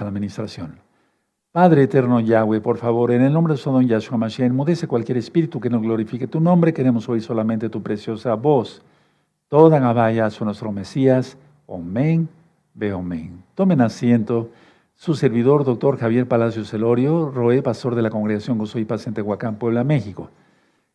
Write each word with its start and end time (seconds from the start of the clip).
a 0.00 0.02
la 0.02 0.08
administración. 0.08 0.80
Padre 1.52 1.84
eterno 1.84 2.18
Yahweh, 2.18 2.60
por 2.60 2.78
favor, 2.78 3.12
en 3.12 3.22
el 3.22 3.32
nombre 3.32 3.54
de 3.54 3.58
su 3.58 3.70
don 3.70 3.86
Yahshua 3.86 4.18
Mashiach, 4.18 4.48
enmudece 4.48 4.88
cualquier 4.88 5.18
espíritu 5.18 5.60
que 5.60 5.70
no 5.70 5.80
glorifique 5.80 6.26
tu 6.26 6.40
nombre. 6.40 6.74
Queremos 6.74 7.08
oír 7.08 7.22
solamente 7.22 7.68
tu 7.68 7.80
preciosa 7.80 8.34
voz. 8.34 8.82
Toda 9.48 9.78
Gabaya 9.78 10.28
su 10.30 10.44
nuestro 10.44 10.72
Mesías. 10.72 11.36
Amén, 11.68 12.28
ve 12.74 12.90
amén. 12.90 13.40
Tomen 13.54 13.80
asiento. 13.82 14.50
Su 14.96 15.14
servidor, 15.14 15.64
doctor 15.64 15.96
Javier 15.96 16.26
Palacios 16.26 16.70
Celorio, 16.70 17.30
Roé, 17.30 17.62
pastor 17.62 17.94
de 17.94 18.02
la 18.02 18.10
Congregación 18.10 18.58
Gozo 18.58 18.80
y 18.80 18.84
Paz 18.84 19.06
en 19.06 19.14
Tehuacán, 19.14 19.56
Puebla, 19.56 19.84
México. 19.84 20.28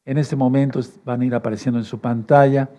En 0.03 0.17
este 0.17 0.35
momento 0.35 0.81
van 1.05 1.21
a 1.21 1.25
ir 1.25 1.35
apareciendo 1.35 1.79
en 1.79 1.85
su 1.85 1.99
pantalla 1.99 2.69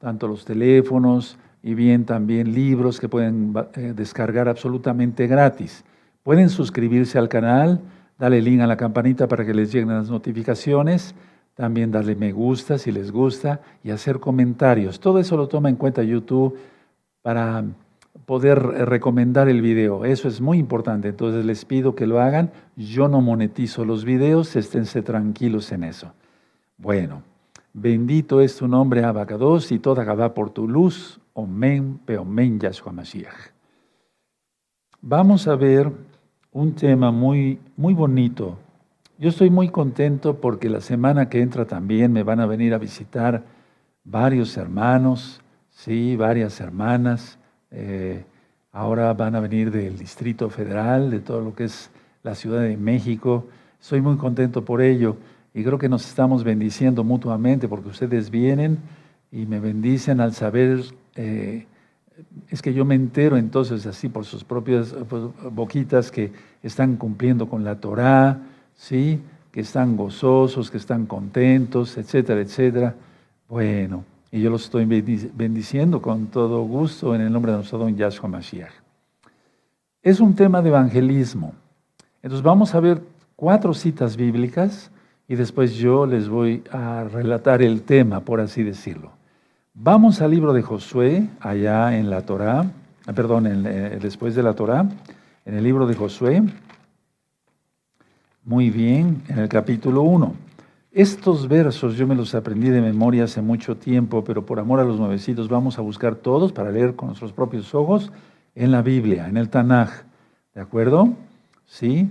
tanto 0.00 0.26
los 0.26 0.44
teléfonos, 0.44 1.38
y 1.62 1.74
bien 1.74 2.04
también 2.04 2.52
libros 2.54 3.00
que 3.00 3.08
pueden 3.08 3.54
eh, 3.74 3.92
descargar 3.94 4.48
absolutamente 4.48 5.26
gratis. 5.26 5.84
Pueden 6.22 6.48
suscribirse 6.48 7.18
al 7.18 7.28
canal, 7.28 7.80
darle 8.18 8.40
link 8.40 8.60
a 8.60 8.66
la 8.66 8.76
campanita 8.76 9.28
para 9.28 9.44
que 9.44 9.54
les 9.54 9.72
lleguen 9.72 9.88
las 9.88 10.10
notificaciones, 10.10 11.14
también 11.54 11.90
darle 11.90 12.14
me 12.14 12.32
gusta 12.32 12.78
si 12.78 12.92
les 12.92 13.12
gusta 13.12 13.60
y 13.84 13.90
hacer 13.90 14.20
comentarios. 14.20 15.00
Todo 15.00 15.18
eso 15.18 15.36
lo 15.36 15.48
toma 15.48 15.68
en 15.68 15.76
cuenta 15.76 16.02
YouTube 16.02 16.56
para 17.22 17.64
poder 18.24 18.58
eh, 18.58 18.84
recomendar 18.84 19.48
el 19.48 19.60
video. 19.60 20.04
Eso 20.04 20.28
es 20.28 20.40
muy 20.40 20.58
importante. 20.58 21.08
Entonces 21.08 21.44
les 21.44 21.64
pido 21.64 21.94
que 21.94 22.06
lo 22.06 22.20
hagan. 22.20 22.50
Yo 22.76 23.08
no 23.08 23.20
monetizo 23.20 23.84
los 23.84 24.04
videos, 24.04 24.56
esténse 24.56 25.02
tranquilos 25.02 25.70
en 25.72 25.84
eso. 25.84 26.12
Bueno, 26.78 27.22
bendito 27.74 28.40
es 28.40 28.56
tu 28.56 28.66
nombre, 28.66 29.04
Abacados, 29.04 29.70
y 29.72 29.78
toda 29.78 30.04
Gabá 30.04 30.32
por 30.32 30.50
tu 30.50 30.66
luz. 30.66 31.19
Omen, 31.34 31.98
Peomen, 32.04 32.58
Yahshua 32.58 32.92
Mashiach. 32.92 33.52
Vamos 35.00 35.48
a 35.48 35.56
ver 35.56 35.90
un 36.52 36.74
tema 36.74 37.10
muy, 37.10 37.58
muy 37.76 37.94
bonito. 37.94 38.58
Yo 39.18 39.28
estoy 39.28 39.50
muy 39.50 39.68
contento 39.68 40.40
porque 40.40 40.68
la 40.68 40.80
semana 40.80 41.28
que 41.28 41.40
entra 41.40 41.66
también 41.66 42.12
me 42.12 42.22
van 42.22 42.40
a 42.40 42.46
venir 42.46 42.74
a 42.74 42.78
visitar 42.78 43.44
varios 44.04 44.56
hermanos, 44.56 45.40
sí, 45.70 46.16
varias 46.16 46.60
hermanas. 46.60 47.38
Eh, 47.70 48.24
ahora 48.72 49.12
van 49.14 49.36
a 49.36 49.40
venir 49.40 49.70
del 49.70 49.98
Distrito 49.98 50.50
Federal, 50.50 51.10
de 51.10 51.20
todo 51.20 51.40
lo 51.40 51.54
que 51.54 51.64
es 51.64 51.90
la 52.22 52.34
Ciudad 52.34 52.62
de 52.62 52.76
México. 52.76 53.46
Estoy 53.80 54.00
muy 54.00 54.16
contento 54.16 54.64
por 54.64 54.82
ello 54.82 55.16
y 55.54 55.64
creo 55.64 55.78
que 55.78 55.88
nos 55.88 56.06
estamos 56.06 56.44
bendiciendo 56.44 57.04
mutuamente 57.04 57.68
porque 57.68 57.88
ustedes 57.88 58.30
vienen 58.30 58.78
y 59.32 59.46
me 59.46 59.60
bendicen 59.60 60.20
al 60.20 60.34
saber 60.34 60.82
eh, 61.16 61.66
es 62.48 62.62
que 62.62 62.74
yo 62.74 62.84
me 62.84 62.94
entero 62.94 63.36
entonces 63.36 63.86
así 63.86 64.08
por 64.08 64.24
sus 64.24 64.44
propias 64.44 64.94
boquitas 65.52 66.10
que 66.10 66.32
están 66.62 66.96
cumpliendo 66.96 67.48
con 67.48 67.64
la 67.64 67.76
Torá, 67.76 68.38
¿sí? 68.74 69.20
que 69.52 69.60
están 69.60 69.96
gozosos, 69.96 70.70
que 70.70 70.76
están 70.76 71.06
contentos, 71.06 71.96
etcétera, 71.96 72.40
etcétera. 72.40 72.94
Bueno, 73.48 74.04
y 74.30 74.40
yo 74.40 74.50
los 74.50 74.64
estoy 74.64 74.84
bendiciendo 74.84 76.00
con 76.00 76.26
todo 76.26 76.62
gusto 76.62 77.14
en 77.14 77.22
el 77.22 77.32
nombre 77.32 77.52
de 77.52 77.58
nuestro 77.58 77.78
don 77.78 77.96
Yahshua 77.96 78.28
Mashiach. 78.28 78.72
Es 80.02 80.20
un 80.20 80.34
tema 80.34 80.62
de 80.62 80.68
evangelismo. 80.68 81.54
Entonces 82.22 82.42
vamos 82.42 82.74
a 82.74 82.80
ver 82.80 83.02
cuatro 83.34 83.74
citas 83.74 84.16
bíblicas 84.16 84.90
y 85.26 85.34
después 85.34 85.74
yo 85.74 86.06
les 86.06 86.28
voy 86.28 86.62
a 86.70 87.04
relatar 87.04 87.62
el 87.62 87.82
tema, 87.82 88.20
por 88.20 88.40
así 88.40 88.62
decirlo. 88.62 89.19
Vamos 89.74 90.20
al 90.20 90.32
libro 90.32 90.52
de 90.52 90.62
Josué, 90.62 91.28
allá 91.38 91.96
en 91.96 92.10
la 92.10 92.22
Torá, 92.22 92.72
ah, 93.06 93.12
perdón, 93.12 93.46
eh, 93.46 93.98
después 94.02 94.34
de 94.34 94.42
la 94.42 94.52
Torá, 94.54 94.84
en 95.44 95.54
el 95.54 95.62
libro 95.62 95.86
de 95.86 95.94
Josué. 95.94 96.42
Muy 98.44 98.70
bien, 98.70 99.22
en 99.28 99.38
el 99.38 99.48
capítulo 99.48 100.02
1. 100.02 100.34
Estos 100.90 101.46
versos 101.46 101.94
yo 101.94 102.04
me 102.08 102.16
los 102.16 102.34
aprendí 102.34 102.68
de 102.68 102.80
memoria 102.80 103.24
hace 103.24 103.42
mucho 103.42 103.76
tiempo, 103.76 104.24
pero 104.24 104.44
por 104.44 104.58
amor 104.58 104.80
a 104.80 104.84
los 104.84 104.98
nuevecitos 104.98 105.48
vamos 105.48 105.78
a 105.78 105.82
buscar 105.82 106.16
todos 106.16 106.52
para 106.52 106.72
leer 106.72 106.96
con 106.96 107.06
nuestros 107.06 107.32
propios 107.32 107.72
ojos 107.72 108.10
en 108.56 108.72
la 108.72 108.82
Biblia, 108.82 109.28
en 109.28 109.36
el 109.36 109.50
Tanaj. 109.50 110.02
¿De 110.52 110.60
acuerdo? 110.60 111.10
Sí. 111.64 112.10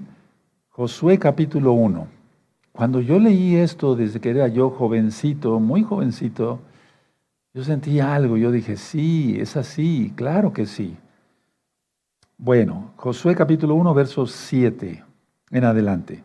Josué 0.70 1.20
capítulo 1.20 1.74
1. 1.74 2.08
Cuando 2.72 3.02
yo 3.02 3.20
leí 3.20 3.58
esto 3.58 3.98
desde 3.98 4.22
que 4.22 4.30
era 4.30 4.48
yo 4.48 4.70
jovencito, 4.70 5.60
muy 5.60 5.84
jovencito, 5.84 6.62
yo 7.54 7.64
sentí 7.64 8.00
algo, 8.00 8.38
yo 8.38 8.52
dije, 8.52 8.78
sí, 8.78 9.38
es 9.40 9.58
así, 9.58 10.14
claro 10.16 10.54
que 10.54 10.66
sí. 10.66 10.96
Bueno, 12.38 12.92
Josué 12.96 13.36
capítulo 13.36 13.76
1, 13.76 13.94
verso 13.94 14.26
7 14.26 15.04
en 15.52 15.64
adelante. 15.64 16.24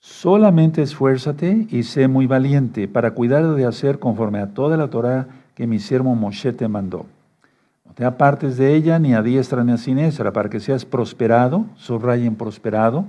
Solamente 0.00 0.82
esfuérzate 0.82 1.66
y 1.70 1.84
sé 1.84 2.08
muy 2.08 2.26
valiente 2.26 2.88
para 2.88 3.12
cuidar 3.12 3.54
de 3.54 3.64
hacer 3.64 3.98
conforme 3.98 4.40
a 4.40 4.48
toda 4.48 4.76
la 4.76 4.88
Torah 4.90 5.28
que 5.54 5.66
mi 5.66 5.78
siervo 5.78 6.14
Moshe 6.14 6.52
te 6.52 6.68
mandó. 6.68 7.06
No 7.86 7.94
te 7.94 8.04
apartes 8.04 8.58
de 8.58 8.74
ella 8.74 8.98
ni 8.98 9.14
a 9.14 9.22
diestra 9.22 9.64
ni 9.64 9.72
a 9.72 9.78
siniestra, 9.78 10.32
para 10.32 10.50
que 10.50 10.60
seas 10.60 10.84
prosperado, 10.84 11.64
subrayen 11.76 12.34
prosperado, 12.34 13.06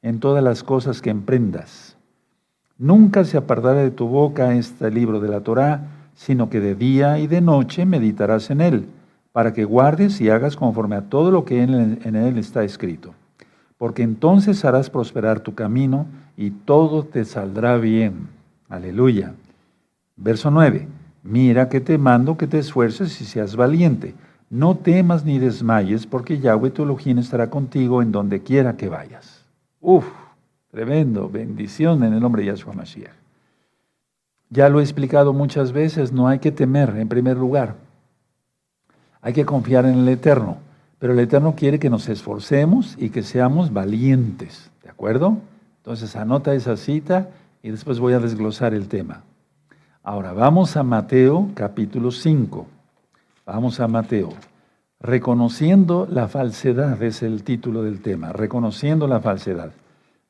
en 0.00 0.20
todas 0.20 0.42
las 0.42 0.62
cosas 0.62 1.02
que 1.02 1.10
emprendas. 1.10 1.96
Nunca 2.78 3.24
se 3.24 3.36
apartará 3.36 3.80
de 3.80 3.90
tu 3.90 4.06
boca 4.06 4.54
este 4.54 4.90
libro 4.90 5.20
de 5.20 5.28
la 5.28 5.40
Torah, 5.40 5.97
sino 6.18 6.50
que 6.50 6.58
de 6.58 6.74
día 6.74 7.20
y 7.20 7.28
de 7.28 7.40
noche 7.40 7.86
meditarás 7.86 8.50
en 8.50 8.60
él, 8.60 8.86
para 9.30 9.52
que 9.52 9.64
guardes 9.64 10.20
y 10.20 10.28
hagas 10.30 10.56
conforme 10.56 10.96
a 10.96 11.02
todo 11.02 11.30
lo 11.30 11.44
que 11.44 11.62
en 11.62 12.16
él 12.16 12.38
está 12.38 12.64
escrito. 12.64 13.14
Porque 13.78 14.02
entonces 14.02 14.64
harás 14.64 14.90
prosperar 14.90 15.38
tu 15.38 15.54
camino 15.54 16.06
y 16.36 16.50
todo 16.50 17.04
te 17.04 17.24
saldrá 17.24 17.76
bien. 17.76 18.26
Aleluya. 18.68 19.32
Verso 20.16 20.50
9. 20.50 20.88
Mira 21.22 21.68
que 21.68 21.80
te 21.80 21.98
mando 21.98 22.36
que 22.36 22.48
te 22.48 22.58
esfuerces 22.58 23.20
y 23.20 23.24
seas 23.24 23.54
valiente. 23.54 24.16
No 24.50 24.76
temas 24.76 25.24
ni 25.24 25.38
desmayes, 25.38 26.04
porque 26.04 26.40
Yahweh 26.40 26.70
tu 26.70 26.82
Elohim 26.82 27.18
estará 27.18 27.48
contigo 27.48 28.02
en 28.02 28.10
donde 28.10 28.42
quiera 28.42 28.76
que 28.76 28.88
vayas. 28.88 29.44
Uf, 29.80 30.06
tremendo. 30.72 31.28
Bendición 31.28 32.02
en 32.02 32.14
el 32.14 32.20
nombre 32.20 32.42
de 32.42 32.48
Yahshua 32.48 32.72
Mashiach. 32.72 33.17
Ya 34.50 34.68
lo 34.68 34.80
he 34.80 34.82
explicado 34.82 35.32
muchas 35.32 35.72
veces, 35.72 36.12
no 36.12 36.28
hay 36.28 36.38
que 36.38 36.52
temer 36.52 36.96
en 36.96 37.08
primer 37.08 37.36
lugar. 37.36 37.74
Hay 39.20 39.32
que 39.32 39.44
confiar 39.44 39.84
en 39.84 39.98
el 39.98 40.08
Eterno. 40.08 40.58
Pero 40.98 41.12
el 41.12 41.18
Eterno 41.20 41.54
quiere 41.54 41.78
que 41.78 41.90
nos 41.90 42.08
esforcemos 42.08 42.96
y 42.98 43.10
que 43.10 43.22
seamos 43.22 43.72
valientes. 43.72 44.70
¿De 44.82 44.90
acuerdo? 44.90 45.38
Entonces 45.78 46.16
anota 46.16 46.54
esa 46.54 46.76
cita 46.76 47.28
y 47.62 47.70
después 47.70 48.00
voy 48.00 48.14
a 48.14 48.18
desglosar 48.18 48.74
el 48.74 48.88
tema. 48.88 49.22
Ahora 50.02 50.32
vamos 50.32 50.76
a 50.76 50.82
Mateo 50.82 51.50
capítulo 51.54 52.10
5. 52.10 52.66
Vamos 53.46 53.78
a 53.80 53.86
Mateo. 53.86 54.30
Reconociendo 55.00 56.08
la 56.10 56.26
falsedad 56.26 57.00
es 57.02 57.22
el 57.22 57.44
título 57.44 57.82
del 57.84 58.00
tema. 58.00 58.32
Reconociendo 58.32 59.06
la 59.06 59.20
falsedad. 59.20 59.70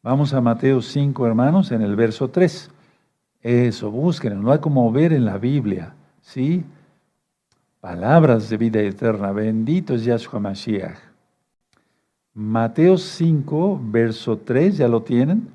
Vamos 0.03 0.35
a 0.35 0.41
Mateo 0.41 0.83
5, 0.83 1.27
hermanos, 1.27 1.73
en 1.73 1.83
el 1.83 1.97
verso 1.97 2.29
3. 2.29 2.71
Eso, 3.43 3.91
busquen, 3.91 4.43
no 4.43 4.53
hay 4.53 4.59
como 4.59 4.91
ver 4.91 5.13
en 5.13 5.25
la 5.25 5.39
Biblia, 5.39 5.95
¿sí? 6.21 6.65
Palabras 7.81 8.51
de 8.51 8.57
vida 8.57 8.81
eterna, 8.81 9.31
bendito 9.31 9.95
es 9.95 10.05
Yahshua 10.05 10.41
Mashiach. 10.41 10.99
Mateo 12.35 12.99
5, 12.99 13.81
verso 13.85 14.39
3, 14.39 14.79
¿ya 14.79 14.89
lo 14.89 15.03
tienen? 15.03 15.49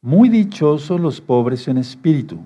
Muy 0.00 0.28
dichosos 0.28 1.00
los 1.00 1.20
pobres 1.20 1.66
en 1.68 1.78
espíritu, 1.78 2.38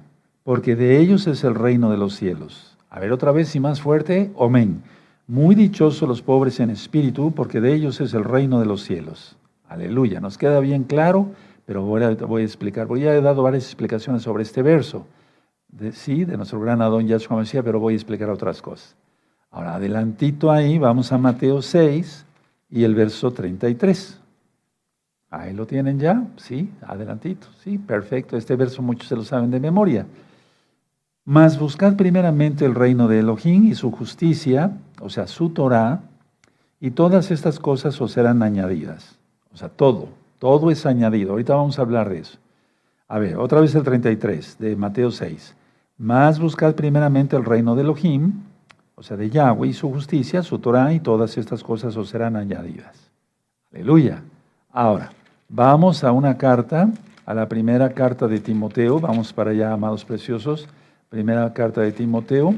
porque 0.45 0.77
de 0.77 0.99
ellos 0.99 1.27
es 1.27 1.45
el 1.45 1.55
reino 1.55 1.91
de 1.91 1.99
los 1.99 2.15
cielos. 2.15 2.77
A 2.89 2.99
ver 3.01 3.13
otra 3.13 3.33
vez 3.33 3.55
y 3.55 3.61
más 3.61 3.81
fuerte, 3.81 4.33
amén. 4.39 4.83
Muy 5.27 5.55
dichosos 5.55 6.09
los 6.09 6.23
pobres 6.23 6.59
en 6.59 6.71
espíritu, 6.71 7.33
porque 7.33 7.61
de 7.61 7.75
ellos 7.75 8.01
es 8.01 8.15
el 8.15 8.25
reino 8.25 8.61
de 8.61 8.67
los 8.67 8.83
cielos. 8.83 9.37
Aleluya. 9.69 10.21
¿Nos 10.21 10.39
queda 10.39 10.59
bien 10.61 10.85
claro? 10.85 11.29
Pero 11.71 11.85
voy 11.85 12.03
a, 12.03 12.43
explicar. 12.45 12.89
Voy 12.89 13.07
a 13.07 13.15
he 13.15 13.21
dado 13.21 13.45
varias 13.45 13.63
explicaciones 13.63 14.23
sobre 14.23 14.43
este 14.43 14.61
verso, 14.61 15.07
de, 15.69 15.93
sí, 15.93 16.25
de 16.25 16.37
nuestro 16.37 16.59
gran 16.59 16.83
Adón 16.83 17.07
Yahshua 17.07 17.37
Mesías, 17.37 17.63
pero 17.65 17.79
voy 17.79 17.93
a 17.93 17.97
explicar 17.97 18.29
otras 18.29 18.61
cosas. 18.61 18.97
Ahora, 19.53 19.77
adelantito 19.77 20.51
ahí, 20.51 20.79
vamos 20.79 21.13
a 21.13 21.19
Mateo 21.19 21.63
6 21.63 22.27
y 22.71 22.83
el 22.83 22.97
verso 22.97 23.31
33. 23.31 24.21
Ahí 25.31 25.53
lo 25.53 25.65
tienen 25.65 26.01
ya, 26.01 26.27
sí, 26.39 26.73
adelantito, 26.83 27.47
sí, 27.63 27.79
perfecto. 27.79 28.37
Este 28.37 28.57
verso 28.57 28.83
muchos 28.83 29.07
se 29.07 29.15
lo 29.15 29.23
saben 29.23 29.53
de 29.53 29.61
memoria. 29.61 30.07
Mas 31.25 31.57
buscad 31.57 31.95
primeramente 31.95 32.65
el 32.65 32.75
reino 32.75 33.07
de 33.07 33.21
Elohim 33.21 33.69
y 33.69 33.77
su 33.77 33.93
justicia, 33.93 34.73
o 35.01 35.09
sea, 35.09 35.29
su 35.29 35.51
Torah, 35.51 36.01
y 36.81 36.91
todas 36.91 37.31
estas 37.31 37.61
cosas 37.61 38.01
os 38.01 38.11
serán 38.11 38.43
añadidas. 38.43 39.21
O 39.55 39.57
sea, 39.57 39.69
todo, 39.69 40.19
todo 40.41 40.71
es 40.71 40.87
añadido. 40.87 41.33
Ahorita 41.33 41.55
vamos 41.55 41.79
a 41.79 41.83
hablar 41.83 42.09
de 42.09 42.21
eso. 42.21 42.39
A 43.07 43.19
ver, 43.19 43.37
otra 43.37 43.61
vez 43.61 43.75
el 43.75 43.85
33 43.85 44.59
de 44.59 44.75
Mateo 44.75 45.11
6. 45.11 45.55
Más 45.99 46.41
buscad 46.41 46.75
primeramente 46.75 47.37
el 47.37 47.45
reino 47.45 47.77
de 47.77 47.83
Elohim, 47.83 48.33
o 48.95 49.03
sea, 49.03 49.17
de 49.19 49.29
Yahweh 49.29 49.69
y 49.69 49.73
su 49.75 49.91
justicia, 49.91 50.43
su 50.43 50.59
Torah, 50.59 50.95
y 50.95 51.01
todas 51.01 51.37
estas 51.37 51.63
cosas 51.63 51.97
os 51.97 52.09
serán 52.09 52.37
añadidas. 52.37 53.11
Aleluya. 53.73 54.23
Ahora, 54.73 55.13
vamos 55.49 56.05
a 56.05 56.11
una 56.11 56.39
carta, 56.39 56.89
a 57.27 57.35
la 57.35 57.47
primera 57.47 57.91
carta 57.91 58.27
de 58.27 58.41
Timoteo. 58.41 58.99
Vamos 58.99 59.35
para 59.35 59.51
allá, 59.51 59.73
amados 59.73 60.07
preciosos. 60.07 60.67
Primera 61.11 61.53
carta 61.53 61.83
de 61.83 61.93
Timoteo. 61.93 62.55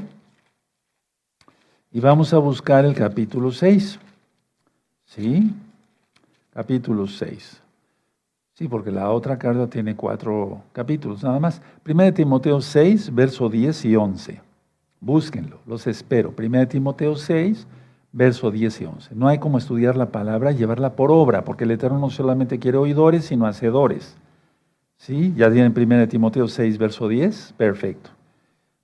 Y 1.91 1.99
vamos 1.99 2.33
a 2.33 2.37
buscar 2.37 2.85
el 2.85 2.95
capítulo 2.95 3.51
6. 3.51 3.99
¿Sí? 5.05 5.53
Capítulo 6.53 7.07
6. 7.07 7.62
Sí, 8.63 8.69
porque 8.69 8.91
la 8.91 9.11
otra 9.11 9.37
carta 9.37 9.67
tiene 9.67 9.93
cuatro 9.93 10.61
capítulos 10.71 11.21
nada 11.21 11.37
más. 11.37 11.61
Primera 11.83 12.05
de 12.05 12.13
Timoteo 12.13 12.61
6, 12.61 13.13
verso 13.13 13.49
10 13.49 13.83
y 13.83 13.97
11. 13.97 14.41
Búsquenlo, 15.01 15.59
los 15.67 15.85
espero. 15.85 16.31
Primera 16.31 16.61
de 16.61 16.67
Timoteo 16.67 17.17
6, 17.17 17.67
verso 18.13 18.51
10 18.51 18.79
y 18.79 18.85
11. 18.85 19.15
No 19.15 19.27
hay 19.27 19.39
como 19.39 19.57
estudiar 19.57 19.97
la 19.97 20.13
palabra 20.13 20.53
y 20.53 20.55
llevarla 20.55 20.95
por 20.95 21.11
obra, 21.11 21.43
porque 21.43 21.65
el 21.65 21.71
Eterno 21.71 21.99
no 21.99 22.09
solamente 22.09 22.57
quiere 22.57 22.77
oidores, 22.77 23.25
sino 23.25 23.47
hacedores. 23.47 24.15
¿Sí? 24.95 25.33
Ya 25.35 25.51
tienen 25.51 25.73
1 25.77 26.07
Timoteo 26.07 26.47
6, 26.47 26.77
verso 26.77 27.09
10. 27.09 27.55
Perfecto. 27.57 28.11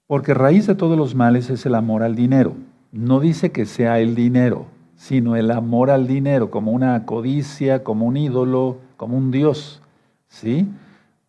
Porque 0.08 0.34
raíz 0.34 0.68
de 0.68 0.76
todos 0.76 0.98
los 0.98 1.16
males 1.16 1.50
es 1.50 1.66
el 1.66 1.74
amor 1.74 2.04
al 2.04 2.18
dinero. 2.18 2.54
No 2.92 3.22
dice 3.22 3.54
que 3.54 3.66
sea 3.66 4.02
el 4.02 4.14
dinero, 4.14 4.66
sino 4.98 5.38
el 5.38 5.52
amor 5.52 5.90
al 5.90 6.06
dinero, 6.06 6.52
como 6.52 6.74
una 6.74 7.06
codicia, 7.06 7.82
como 7.82 8.08
un 8.08 8.18
ídolo, 8.18 8.89
como 9.00 9.18
un 9.18 9.32
dios. 9.32 9.82
¿Sí? 10.28 10.68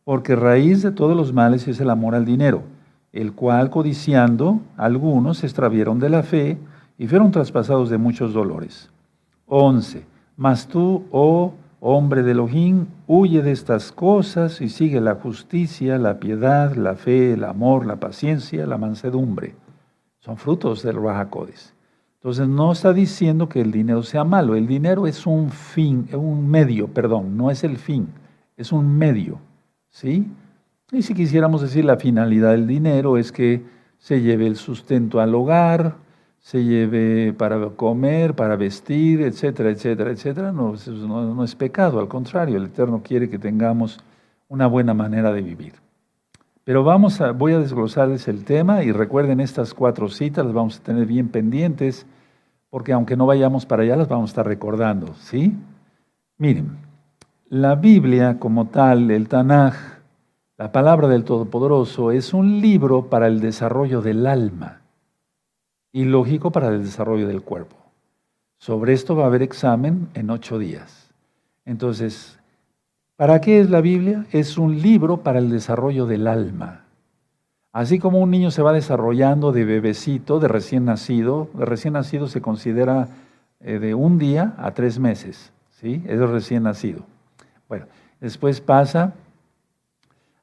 Porque 0.02 0.34
raíz 0.34 0.82
de 0.82 0.90
todos 0.90 1.16
los 1.16 1.32
males 1.32 1.68
es 1.68 1.80
el 1.80 1.88
amor 1.88 2.16
al 2.16 2.24
dinero, 2.24 2.64
el 3.12 3.32
cual 3.32 3.70
codiciando 3.70 4.60
algunos 4.76 5.38
se 5.38 5.46
extravieron 5.46 6.00
de 6.00 6.10
la 6.10 6.24
fe 6.24 6.58
y 6.98 7.06
fueron 7.06 7.30
traspasados 7.30 7.88
de 7.88 7.96
muchos 7.96 8.34
dolores. 8.34 8.90
11. 9.46 10.04
Mas 10.36 10.66
tú, 10.66 11.04
oh 11.12 11.54
hombre 11.78 12.24
de 12.24 12.32
Elohim, 12.32 12.86
huye 13.06 13.40
de 13.40 13.52
estas 13.52 13.92
cosas 13.92 14.60
y 14.60 14.68
sigue 14.68 15.00
la 15.00 15.14
justicia, 15.14 15.96
la 15.96 16.18
piedad, 16.18 16.74
la 16.74 16.96
fe, 16.96 17.34
el 17.34 17.44
amor, 17.44 17.86
la 17.86 17.96
paciencia, 17.96 18.66
la 18.66 18.78
mansedumbre. 18.78 19.54
Son 20.18 20.36
frutos 20.36 20.82
del 20.82 20.96
Rahakodis. 20.96 21.72
Entonces 22.20 22.48
no 22.48 22.72
está 22.72 22.92
diciendo 22.92 23.48
que 23.48 23.62
el 23.62 23.72
dinero 23.72 24.02
sea 24.02 24.24
malo. 24.24 24.54
El 24.54 24.66
dinero 24.66 25.06
es 25.06 25.26
un 25.26 25.50
fin, 25.50 26.06
un 26.12 26.50
medio, 26.50 26.88
perdón, 26.88 27.34
no 27.34 27.50
es 27.50 27.64
el 27.64 27.78
fin, 27.78 28.08
es 28.58 28.72
un 28.72 28.98
medio. 28.98 29.38
¿Sí? 29.88 30.30
Y 30.92 31.00
si 31.00 31.14
quisiéramos 31.14 31.62
decir 31.62 31.86
la 31.86 31.96
finalidad 31.96 32.50
del 32.50 32.66
dinero 32.66 33.16
es 33.16 33.32
que 33.32 33.64
se 33.96 34.20
lleve 34.20 34.46
el 34.46 34.56
sustento 34.56 35.18
al 35.20 35.34
hogar, 35.34 35.96
se 36.40 36.62
lleve 36.62 37.32
para 37.32 37.70
comer, 37.70 38.34
para 38.34 38.56
vestir, 38.56 39.22
etcétera, 39.22 39.70
etcétera, 39.70 40.10
etcétera, 40.10 40.52
no, 40.52 40.74
no, 40.74 41.44
es 41.44 41.54
pecado, 41.54 42.00
al 42.00 42.08
contrario, 42.08 42.56
el 42.56 42.64
Eterno 42.64 43.02
quiere 43.02 43.30
que 43.30 43.38
tengamos 43.38 43.98
una 44.48 44.66
buena 44.66 44.92
manera 44.92 45.32
de 45.32 45.42
vivir. 45.42 45.74
Pero 46.70 46.84
vamos 46.84 47.20
a, 47.20 47.32
voy 47.32 47.52
a 47.52 47.58
desglosarles 47.58 48.28
el 48.28 48.44
tema 48.44 48.84
y 48.84 48.92
recuerden 48.92 49.40
estas 49.40 49.74
cuatro 49.74 50.08
citas, 50.08 50.44
las 50.44 50.54
vamos 50.54 50.78
a 50.78 50.82
tener 50.84 51.04
bien 51.04 51.26
pendientes, 51.26 52.06
porque 52.68 52.92
aunque 52.92 53.16
no 53.16 53.26
vayamos 53.26 53.66
para 53.66 53.82
allá, 53.82 53.96
las 53.96 54.06
vamos 54.06 54.30
a 54.30 54.32
estar 54.34 54.46
recordando, 54.46 55.12
¿sí? 55.14 55.52
Miren, 56.38 56.78
la 57.48 57.74
Biblia 57.74 58.38
como 58.38 58.68
tal, 58.68 59.10
el 59.10 59.26
Tanaj, 59.26 59.74
la 60.58 60.70
palabra 60.70 61.08
del 61.08 61.24
Todopoderoso, 61.24 62.12
es 62.12 62.32
un 62.32 62.60
libro 62.60 63.06
para 63.06 63.26
el 63.26 63.40
desarrollo 63.40 64.00
del 64.00 64.24
alma 64.28 64.82
y 65.90 66.04
lógico 66.04 66.52
para 66.52 66.68
el 66.68 66.84
desarrollo 66.84 67.26
del 67.26 67.42
cuerpo. 67.42 67.74
Sobre 68.58 68.92
esto 68.92 69.16
va 69.16 69.24
a 69.24 69.26
haber 69.26 69.42
examen 69.42 70.08
en 70.14 70.30
ocho 70.30 70.56
días. 70.56 71.10
Entonces, 71.64 72.38
¿para 73.20 73.42
qué 73.42 73.60
es 73.60 73.68
la 73.68 73.82
Biblia? 73.82 74.24
Es 74.32 74.56
un 74.56 74.80
libro 74.80 75.18
para 75.18 75.40
el 75.40 75.50
desarrollo 75.50 76.06
del 76.06 76.26
alma. 76.26 76.86
Así 77.70 77.98
como 77.98 78.18
un 78.18 78.30
niño 78.30 78.50
se 78.50 78.62
va 78.62 78.72
desarrollando 78.72 79.52
de 79.52 79.66
bebecito, 79.66 80.40
de 80.40 80.48
recién 80.48 80.86
nacido, 80.86 81.50
de 81.52 81.66
recién 81.66 81.92
nacido 81.92 82.28
se 82.28 82.40
considera 82.40 83.08
eh, 83.60 83.78
de 83.78 83.94
un 83.94 84.16
día 84.16 84.54
a 84.56 84.70
tres 84.70 84.98
meses, 84.98 85.52
¿sí? 85.68 86.02
Es 86.06 86.18
recién 86.18 86.62
nacido. 86.62 87.02
Bueno, 87.68 87.84
después 88.22 88.62
pasa 88.62 89.12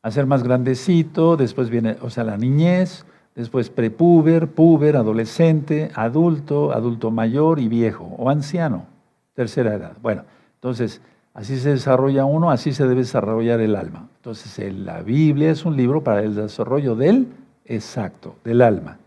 a 0.03 0.11
ser 0.11 0.27
más 0.27 0.43
grandecito, 0.43 1.35
después 1.35 1.71
viene, 1.71 1.97
o 2.03 2.11
sea, 2.11 2.25
la 2.25 2.37
niñez, 2.37 3.07
después 3.33 3.71
prepuber, 3.71 4.49
puber, 4.49 4.97
adolescente, 4.97 5.89
adulto, 5.95 6.73
adulto 6.73 7.09
mayor 7.09 7.57
y 7.57 7.69
viejo 7.69 8.03
o 8.19 8.29
anciano, 8.29 8.85
tercera 9.33 9.73
edad. 9.73 9.97
Bueno, 9.99 10.25
entonces, 10.53 11.01
así 11.37 11.57
se 11.57 11.69
desarrolla 11.69 12.25
uno, 12.25 12.49
así 12.49 12.73
se 12.73 12.83
debe 12.83 13.01
desarrollar 13.01 13.61
el 13.61 13.75
alma. 13.75 14.09
Entonces, 14.17 14.73
la 14.73 15.03
Biblia 15.03 15.51
es 15.51 15.63
un 15.63 15.77
libro 15.77 16.03
para 16.03 16.23
el 16.23 16.35
desarrollo 16.35 16.95
del 16.95 17.27
exacto, 17.63 18.35
del 18.43 18.61
alma. 18.61 18.97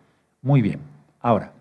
Muy 0.41 0.63
bien. 0.63 0.79
Ahora, 1.21 1.53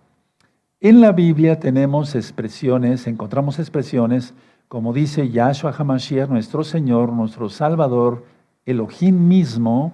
en 0.80 1.02
la 1.02 1.12
Biblia 1.12 1.60
tenemos 1.60 2.16
expresiones, 2.16 3.08
encontramos 3.08 3.60
expresiones 3.60 4.34
como 4.70 4.94
dice 4.94 5.30
Yahshua 5.32 5.74
HaMashiach, 5.76 6.30
nuestro 6.30 6.64
Señor, 6.64 7.12
nuestro 7.12 7.50
Salvador, 7.50 8.24
Elohim 8.68 9.28
mismo, 9.28 9.92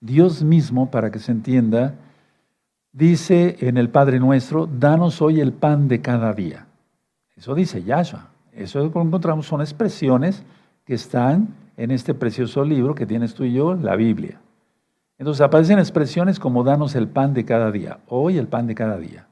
Dios 0.00 0.42
mismo, 0.42 0.90
para 0.90 1.10
que 1.10 1.18
se 1.18 1.30
entienda, 1.30 1.94
dice 2.90 3.58
en 3.60 3.76
el 3.76 3.90
Padre 3.90 4.18
Nuestro, 4.20 4.66
danos 4.66 5.20
hoy 5.20 5.40
el 5.40 5.52
pan 5.52 5.88
de 5.88 6.00
cada 6.00 6.32
día. 6.32 6.66
Eso 7.36 7.54
dice 7.54 7.82
Yahshua. 7.82 8.30
Eso 8.54 8.78
lo 8.78 8.86
encontramos, 8.86 9.46
son 9.46 9.60
expresiones 9.60 10.44
que 10.84 10.94
están 10.94 11.54
en 11.76 11.90
este 11.90 12.14
precioso 12.14 12.64
libro 12.64 12.94
que 12.94 13.06
tienes 13.06 13.34
tú 13.34 13.44
y 13.44 13.52
yo, 13.52 13.74
la 13.74 13.96
Biblia. 13.96 14.40
Entonces 15.18 15.40
aparecen 15.40 15.78
expresiones 15.78 16.38
como 16.38 16.64
danos 16.64 16.94
el 16.94 17.08
pan 17.08 17.34
de 17.34 17.44
cada 17.44 17.70
día, 17.70 17.98
hoy 18.08 18.38
el 18.38 18.48
pan 18.48 18.66
de 18.66 18.74
cada 18.74 18.98
día. 18.98 19.26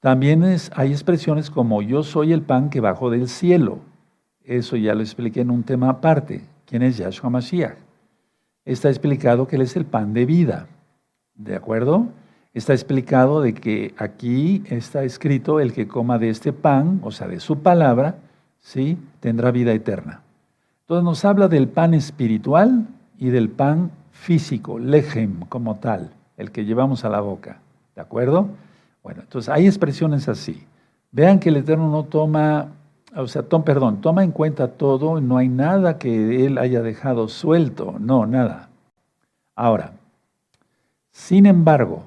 También 0.00 0.44
hay 0.74 0.92
expresiones 0.92 1.50
como 1.50 1.80
yo 1.82 2.02
soy 2.02 2.32
el 2.32 2.42
pan 2.42 2.68
que 2.68 2.80
bajó 2.80 3.10
del 3.10 3.28
cielo. 3.28 3.78
Eso 4.42 4.76
ya 4.76 4.94
lo 4.94 5.00
expliqué 5.00 5.40
en 5.40 5.50
un 5.50 5.62
tema 5.62 5.88
aparte. 5.88 6.44
¿Quién 6.66 6.82
es 6.82 6.98
Yahshua 6.98 7.30
Mashiach? 7.30 7.76
Está 8.64 8.88
explicado 8.88 9.46
que 9.46 9.56
Él 9.56 9.62
es 9.62 9.76
el 9.76 9.86
pan 9.86 10.12
de 10.12 10.26
vida. 10.26 10.66
¿De 11.34 11.56
acuerdo? 11.56 12.08
está 12.54 12.72
explicado 12.72 13.42
de 13.42 13.52
que 13.52 13.94
aquí 13.98 14.62
está 14.70 15.02
escrito, 15.02 15.58
el 15.58 15.72
que 15.72 15.88
coma 15.88 16.18
de 16.18 16.30
este 16.30 16.52
pan, 16.52 17.00
o 17.02 17.10
sea, 17.10 17.26
de 17.26 17.40
su 17.40 17.58
palabra, 17.58 18.16
¿sí? 18.64 18.98
tendrá 19.20 19.52
vida 19.52 19.72
eterna. 19.72 20.22
Entonces 20.80 21.04
nos 21.04 21.24
habla 21.24 21.46
del 21.46 21.68
pan 21.68 21.94
espiritual 21.94 22.88
y 23.18 23.28
del 23.28 23.48
pan 23.48 23.92
físico, 24.10 24.78
lejem 24.78 25.40
como 25.46 25.76
tal, 25.76 26.10
el 26.36 26.50
que 26.50 26.64
llevamos 26.64 27.04
a 27.04 27.10
la 27.10 27.20
boca. 27.20 27.60
¿De 27.94 28.02
acuerdo? 28.02 28.48
Bueno, 29.02 29.20
entonces 29.22 29.48
hay 29.48 29.66
expresiones 29.66 30.28
así. 30.28 30.66
Vean 31.12 31.38
que 31.38 31.50
el 31.50 31.58
Eterno 31.58 31.90
no 31.90 32.04
toma, 32.04 32.72
o 33.14 33.28
sea, 33.28 33.42
perdón, 33.42 34.00
toma 34.00 34.24
en 34.24 34.32
cuenta 34.32 34.68
todo, 34.68 35.20
no 35.20 35.36
hay 35.36 35.48
nada 35.48 35.98
que 35.98 36.44
Él 36.44 36.58
haya 36.58 36.82
dejado 36.82 37.28
suelto, 37.28 37.96
no, 38.00 38.26
nada. 38.26 38.70
Ahora, 39.54 39.92
sin 41.12 41.46
embargo, 41.46 42.04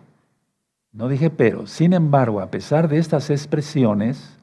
no 0.91 1.07
dije 1.07 1.29
pero. 1.29 1.67
Sin 1.67 1.93
embargo, 1.93 2.41
a 2.41 2.47
pesar 2.47 2.89
de 2.89 2.97
estas 2.97 3.29
expresiones, 3.29 4.37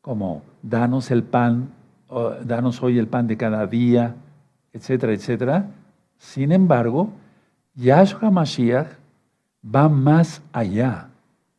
como 0.00 0.42
danos 0.64 1.10
el 1.10 1.22
pan, 1.22 1.68
danos 2.44 2.82
hoy 2.82 2.98
el 2.98 3.06
pan 3.06 3.26
de 3.26 3.36
cada 3.36 3.66
día, 3.66 4.16
etcétera, 4.72 5.12
etcétera, 5.12 5.66
sin 6.16 6.52
embargo, 6.52 7.10
Yahshua 7.74 8.30
Mashiach 8.30 8.88
va 9.64 9.88
más 9.88 10.42
allá, 10.52 11.08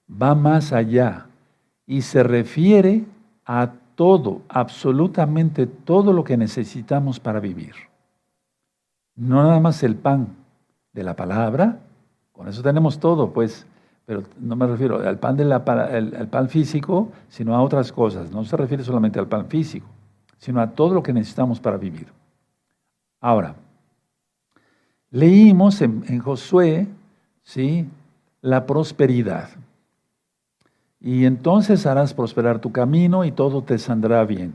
va 0.09 0.33
más 0.33 0.73
allá 0.73 1.27
y 1.85 2.01
se 2.01 2.23
refiere 2.23 3.05
a 3.45 3.71
todo, 3.95 4.41
absolutamente 4.49 5.67
todo 5.67 6.11
lo 6.11 6.23
que 6.23 6.35
necesitamos 6.35 7.19
para 7.19 7.39
vivir. 7.39 7.75
No 9.15 9.43
nada 9.43 9.59
más 9.59 9.83
el 9.83 9.95
pan 9.95 10.35
de 10.93 11.03
la 11.03 11.15
palabra, 11.15 11.79
con 12.31 12.47
eso 12.47 12.61
tenemos 12.63 12.99
todo, 12.99 13.31
pues 13.31 13.65
pero 14.05 14.23
no 14.39 14.55
me 14.55 14.67
refiero 14.67 14.99
al 14.99 15.17
pan, 15.17 15.37
pan 16.29 16.49
físico, 16.49 17.11
sino 17.27 17.55
a 17.55 17.61
otras 17.61 17.91
cosas. 17.91 18.31
No 18.31 18.43
se 18.43 18.55
refiere 18.55 18.83
solamente 18.83 19.19
al 19.19 19.27
pan 19.27 19.47
físico, 19.47 19.87
sino 20.37 20.61
a 20.61 20.71
todo 20.71 20.93
lo 20.93 21.03
que 21.03 21.13
necesitamos 21.13 21.59
para 21.59 21.77
vivir. 21.77 22.07
Ahora, 23.19 23.55
leímos 25.09 25.81
en, 25.81 26.19
Josué 26.19 26.87
¿sí? 27.43 27.89
la 28.41 28.67
prosperidad. 28.67 29.49
Y 30.99 31.25
entonces 31.25 31.85
harás 31.85 32.13
prosperar 32.13 32.59
tu 32.59 32.71
camino 32.71 33.25
y 33.25 33.31
todo 33.31 33.63
te 33.63 33.77
saldrá 33.79 34.23
bien. 34.25 34.53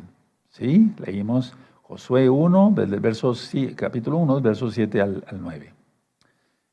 ¿Sí? 0.50 0.92
Leímos 1.04 1.54
Josué 1.82 2.28
1, 2.28 2.72
desde 2.76 2.94
el 2.94 3.00
verso, 3.00 3.34
capítulo 3.74 4.18
1, 4.18 4.40
verso 4.40 4.70
7 4.70 5.00
al 5.00 5.24
9. 5.40 5.72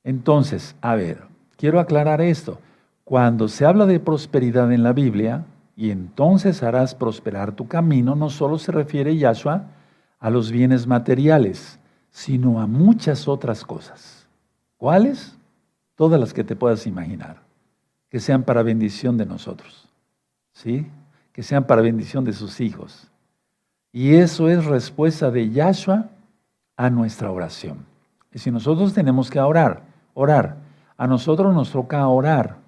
Entonces, 0.03 0.75
a 0.81 0.95
ver, 0.95 1.23
quiero 1.57 1.79
aclarar 1.79 2.21
esto. 2.21 2.59
Cuando 3.07 3.47
se 3.47 3.65
habla 3.65 3.85
de 3.85 4.01
prosperidad 4.01 4.69
en 4.73 4.83
la 4.83 4.91
Biblia, 4.91 5.45
y 5.77 5.91
entonces 5.91 6.61
harás 6.61 6.93
prosperar 6.93 7.53
tu 7.53 7.65
camino, 7.65 8.15
no 8.15 8.29
solo 8.29 8.57
se 8.57 8.73
refiere 8.73 9.15
Yahshua 9.15 9.63
a 10.19 10.29
los 10.29 10.51
bienes 10.51 10.87
materiales, 10.87 11.79
sino 12.09 12.59
a 12.59 12.67
muchas 12.67 13.29
otras 13.29 13.63
cosas. 13.63 14.27
¿Cuáles? 14.75 15.37
Todas 15.95 16.19
las 16.19 16.33
que 16.33 16.43
te 16.43 16.57
puedas 16.57 16.85
imaginar, 16.85 17.37
que 18.09 18.19
sean 18.19 18.43
para 18.43 18.61
bendición 18.61 19.15
de 19.15 19.25
nosotros, 19.25 19.87
¿sí? 20.51 20.85
Que 21.31 21.43
sean 21.43 21.63
para 21.63 21.81
bendición 21.81 22.25
de 22.25 22.33
sus 22.33 22.59
hijos. 22.59 23.09
Y 23.93 24.15
eso 24.15 24.49
es 24.49 24.65
respuesta 24.65 25.31
de 25.31 25.49
Yahshua 25.49 26.09
a 26.75 26.89
nuestra 26.89 27.31
oración. 27.31 27.85
Y 28.33 28.39
si 28.39 28.51
nosotros 28.51 28.93
tenemos 28.93 29.31
que 29.31 29.39
orar, 29.39 29.83
orar, 30.13 30.57
a 30.97 31.07
nosotros 31.07 31.55
nos 31.55 31.71
toca 31.71 32.05
orar 32.05 32.66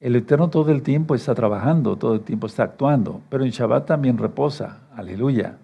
el 0.00 0.16
Eterno 0.16 0.50
todo 0.50 0.70
el 0.72 0.82
tiempo 0.82 1.14
está 1.14 1.34
trabajando, 1.34 1.96
todo 1.96 2.14
el 2.14 2.20
tiempo 2.20 2.46
está 2.46 2.64
actuando, 2.64 3.20
pero 3.30 3.44
en 3.44 3.50
Shabbat 3.50 3.86
también 3.86 4.18
reposa. 4.18 4.80
Aleluya. 4.94 5.56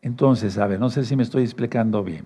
Entonces, 0.00 0.56
a 0.58 0.66
ver, 0.66 0.80
no 0.80 0.88
sé 0.88 1.04
si 1.04 1.16
me 1.16 1.22
estoy 1.22 1.42
explicando 1.42 2.02
bien. 2.02 2.24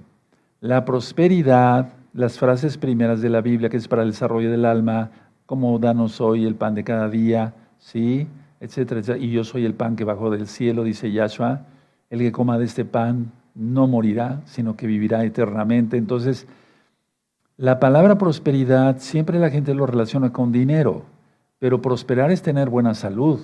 La 0.60 0.84
prosperidad, 0.84 1.92
las 2.12 2.38
frases 2.38 2.76
primeras 2.76 3.22
de 3.22 3.30
la 3.30 3.40
Biblia, 3.40 3.70
que 3.70 3.76
es 3.76 3.88
para 3.88 4.02
el 4.02 4.10
desarrollo 4.10 4.50
del 4.50 4.64
alma, 4.64 5.10
como 5.46 5.78
danos 5.78 6.20
hoy 6.20 6.44
el 6.44 6.54
pan 6.54 6.74
de 6.74 6.84
cada 6.84 7.08
día, 7.08 7.54
¿sí? 7.78 8.28
Etcétera, 8.60 9.00
etcétera. 9.00 9.24
Y 9.24 9.30
yo 9.30 9.42
soy 9.42 9.64
el 9.64 9.74
pan 9.74 9.96
que 9.96 10.04
bajó 10.04 10.30
del 10.30 10.46
cielo, 10.46 10.84
dice 10.84 11.10
Yahshua. 11.10 11.62
El 12.10 12.18
que 12.20 12.32
coma 12.32 12.58
de 12.58 12.66
este 12.66 12.84
pan 12.84 13.32
no 13.54 13.86
morirá, 13.86 14.42
sino 14.44 14.76
que 14.76 14.86
vivirá 14.86 15.24
eternamente. 15.24 15.96
Entonces, 15.96 16.46
la 17.60 17.78
palabra 17.78 18.16
prosperidad 18.16 19.00
siempre 19.00 19.38
la 19.38 19.50
gente 19.50 19.74
lo 19.74 19.84
relaciona 19.84 20.32
con 20.32 20.50
dinero, 20.50 21.02
pero 21.58 21.82
prosperar 21.82 22.30
es 22.30 22.40
tener 22.40 22.70
buena 22.70 22.94
salud. 22.94 23.38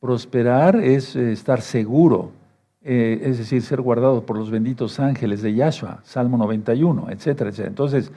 Prosperar 0.00 0.76
es 0.76 1.16
eh, 1.16 1.32
estar 1.32 1.62
seguro, 1.62 2.32
eh, 2.82 3.22
es 3.22 3.38
decir, 3.38 3.62
ser 3.62 3.80
guardado 3.80 4.26
por 4.26 4.36
los 4.36 4.50
benditos 4.50 5.00
ángeles 5.00 5.40
de 5.40 5.54
Yahshua, 5.54 6.00
Salmo 6.02 6.36
91, 6.36 7.06
etcétera, 7.08 7.48
etcétera. 7.48 7.70
Entonces, 7.70 8.12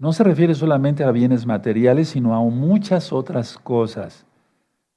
no 0.00 0.12
se 0.12 0.24
refiere 0.24 0.52
solamente 0.52 1.04
a 1.04 1.12
bienes 1.12 1.46
materiales, 1.46 2.08
sino 2.08 2.34
a 2.34 2.40
muchas 2.40 3.12
otras 3.12 3.58
cosas. 3.58 4.26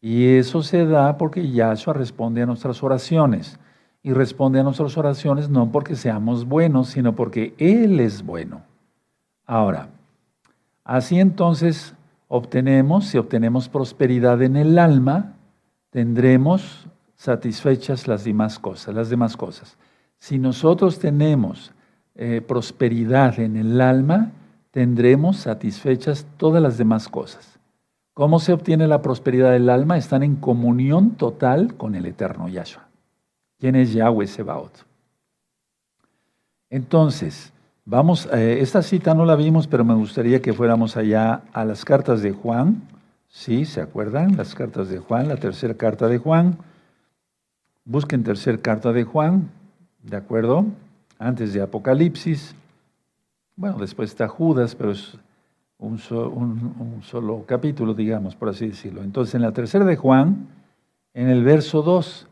Y 0.01 0.25
eso 0.37 0.63
se 0.63 0.87
da 0.87 1.15
porque 1.19 1.51
Yahshua 1.51 1.93
responde 1.93 2.41
a 2.41 2.47
nuestras 2.47 2.81
oraciones. 2.81 3.59
Y 4.01 4.13
responde 4.13 4.59
a 4.59 4.63
nuestras 4.63 4.97
oraciones 4.97 5.47
no 5.47 5.71
porque 5.71 5.95
seamos 5.95 6.45
buenos, 6.45 6.87
sino 6.87 7.15
porque 7.15 7.53
Él 7.59 7.99
es 7.99 8.23
bueno. 8.25 8.63
Ahora, 9.45 9.89
así 10.83 11.19
entonces 11.19 11.93
obtenemos, 12.27 13.07
si 13.07 13.17
obtenemos 13.17 13.69
prosperidad 13.69 14.41
en 14.41 14.55
el 14.55 14.79
alma, 14.79 15.33
tendremos 15.89 16.87
satisfechas 17.15 18.07
las 18.07 18.23
demás 18.23 18.59
cosas, 18.59 18.93
las 18.95 19.09
demás 19.09 19.37
cosas. 19.37 19.77
Si 20.17 20.39
nosotros 20.39 20.99
tenemos 20.99 21.71
eh, 22.15 22.41
prosperidad 22.45 23.39
en 23.39 23.55
el 23.55 23.79
alma, 23.81 24.31
tendremos 24.71 25.37
satisfechas 25.37 26.25
todas 26.37 26.61
las 26.61 26.77
demás 26.77 27.07
cosas. 27.07 27.59
¿Cómo 28.13 28.39
se 28.39 28.53
obtiene 28.53 28.87
la 28.87 29.01
prosperidad 29.01 29.51
del 29.51 29.69
alma? 29.69 29.97
Están 29.97 30.23
en 30.23 30.35
comunión 30.35 31.11
total 31.11 31.75
con 31.75 31.95
el 31.95 32.05
eterno 32.05 32.47
Yahshua. 32.47 32.87
¿Quién 33.59 33.75
es 33.75 33.93
Yahweh 33.93 34.27
Sebaot? 34.27 34.85
Entonces, 36.69 37.53
Vamos, 37.87 38.27
eh, 38.33 38.61
esta 38.61 38.81
cita 38.81 39.13
no 39.13 39.25
la 39.25 39.35
vimos, 39.35 39.67
pero 39.67 39.85
me 39.85 39.93
gustaría 39.93 40.41
que 40.41 40.53
fuéramos 40.53 40.97
allá 40.97 41.43
a 41.53 41.63
las 41.65 41.85
cartas 41.85 42.23
de 42.23 42.31
Juan. 42.31 42.81
¿Sí? 43.27 43.65
¿Se 43.65 43.79
acuerdan? 43.79 44.35
Las 44.35 44.55
cartas 44.55 44.89
de 44.89 44.97
Juan, 44.97 45.27
la 45.27 45.37
tercera 45.37 45.75
carta 45.75 46.07
de 46.07 46.17
Juan. 46.17 46.57
Busquen 47.83 48.23
tercera 48.23 48.57
carta 48.57 48.91
de 48.91 49.03
Juan, 49.03 49.51
¿de 50.01 50.17
acuerdo? 50.17 50.65
Antes 51.19 51.53
de 51.53 51.61
Apocalipsis. 51.61 52.55
Bueno, 53.55 53.77
después 53.77 54.09
está 54.09 54.27
Judas, 54.27 54.73
pero 54.73 54.89
es 54.89 55.19
un, 55.77 56.01
un 56.01 57.03
solo 57.03 57.43
capítulo, 57.45 57.93
digamos, 57.93 58.35
por 58.35 58.49
así 58.49 58.69
decirlo. 58.69 59.03
Entonces, 59.03 59.35
en 59.35 59.43
la 59.43 59.51
tercera 59.51 59.85
de 59.85 59.95
Juan, 59.95 60.47
en 61.13 61.29
el 61.29 61.43
verso 61.43 61.83
2, 61.83 62.27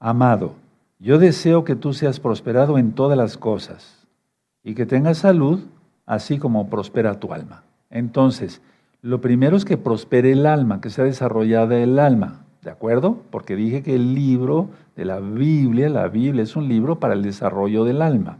amado, 0.00 0.52
yo 0.98 1.18
deseo 1.18 1.64
que 1.64 1.76
tú 1.76 1.94
seas 1.94 2.20
prosperado 2.20 2.76
en 2.76 2.92
todas 2.92 3.16
las 3.16 3.38
cosas 3.38 3.97
y 4.62 4.74
que 4.74 4.86
tengas 4.86 5.18
salud, 5.18 5.60
así 6.06 6.38
como 6.38 6.68
prospera 6.68 7.20
tu 7.20 7.32
alma. 7.32 7.64
Entonces, 7.90 8.60
lo 9.02 9.20
primero 9.20 9.56
es 9.56 9.64
que 9.64 9.76
prospere 9.76 10.32
el 10.32 10.46
alma, 10.46 10.80
que 10.80 10.90
sea 10.90 11.04
desarrollada 11.04 11.76
el 11.78 11.98
alma, 11.98 12.44
¿de 12.62 12.70
acuerdo? 12.70 13.22
Porque 13.30 13.56
dije 13.56 13.82
que 13.82 13.94
el 13.94 14.14
libro 14.14 14.70
de 14.96 15.04
la 15.04 15.20
Biblia, 15.20 15.88
la 15.88 16.08
Biblia 16.08 16.42
es 16.42 16.56
un 16.56 16.68
libro 16.68 16.98
para 16.98 17.14
el 17.14 17.22
desarrollo 17.22 17.84
del 17.84 18.02
alma. 18.02 18.38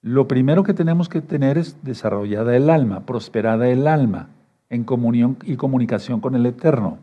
Lo 0.00 0.28
primero 0.28 0.64
que 0.64 0.74
tenemos 0.74 1.08
que 1.08 1.20
tener 1.20 1.58
es 1.58 1.76
desarrollada 1.82 2.56
el 2.56 2.70
alma, 2.70 3.00
prosperada 3.00 3.68
el 3.68 3.86
alma, 3.86 4.28
en 4.70 4.84
comunión 4.84 5.36
y 5.44 5.56
comunicación 5.56 6.20
con 6.20 6.34
el 6.34 6.46
Eterno. 6.46 6.98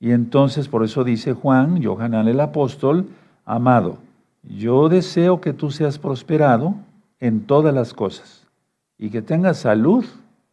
Y 0.00 0.10
entonces, 0.10 0.68
por 0.68 0.84
eso 0.84 1.04
dice 1.04 1.32
Juan, 1.32 1.82
Johanán 1.82 2.28
el 2.28 2.40
apóstol, 2.40 3.06
amado, 3.44 3.98
yo 4.42 4.88
deseo 4.88 5.40
que 5.40 5.52
tú 5.52 5.70
seas 5.70 5.98
prosperado 5.98 6.74
en 7.24 7.46
todas 7.46 7.74
las 7.74 7.94
cosas 7.94 8.46
y 8.98 9.08
que 9.08 9.22
tengas 9.22 9.56
salud, 9.56 10.04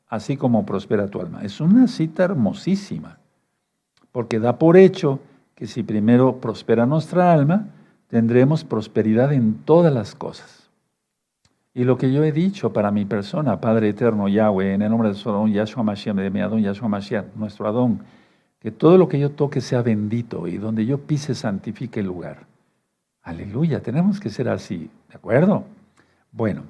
así 0.07 0.37
como 0.37 0.65
prospera 0.65 1.09
tu 1.09 1.19
alma. 1.19 1.43
Es 1.43 1.59
una 1.59 1.85
cita 1.89 2.23
hermosísima, 2.23 3.17
porque 4.13 4.39
da 4.39 4.57
por 4.57 4.77
hecho 4.77 5.19
que 5.53 5.67
si 5.67 5.83
primero 5.83 6.37
prospera 6.37 6.85
nuestra 6.85 7.33
alma, 7.33 7.67
tendremos 8.07 8.63
prosperidad 8.63 9.33
en 9.33 9.55
todas 9.65 9.93
las 9.93 10.15
cosas. 10.15 10.69
Y 11.73 11.83
lo 11.83 11.97
que 11.97 12.13
yo 12.13 12.23
he 12.23 12.31
dicho 12.31 12.71
para 12.71 12.89
mi 12.89 13.03
persona, 13.03 13.59
Padre 13.59 13.89
Eterno 13.89 14.29
Yahweh, 14.29 14.73
en 14.73 14.81
el 14.81 14.91
nombre 14.91 15.09
de 15.09 15.15
su 15.15 15.47
Yahshua 15.49 15.83
Mashiach, 15.83 16.15
mi 16.31 16.39
Adón 16.39 16.63
nuestro 17.35 17.67
Adón, 17.67 17.99
que 18.59 18.71
todo 18.71 18.97
lo 18.97 19.09
que 19.09 19.19
yo 19.19 19.31
toque 19.31 19.59
sea 19.59 19.81
bendito 19.81 20.47
y 20.47 20.57
donde 20.57 20.85
yo 20.85 20.99
pise 20.99 21.35
santifique 21.35 21.99
el 21.99 22.05
lugar. 22.05 22.47
Aleluya, 23.23 23.81
tenemos 23.81 24.21
que 24.21 24.29
ser 24.29 24.47
así, 24.47 24.89
¿de 25.09 25.15
acuerdo? 25.15 25.65
Bueno, 26.31 26.63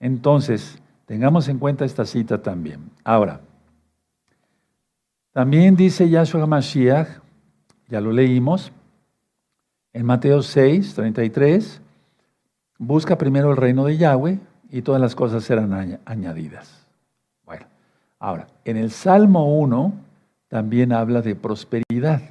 entonces, 0.00 0.78
tengamos 1.06 1.48
en 1.48 1.58
cuenta 1.58 1.84
esta 1.84 2.04
cita 2.04 2.42
también. 2.42 2.90
Ahora, 3.04 3.40
también 5.32 5.76
dice 5.76 6.08
Yahshua 6.08 6.46
Mashiach, 6.46 7.08
ya 7.88 8.00
lo 8.00 8.12
leímos, 8.12 8.72
en 9.92 10.04
Mateo 10.04 10.42
6, 10.42 10.94
33, 10.94 11.80
busca 12.78 13.16
primero 13.16 13.50
el 13.50 13.56
reino 13.56 13.84
de 13.84 13.96
Yahweh 13.96 14.38
y 14.70 14.82
todas 14.82 15.00
las 15.00 15.14
cosas 15.14 15.44
serán 15.44 16.00
añadidas. 16.04 16.86
Bueno, 17.44 17.66
ahora, 18.18 18.46
en 18.64 18.76
el 18.76 18.90
Salmo 18.90 19.58
1 19.58 19.92
también 20.48 20.92
habla 20.92 21.22
de 21.22 21.34
prosperidad. 21.34 22.22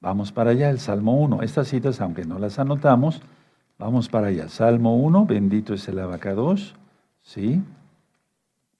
Vamos 0.00 0.32
para 0.32 0.50
allá, 0.50 0.70
el 0.70 0.80
Salmo 0.80 1.20
1. 1.20 1.42
Estas 1.42 1.68
citas, 1.68 2.00
aunque 2.00 2.24
no 2.24 2.38
las 2.38 2.58
anotamos, 2.58 3.22
Vamos 3.78 4.08
para 4.08 4.28
allá. 4.28 4.48
Salmo 4.48 4.96
1, 4.96 5.26
bendito 5.26 5.74
es 5.74 5.88
el 5.88 5.98
abacados. 5.98 6.74
¿Sí? 7.22 7.60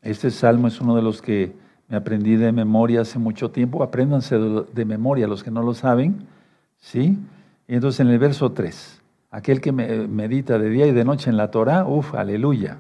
Este 0.02 0.30
salmo 0.30 0.68
es 0.68 0.80
uno 0.80 0.94
de 0.94 1.02
los 1.02 1.20
que 1.20 1.52
me 1.88 1.96
aprendí 1.96 2.36
de 2.36 2.52
memoria 2.52 3.00
hace 3.00 3.18
mucho 3.18 3.50
tiempo. 3.50 3.82
Apréndanse 3.82 4.38
de, 4.38 4.84
memoria 4.84 5.26
los 5.26 5.42
que 5.42 5.50
no 5.50 5.62
lo 5.62 5.74
saben. 5.74 6.26
¿Sí? 6.78 7.18
Y 7.66 7.74
entonces 7.74 8.00
en 8.00 8.08
el 8.08 8.18
verso 8.18 8.52
3, 8.52 9.02
aquel 9.30 9.60
que 9.60 9.72
medita 9.72 10.58
de 10.58 10.68
día 10.68 10.86
y 10.86 10.92
de 10.92 11.04
noche 11.04 11.30
en 11.30 11.36
la 11.36 11.50
Torah, 11.50 11.86
uff, 11.86 12.14
aleluya. 12.14 12.78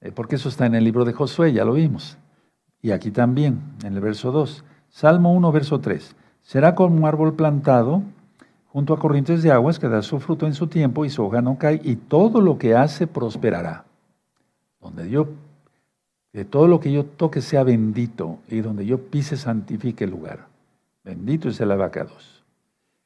Eh, 0.00 0.12
porque 0.12 0.36
eso 0.36 0.48
está 0.48 0.66
en 0.66 0.74
el 0.74 0.84
libro 0.84 1.04
de 1.04 1.14
Josué, 1.14 1.52
ya 1.52 1.64
lo 1.64 1.72
vimos. 1.72 2.18
Y 2.80 2.92
aquí 2.92 3.10
también, 3.10 3.60
en 3.82 3.94
el 3.94 4.00
verso 4.00 4.30
2. 4.30 4.62
Salmo 4.90 5.32
1, 5.32 5.50
verso 5.50 5.80
3. 5.80 6.14
Será 6.42 6.74
como 6.74 6.94
un 6.94 7.04
árbol 7.06 7.34
plantado 7.34 8.02
junto 8.76 8.92
a 8.92 8.98
corrientes 8.98 9.42
de 9.42 9.50
aguas 9.50 9.78
que 9.78 9.88
da 9.88 10.02
su 10.02 10.20
fruto 10.20 10.46
en 10.46 10.52
su 10.52 10.66
tiempo 10.66 11.06
y 11.06 11.08
su 11.08 11.24
hoja 11.24 11.40
no 11.40 11.56
cae 11.56 11.80
y 11.82 11.96
todo 11.96 12.42
lo 12.42 12.58
que 12.58 12.74
hace 12.74 13.06
prosperará. 13.06 13.86
Donde 14.82 15.08
yo, 15.08 15.28
de 16.34 16.44
todo 16.44 16.68
lo 16.68 16.78
que 16.78 16.92
yo 16.92 17.06
toque 17.06 17.40
sea 17.40 17.64
bendito 17.64 18.38
y 18.50 18.60
donde 18.60 18.84
yo 18.84 18.98
pise 18.98 19.38
santifique 19.38 20.04
el 20.04 20.10
lugar. 20.10 20.48
Bendito 21.04 21.48
es 21.48 21.58
el 21.58 21.70
abacados. 21.70 22.44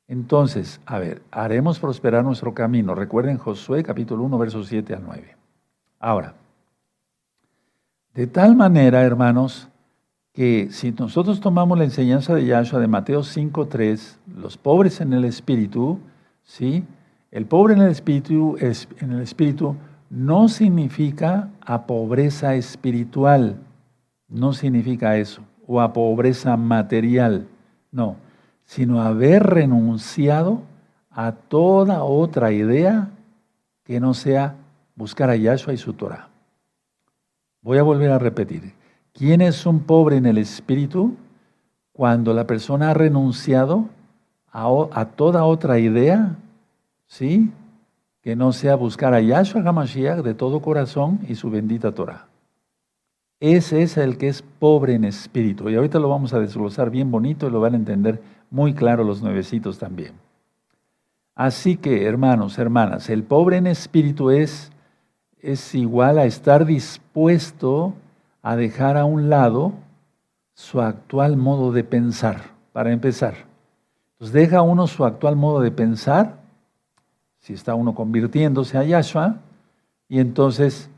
Entonces, 0.08 0.80
a 0.86 0.98
ver, 0.98 1.22
haremos 1.30 1.78
prosperar 1.78 2.24
nuestro 2.24 2.52
camino. 2.52 2.96
Recuerden 2.96 3.38
Josué 3.38 3.84
capítulo 3.84 4.24
1, 4.24 4.38
versos 4.38 4.66
7 4.66 4.92
al 4.94 5.04
9. 5.04 5.36
Ahora, 6.00 6.34
de 8.12 8.26
tal 8.26 8.56
manera, 8.56 9.04
hermanos, 9.04 9.68
que 10.40 10.68
si 10.70 10.92
nosotros 10.92 11.38
tomamos 11.38 11.76
la 11.76 11.85
enseñanza 11.85 12.35
de 12.35 12.47
Yahshua 12.47 12.80
de 12.80 12.87
Mateo 12.87 13.20
5.3, 13.20 14.16
los 14.38 14.56
pobres 14.56 15.02
en 15.02 15.12
el 15.12 15.26
espíritu, 15.26 15.99
¿sí? 16.44 16.82
El 17.30 17.44
pobre 17.44 17.75
en 17.75 17.82
el 17.82 17.90
espíritu, 17.90 18.56
en 18.59 19.12
el 19.12 19.20
espíritu 19.20 19.76
no 20.09 20.49
significa 20.49 21.50
a 21.61 21.85
pobreza 21.85 22.54
espiritual, 22.54 23.59
no 24.30 24.54
significa 24.54 25.18
eso, 25.18 25.42
o 25.66 25.82
a 25.82 25.92
pobreza 25.92 26.56
material, 26.56 27.47
no. 27.92 28.16
sino 28.64 29.02
haber 29.02 29.42
renunciado 29.42 30.62
a 31.11 31.32
toda 31.32 32.02
otra 32.02 32.50
idea 32.50 33.11
que 33.85 34.00
no 34.00 34.14
sea 34.14 34.54
buscar 34.97 35.28
a 35.28 35.37
Yahshua 35.37 35.75
y 35.75 35.76
su 35.76 35.92
Torah. 35.92 36.30
Voy 37.61 37.76
a 37.76 37.82
volver 37.82 38.11
a 38.11 38.18
repetir. 38.18 38.79
¿Quién 39.12 39.40
es 39.40 39.67
un 39.67 39.81
pobre 39.81 40.17
en 40.17 40.26
el 40.26 40.38
espíritu? 40.38 41.17
Cuando 41.93 42.33
la 42.33 42.47
persona 42.47 42.90
ha 42.90 42.95
renunciado 42.95 43.87
a, 44.52 45.05
toda 45.17 45.45
otra 45.45 45.79
idea, 45.79 46.37
¿sí? 47.07 47.50
Que 48.23 48.37
no 48.37 48.52
sea 48.52 48.75
buscar 48.75 49.14
a 49.14 49.21
Yahshua 49.21 49.62
HaMashiach 49.62 50.23
de 50.23 50.35
todo 50.35 50.61
corazón 50.61 51.21
y 51.29 51.35
su 51.35 51.50
bendita 51.50 51.93
Torah. 51.93 52.26
Ese 53.40 53.83
es 53.83 53.97
el 53.97 54.19
que 54.19 54.29
es 54.29 54.43
pobre 54.43 54.95
en 54.95 55.05
espíritu. 55.05 55.71
Y 55.71 55.75
ahorita 55.75 55.99
lo 55.99 56.09
vamos 56.09 56.35
a 56.35 56.40
desglosar 56.40 56.90
bien 56.90 57.11
bonito 57.11 57.47
y 57.47 57.50
lo 57.50 57.61
van 57.61 57.75
a 57.75 57.79
entender 57.79 58.21
muy 58.50 58.75
claro 58.75 59.02
los 59.02 59.23
nuevecitos 59.23 59.79
también. 59.79 60.12
Así 61.35 61.76
que, 61.76 62.05
hermanos, 62.05 62.59
hermanas, 62.59 63.09
el 63.09 63.23
pobre 63.23 63.57
en 63.57 63.67
espíritu 63.67 64.31
es, 64.31 64.71
es 65.40 65.75
igual 65.75 66.19
a 66.19 66.26
estar 66.26 66.67
dispuesto 66.67 67.87
a 67.88 68.10
dejar 68.42 68.97
a 68.97 69.04
un 69.04 69.30
lado 69.30 69.73
su 70.54 70.80
actual 70.80 71.37
modo 71.37 71.73
de 71.73 71.85
pensar, 71.85 72.42
para 72.73 72.92
empezar. 72.92 73.35
Entonces 74.12 74.35
deja 74.35 74.62
uno 74.62 74.87
su 74.87 75.04
actual 75.04 75.37
modo 75.37 75.61
de 75.61 75.70
pensar, 75.70 76.38
si 77.38 77.54
está 77.54 77.75
uno 77.75 77.94
convirtiéndose 77.94 78.76
a 78.76 78.85
Yahshua, 78.85 79.37
y 80.09 80.20
entonces 80.20 80.90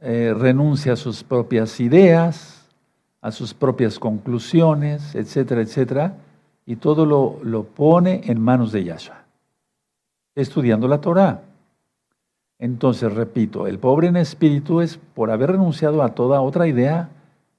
eh, 0.00 0.34
renuncia 0.36 0.94
a 0.94 0.96
sus 0.96 1.22
propias 1.22 1.78
ideas, 1.80 2.68
a 3.20 3.30
sus 3.30 3.54
propias 3.54 3.98
conclusiones, 3.98 5.14
etcétera, 5.14 5.60
etcétera, 5.60 6.14
y 6.66 6.76
todo 6.76 7.06
lo, 7.06 7.38
lo 7.42 7.64
pone 7.64 8.22
en 8.24 8.40
manos 8.40 8.72
de 8.72 8.84
Yahshua 8.84 9.24
estudiando 10.34 10.88
la 10.88 11.00
Torah. 11.00 11.42
Entonces, 12.64 13.12
repito, 13.12 13.66
el 13.66 13.78
pobre 13.78 14.06
en 14.08 14.16
espíritu 14.16 14.80
es 14.80 14.96
por 14.96 15.30
haber 15.30 15.50
renunciado 15.52 16.02
a 16.02 16.14
toda 16.14 16.40
otra 16.40 16.66
idea 16.66 17.10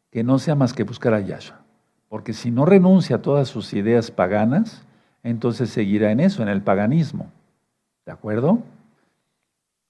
que 0.10 0.24
no 0.24 0.40
sea 0.40 0.56
más 0.56 0.74
que 0.74 0.82
buscar 0.82 1.14
a 1.14 1.20
Yahshua. 1.20 1.60
Porque 2.10 2.34
si 2.34 2.50
no 2.50 2.66
renuncia 2.66 3.18
a 3.18 3.22
todas 3.22 3.48
sus 3.48 3.72
ideas 3.76 4.10
paganas, 4.10 4.84
entonces 5.22 5.70
seguirá 5.70 6.12
en 6.12 6.22
eso, 6.22 6.42
en 6.42 6.50
el 6.50 6.64
paganismo. 6.64 7.28
¿De 8.04 8.14
acuerdo? 8.14 8.64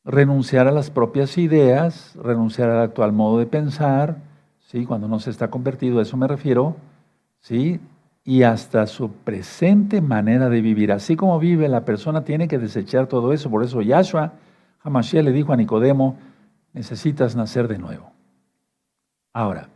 Renunciar 0.04 0.68
a 0.68 0.72
las 0.72 0.90
propias 0.90 1.38
ideas, 1.38 2.14
renunciar 2.22 2.70
al 2.70 2.82
actual 2.82 3.14
modo 3.14 3.40
de 3.40 3.46
pensar, 3.46 4.18
¿sí? 4.68 4.86
cuando 4.86 5.08
no 5.08 5.22
se 5.22 5.30
está 5.30 5.50
convertido, 5.50 6.00
a 6.00 6.02
eso 6.02 6.18
me 6.18 6.28
refiero, 6.28 6.76
¿sí? 7.40 7.80
y 8.26 8.44
hasta 8.44 8.86
su 8.86 9.12
presente 9.12 10.02
manera 10.02 10.50
de 10.50 10.60
vivir. 10.60 10.92
Así 10.92 11.16
como 11.16 11.40
vive 11.40 11.70
la 11.70 11.86
persona, 11.86 12.26
tiene 12.26 12.50
que 12.50 12.58
desechar 12.58 13.08
todo 13.08 13.32
eso. 13.32 13.50
Por 13.50 13.64
eso 13.64 13.82
Yahshua 13.82 14.34
Hamashiach 14.86 15.24
le 15.24 15.32
dijo 15.32 15.52
a 15.52 15.58
Nicodemo, 15.58 16.16
necesitas 16.72 17.36
nacer 17.36 17.68
de 17.68 17.80
nuevo. 17.80 18.12
Ahora, 19.34 19.68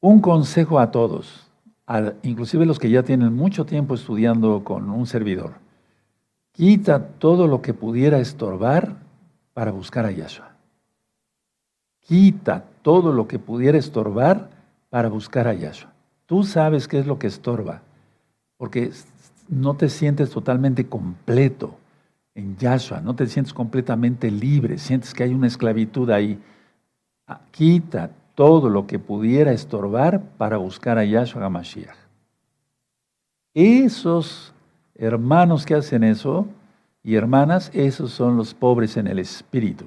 un 0.00 0.20
consejo 0.20 0.78
a 0.78 0.90
todos, 0.90 1.50
inclusive 2.22 2.66
los 2.66 2.78
que 2.78 2.90
ya 2.90 3.02
tienen 3.02 3.34
mucho 3.34 3.64
tiempo 3.64 3.94
estudiando 3.94 4.62
con 4.62 4.90
un 4.90 5.06
servidor. 5.06 5.54
Quita 6.52 7.02
todo 7.02 7.46
lo 7.46 7.62
que 7.62 7.72
pudiera 7.72 8.18
estorbar 8.18 8.96
para 9.54 9.72
buscar 9.72 10.04
a 10.04 10.10
Yahshua. 10.10 10.50
Quita 12.00 12.64
todo 12.82 13.12
lo 13.12 13.26
que 13.26 13.38
pudiera 13.38 13.78
estorbar 13.78 14.50
para 14.90 15.08
buscar 15.08 15.48
a 15.48 15.54
Yahshua. 15.54 15.92
Tú 16.26 16.44
sabes 16.44 16.86
qué 16.86 16.98
es 16.98 17.06
lo 17.06 17.18
que 17.18 17.26
estorba, 17.26 17.80
porque 18.58 18.92
no 19.48 19.74
te 19.74 19.88
sientes 19.88 20.30
totalmente 20.30 20.86
completo 20.86 21.74
en 22.38 22.56
Yahshua, 22.56 23.00
no 23.00 23.14
te 23.14 23.26
sientes 23.26 23.52
completamente 23.52 24.30
libre, 24.30 24.78
sientes 24.78 25.12
que 25.12 25.24
hay 25.24 25.34
una 25.34 25.48
esclavitud 25.48 26.08
ahí. 26.10 26.38
Ah, 27.26 27.40
quita 27.50 28.10
todo 28.34 28.68
lo 28.68 28.86
que 28.86 28.98
pudiera 28.98 29.52
estorbar 29.52 30.22
para 30.38 30.56
buscar 30.56 30.98
a 30.98 31.04
Yahshua 31.04 31.44
HaMashiach. 31.44 31.96
Esos 33.54 34.54
hermanos 34.94 35.66
que 35.66 35.74
hacen 35.74 36.04
eso 36.04 36.46
y 37.02 37.16
hermanas, 37.16 37.70
esos 37.74 38.12
son 38.12 38.36
los 38.36 38.54
pobres 38.54 38.96
en 38.96 39.08
el 39.08 39.18
espíritu. 39.18 39.86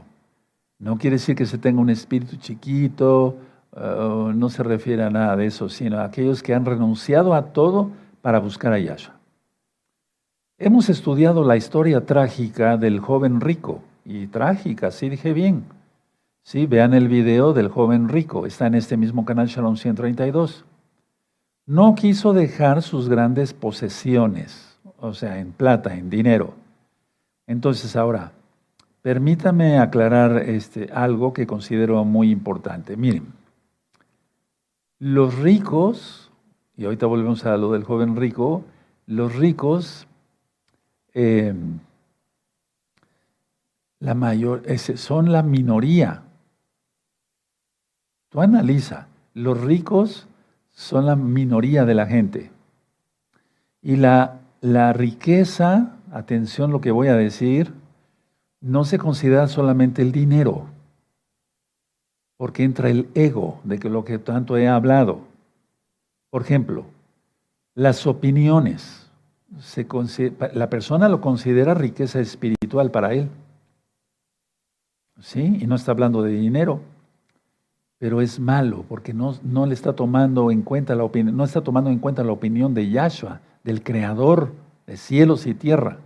No 0.78 0.98
quiere 0.98 1.16
decir 1.16 1.36
que 1.36 1.46
se 1.46 1.58
tenga 1.58 1.80
un 1.80 1.90
espíritu 1.90 2.36
chiquito, 2.36 3.38
Uh, 3.74 4.34
no 4.34 4.50
se 4.50 4.64
refiere 4.64 5.02
a 5.02 5.10
nada 5.10 5.38
de 5.38 5.46
eso, 5.46 5.70
sino 5.70 5.98
a 6.00 6.04
aquellos 6.04 6.44
que 6.44 6.54
han 6.54 6.66
renunciado 6.66 7.34
a 7.34 7.54
todo 7.54 7.90
para 8.22 8.40
buscar 8.40 8.74
a 8.74 8.80
Yahshua. 8.80 9.21
Hemos 10.64 10.90
estudiado 10.90 11.44
la 11.44 11.58
historia 11.58 12.06
trágica 12.06 12.78
del 12.78 13.00
joven 13.00 13.42
rico, 13.42 13.82
y 14.06 14.28
trágica, 14.28 14.92
sí 14.92 15.10
dije 15.10 15.34
bien. 15.34 15.64
Sí, 16.44 16.68
vean 16.68 16.94
el 16.94 17.08
video 17.08 17.54
del 17.54 17.68
joven 17.68 18.10
rico, 18.10 18.46
está 18.46 18.68
en 18.68 18.76
este 18.76 18.96
mismo 18.96 19.26
canal 19.26 19.48
Shalom 19.48 19.76
132. 19.76 20.64
No 21.66 21.96
quiso 21.96 22.34
dejar 22.34 22.84
sus 22.84 23.10
grandes 23.10 23.56
posesiones, 23.56 24.78
o 25.00 25.16
sea, 25.16 25.40
en 25.40 25.52
plata, 25.52 25.96
en 25.96 26.12
dinero. 26.12 26.54
Entonces 27.48 27.96
ahora, 27.96 28.32
permítame 29.02 29.80
aclarar 29.80 30.44
este, 30.48 30.92
algo 30.94 31.34
que 31.34 31.48
considero 31.48 32.06
muy 32.06 32.30
importante. 32.30 32.96
Miren, 32.96 33.34
los 35.00 35.40
ricos, 35.40 36.30
y 36.78 36.86
ahorita 36.86 37.08
volvemos 37.08 37.48
a 37.48 37.58
lo 37.58 37.72
del 37.72 37.84
joven 37.84 38.16
rico, 38.16 38.64
los 39.08 39.36
ricos, 39.36 40.06
eh, 41.14 41.54
la 44.00 44.14
mayor, 44.14 44.64
son 44.78 45.32
la 45.32 45.44
minoría. 45.44 46.24
Tú 48.30 48.42
analiza, 48.42 49.08
los 49.34 49.60
ricos 49.60 50.28
son 50.72 51.06
la 51.06 51.16
minoría 51.16 51.86
de 51.86 51.94
la 51.94 52.06
gente. 52.06 52.52
Y 53.82 53.98
la, 53.98 54.40
la 54.62 54.94
riqueza, 54.94 55.98
atención 56.12 56.72
lo 56.72 56.82
que 56.82 56.92
voy 56.92 57.08
a 57.10 57.16
decir, 57.16 57.74
no 58.62 58.86
se 58.86 58.98
considera 58.98 59.48
solamente 59.48 60.02
el 60.02 60.12
dinero 60.12 60.68
porque 62.42 62.64
entra 62.64 62.90
el 62.90 63.08
ego 63.14 63.60
de 63.64 63.78
que 63.78 63.88
lo 63.88 64.04
que 64.04 64.18
tanto 64.18 64.58
he 64.58 64.68
hablado. 64.68 65.20
Por 66.32 66.42
ejemplo, 66.42 66.86
las 67.76 68.08
opiniones. 68.08 69.01
La 70.54 70.70
persona 70.70 71.10
lo 71.10 71.22
considera 71.22 71.74
riqueza 71.74 72.20
espiritual 72.20 72.92
para 72.92 73.14
él. 73.14 73.30
¿Sí? 75.20 75.58
Y 75.60 75.68
no 75.68 75.76
está 75.76 75.92
hablando 75.92 76.24
de 76.24 76.32
dinero. 76.32 76.82
Pero 77.98 78.22
es 78.22 78.40
malo 78.40 78.84
porque 78.88 79.14
no, 79.14 79.36
no 79.44 79.66
le 79.66 79.74
está 79.74 79.94
tomando 79.94 80.50
en 80.50 80.64
cuenta 80.64 80.96
la 80.96 81.04
opinión, 81.04 81.38
no 81.38 81.44
está 81.44 81.62
tomando 81.62 81.90
en 81.92 82.00
cuenta 82.00 82.24
la 82.24 82.32
opinión 82.32 82.74
de 82.74 82.90
Yahshua, 82.90 83.42
del 83.64 83.84
creador 83.84 84.54
de 84.88 84.98
cielos 84.98 85.46
y 85.46 85.54
tierra. 85.54 86.00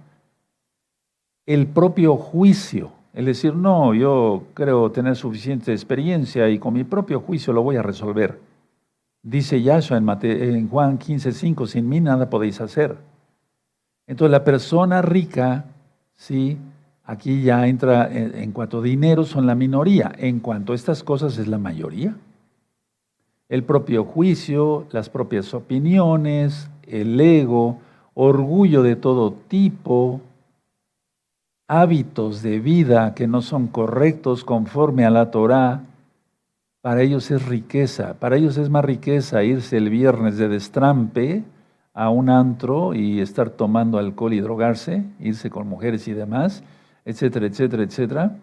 El 1.45 1.67
propio 1.67 2.17
juicio 2.17 2.91
el 3.15 3.23
decir, 3.23 3.55
no, 3.55 3.93
yo 3.93 4.43
creo 4.53 4.91
tener 4.91 5.15
suficiente 5.15 5.71
experiencia 5.71 6.49
y 6.49 6.59
con 6.59 6.73
mi 6.73 6.83
propio 6.83 7.21
juicio 7.21 7.53
lo 7.53 7.63
voy 7.63 7.77
a 7.77 7.81
resolver. 7.81 8.41
Dice 9.23 9.61
Yahshua 9.61 9.97
en, 9.97 10.09
en 10.21 10.67
Juan 10.67 10.99
15:5, 10.99 11.65
sin 11.65 11.87
mí 11.87 12.01
nada 12.01 12.29
podéis 12.29 12.59
hacer. 12.59 12.97
Entonces 14.07 14.31
la 14.31 14.43
persona 14.43 15.01
rica, 15.01 15.65
sí, 16.15 16.57
aquí 17.03 17.41
ya 17.41 17.67
entra, 17.67 18.09
en, 18.11 18.51
cuanto 18.51 18.79
a 18.79 18.83
dinero 18.83 19.23
son 19.25 19.47
la 19.47 19.55
minoría, 19.55 20.11
en 20.17 20.39
cuanto 20.39 20.73
a 20.73 20.75
estas 20.75 21.03
cosas 21.03 21.37
es 21.37 21.47
la 21.47 21.57
mayoría. 21.57 22.15
El 23.49 23.63
propio 23.63 24.03
juicio, 24.05 24.87
las 24.91 25.09
propias 25.09 25.53
opiniones, 25.53 26.69
el 26.87 27.19
ego, 27.19 27.79
orgullo 28.13 28.83
de 28.83 28.95
todo 28.95 29.33
tipo, 29.47 30.21
hábitos 31.67 32.41
de 32.43 32.59
vida 32.59 33.15
que 33.15 33.27
no 33.27 33.41
son 33.41 33.67
correctos 33.67 34.43
conforme 34.43 35.05
a 35.05 35.09
la 35.09 35.31
Torá, 35.31 35.81
para 36.81 37.01
ellos 37.01 37.31
es 37.31 37.43
riqueza. 37.47 38.13
Para 38.19 38.35
ellos 38.35 38.57
es 38.57 38.69
más 38.69 38.85
riqueza 38.85 39.43
irse 39.43 39.77
el 39.77 39.89
viernes 39.89 40.37
de 40.37 40.47
destrampe 40.47 41.43
a 41.95 42.09
un 42.09 42.29
antro 42.29 42.93
y 42.93 43.21
estar 43.21 43.49
tomando 43.49 43.97
alcohol 43.97 44.33
y 44.33 44.41
drogarse, 44.41 45.05
irse 45.21 45.49
con 45.49 45.67
mujeres 45.67 46.07
y 46.09 46.13
demás, 46.13 46.61
etcétera, 47.05 47.47
etcétera, 47.47 47.83
etcétera. 47.83 48.35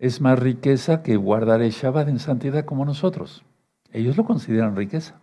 Es 0.00 0.20
más 0.20 0.36
riqueza 0.36 1.02
que 1.04 1.16
guardar 1.16 1.62
el 1.62 1.70
Shabbat 1.70 2.08
en 2.08 2.18
santidad 2.18 2.64
como 2.64 2.84
nosotros. 2.84 3.44
Ellos 3.92 4.16
lo 4.16 4.24
consideran 4.24 4.74
riqueza. 4.74 5.14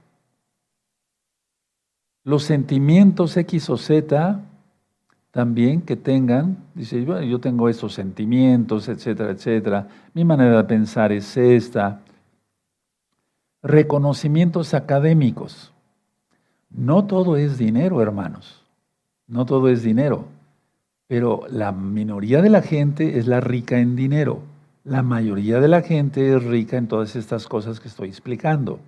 Los 2.24 2.44
sentimientos 2.44 3.36
X 3.36 3.70
o 3.70 3.78
Z 3.78 4.42
también 5.32 5.82
que 5.82 5.98
tengan, 5.98 6.64
dice, 6.76 7.04
bueno, 7.04 7.24
yo 7.24 7.42
tengo 7.42 7.68
estos 7.68 7.94
sentimientos, 7.94 8.88
etcétera, 8.88 9.32
etcétera, 9.32 9.88
mi 10.14 10.24
manera 10.24 10.56
de 10.56 10.64
pensar 10.64 11.12
es 11.12 11.36
esta. 11.36 12.00
Reconocimientos 13.62 14.74
académicos. 14.74 15.75
No 16.78 17.06
todo 17.06 17.38
es 17.38 17.58
dinero, 17.58 18.02
hermanos. 18.02 18.62
No 19.28 19.46
todo 19.46 19.70
es 19.70 19.82
dinero. 19.82 20.26
Pero 21.08 21.44
la 21.50 21.72
minoría 21.72 22.42
de 22.42 22.50
la 22.50 22.62
gente 22.62 23.18
es 23.18 23.28
la 23.28 23.40
rica 23.40 23.80
en 23.80 23.96
dinero. 23.96 24.42
La 24.84 25.02
mayoría 25.02 25.60
de 25.60 25.70
la 25.70 25.82
gente 25.82 26.36
es 26.36 26.44
rica 26.44 26.78
en 26.78 26.88
todas 26.88 27.16
estas 27.16 27.48
cosas 27.48 27.80
que 27.80 27.88
estoy 27.88 28.10
explicando. 28.10 28.80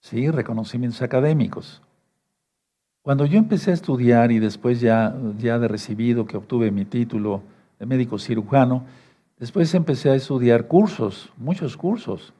Sí, 0.00 0.30
reconocimientos 0.30 1.02
académicos. 1.02 1.82
Cuando 3.02 3.26
yo 3.26 3.38
empecé 3.38 3.72
a 3.72 3.74
estudiar 3.74 4.30
y 4.30 4.38
después 4.38 4.80
ya, 4.80 5.16
ya 5.38 5.58
de 5.58 5.66
recibido 5.66 6.26
que 6.26 6.36
obtuve 6.36 6.70
mi 6.70 6.84
título 6.84 7.42
de 7.80 7.86
médico 7.86 8.18
cirujano, 8.18 8.84
después 9.38 9.74
empecé 9.74 10.10
a 10.10 10.14
estudiar 10.14 10.68
cursos, 10.68 11.32
muchos 11.36 11.76
cursos. 11.76 12.32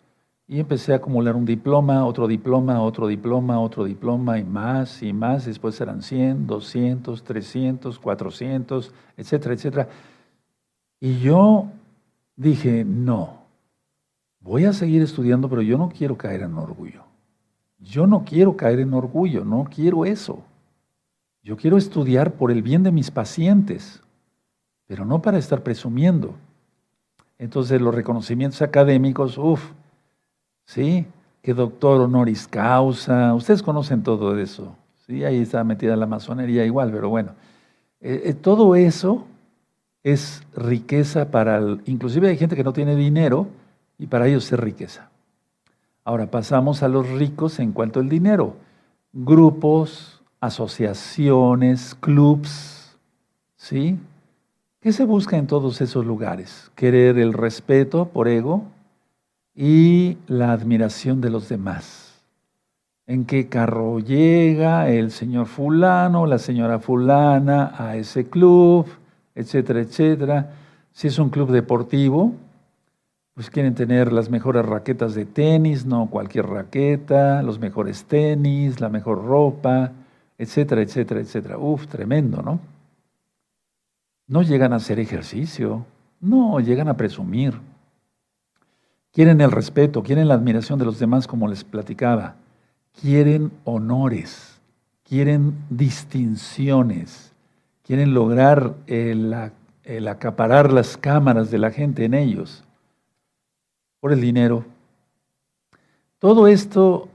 Y 0.47 0.61
empecé 0.61 0.93
a 0.93 0.97
acumular 0.97 1.37
un 1.37 1.45
diploma, 1.45 2.05
otro 2.05 2.27
diploma, 2.27 2.83
otro 2.83 3.07
diploma, 3.07 3.61
otro 3.61 3.85
diploma 3.85 4.39
y 4.39 4.45
más 4.45 5.03
y 5.03 5.13
más. 5.13 5.47
Después 5.47 5.81
eran 5.81 6.03
100, 6.03 6.47
200, 6.47 7.23
300, 7.23 7.99
400, 7.99 8.93
etcétera, 9.17 9.55
etcétera. 9.55 9.89
Y 11.01 11.21
yo 11.21 11.69
dije, 12.37 12.85
no, 12.85 13.39
voy 14.41 14.65
a 14.65 14.73
seguir 14.73 15.03
estudiando, 15.03 15.49
pero 15.49 15.63
yo 15.63 15.79
no 15.79 15.89
quiero 15.89 16.17
caer 16.17 16.43
en 16.43 16.55
orgullo. 16.55 17.05
Yo 17.79 18.07
no 18.07 18.25
quiero 18.25 18.57
caer 18.57 18.81
en 18.81 18.95
orgullo, 18.95 19.45
no 19.45 19.65
quiero 19.65 20.05
eso. 20.05 20.43
Yo 21.43 21.57
quiero 21.57 21.77
estudiar 21.77 22.35
por 22.35 22.53
el 22.53 22.63
bien 22.63 22.85
de 22.85 22.93
mis 22.93 23.11
pacientes, 23.11 24.01
pero 24.87 25.05
no 25.05 25.21
para 25.23 25.39
estar 25.39 25.63
presumiendo. 25.63 26.35
Entonces 27.39 27.81
los 27.81 27.93
reconocimientos 27.93 28.63
académicos, 28.63 29.37
uff, 29.37 29.73
¿sí? 30.65 31.07
Que 31.43 31.55
doctor 31.55 32.01
honoris 32.01 32.47
causa, 32.47 33.35
ustedes 33.35 33.63
conocen 33.63 34.03
todo 34.03 34.39
eso, 34.39 34.75
¿sí? 35.07 35.25
Ahí 35.25 35.41
está 35.41 35.65
metida 35.65 35.97
la 35.97 36.07
masonería 36.07 36.65
igual, 36.65 36.91
pero 36.93 37.09
bueno. 37.09 37.33
Eh, 38.01 38.23
eh, 38.27 38.35
todo 38.35 38.75
eso 38.75 39.27
es 40.03 40.43
riqueza 40.55 41.31
para, 41.31 41.61
inclusive 41.87 42.29
hay 42.29 42.37
gente 42.37 42.57
que 42.57 42.65
no 42.65 42.73
tiene 42.73 42.97
dinero 42.97 43.47
y 43.99 44.07
para 44.07 44.27
ellos 44.27 44.51
es 44.53 44.59
riqueza. 44.59 45.11
Ahora 46.05 46.27
pasamos 46.27 46.83
a 46.83 46.89
los 46.89 47.09
ricos 47.09 47.61
en 47.61 47.73
cuanto 47.73 48.01
al 48.01 48.09
dinero. 48.09 48.57
Grupos, 49.13 50.23
asociaciones, 50.41 51.95
clubs, 51.95 52.99
¿sí? 53.57 53.99
¿Qué 54.81 54.91
se 54.91 55.05
busca 55.05 55.37
en 55.37 55.47
todos 55.47 55.81
esos 55.81 56.05
lugares? 56.05 56.73
Querer 56.75 57.19
el 57.19 57.33
respeto 57.33 58.07
por 58.07 58.27
ego, 58.27 58.65
y 59.55 60.17
la 60.27 60.53
admiración 60.53 61.21
de 61.21 61.31
los 61.31 61.49
demás. 61.49 62.23
En 63.07 63.25
qué 63.25 63.49
carro 63.49 63.99
llega 63.99 64.89
el 64.89 65.11
señor 65.11 65.47
fulano, 65.47 66.27
la 66.27 66.39
señora 66.39 66.79
fulana 66.79 67.75
a 67.77 67.97
ese 67.97 68.29
club, 68.29 68.87
etcétera, 69.35 69.81
etcétera. 69.81 70.51
Si 70.93 71.09
es 71.09 71.19
un 71.19 71.31
club 71.31 71.51
deportivo, 71.51 72.33
pues 73.35 73.51
quieren 73.51 73.75
tener 73.75 74.13
las 74.13 74.31
mejores 74.31 74.65
raquetas 74.65 75.15
de 75.15 75.25
tenis, 75.25 75.87
no 75.87 76.09
cualquier 76.11 76.47
raqueta, 76.47 77.43
los 77.43 77.59
mejores 77.59 78.05
tenis, 78.05 78.81
la 78.81 78.89
mejor 78.89 79.25
ropa, 79.25 79.93
etcétera, 80.39 80.83
etcétera, 80.83 81.21
etcétera. 81.21 81.59
Uf, 81.59 81.87
tremendo, 81.87 82.43
¿no? 82.43 82.61
No 84.29 84.43
llegan 84.43 84.73
a 84.73 84.77
hacer 84.77 84.99
ejercicio, 84.99 85.85
no, 86.21 86.61
llegan 86.61 86.89
a 86.89 86.97
presumir. 86.97 87.55
Quieren 89.13 89.43
el 89.43 89.51
respeto, 89.51 90.03
quieren 90.03 90.29
la 90.29 90.35
admiración 90.35 90.79
de 90.79 90.87
los 90.87 90.99
demás, 90.99 91.27
como 91.27 91.47
les 91.47 91.65
platicaba. 91.65 92.37
Quieren 93.01 93.53
honores, 93.65 94.61
quieren 95.05 95.55
distinciones, 95.69 97.33
quieren 97.85 98.15
lograr 98.15 98.75
el, 98.87 99.35
acaparar 100.09 100.73
las 100.73 100.97
cámaras 100.97 101.51
de 101.51 101.59
la 101.59 101.71
gente 101.71 102.07
en 102.07 102.15
ellos 102.15 102.65
por 104.01 104.13
el 104.13 104.21
dinero. 104.23 104.65
Todo 106.19 106.47
esto 106.47 107.09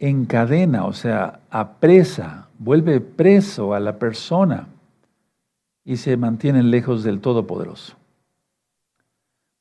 encadena, 0.00 0.84
o 0.84 0.92
sea, 0.92 1.40
apresa, 1.50 2.48
vuelve 2.58 3.00
preso 3.00 3.72
a 3.72 3.78
la 3.78 4.00
persona 4.00 4.66
y 5.84 5.98
se 5.98 6.16
mantienen 6.16 6.72
lejos 6.72 7.04
del 7.04 7.20
Todopoderoso. 7.20 7.96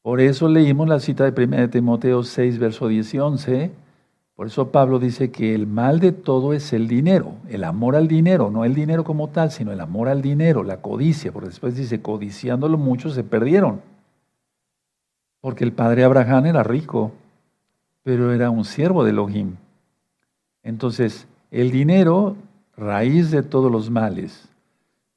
Por 0.05 0.21
eso 0.21 0.47
leímos 0.47 0.87
la 0.87 0.99
cita 0.99 1.31
de 1.31 1.45
1 1.45 1.71
Timoteo 1.71 2.21
6, 2.21 2.59
verso 2.59 2.87
10 2.87 3.13
y 3.15 3.17
11. 3.17 3.71
Por 4.35 4.45
eso 4.45 4.71
Pablo 4.71 4.99
dice 4.99 5.31
que 5.31 5.55
el 5.55 5.65
mal 5.65 5.99
de 5.99 6.11
todo 6.11 6.53
es 6.53 6.73
el 6.73 6.87
dinero, 6.87 7.33
el 7.49 7.63
amor 7.63 7.95
al 7.95 8.07
dinero, 8.07 8.51
no 8.51 8.65
el 8.65 8.75
dinero 8.75 9.03
como 9.03 9.29
tal, 9.29 9.49
sino 9.49 9.71
el 9.71 9.81
amor 9.81 10.07
al 10.07 10.21
dinero, 10.21 10.63
la 10.63 10.77
codicia, 10.77 11.31
porque 11.31 11.49
después 11.49 11.75
dice, 11.75 12.03
codiciándolo 12.03 12.77
muchos 12.77 13.15
se 13.15 13.23
perdieron. 13.23 13.81
Porque 15.41 15.63
el 15.63 15.73
padre 15.73 16.03
Abraham 16.03 16.45
era 16.45 16.61
rico, 16.61 17.11
pero 18.03 18.31
era 18.31 18.51
un 18.51 18.63
siervo 18.63 19.05
de 19.05 19.09
Elohim. 19.09 19.55
Entonces, 20.61 21.27
el 21.49 21.71
dinero, 21.71 22.35
raíz 22.77 23.31
de 23.31 23.41
todos 23.41 23.71
los 23.71 23.89
males 23.89 24.49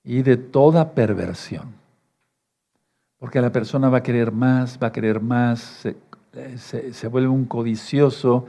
y 0.03 0.23
de 0.23 0.39
toda 0.39 0.93
perversión. 0.93 1.78
Porque 3.19 3.41
la 3.41 3.51
persona 3.51 3.89
va 3.89 3.99
a 3.99 4.03
querer 4.03 4.33
más, 4.33 4.79
va 4.83 4.89
a 4.89 4.93
querer 4.93 5.21
más, 5.21 5.87
se, 6.57 7.09
vuelve 7.09 7.29
un 7.29 7.47
codicioso, 7.47 8.47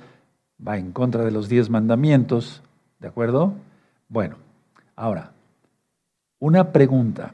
va 0.65 0.77
en 0.77 0.91
contra 0.91 1.23
de 1.23 1.31
los 1.31 1.49
diez 1.49 1.69
mandamientos, 1.69 2.61
¿de 2.99 3.07
acuerdo? 3.07 3.53
Bueno, 4.07 4.35
ahora, 4.95 5.31
una 6.39 6.71
pregunta. 6.71 7.33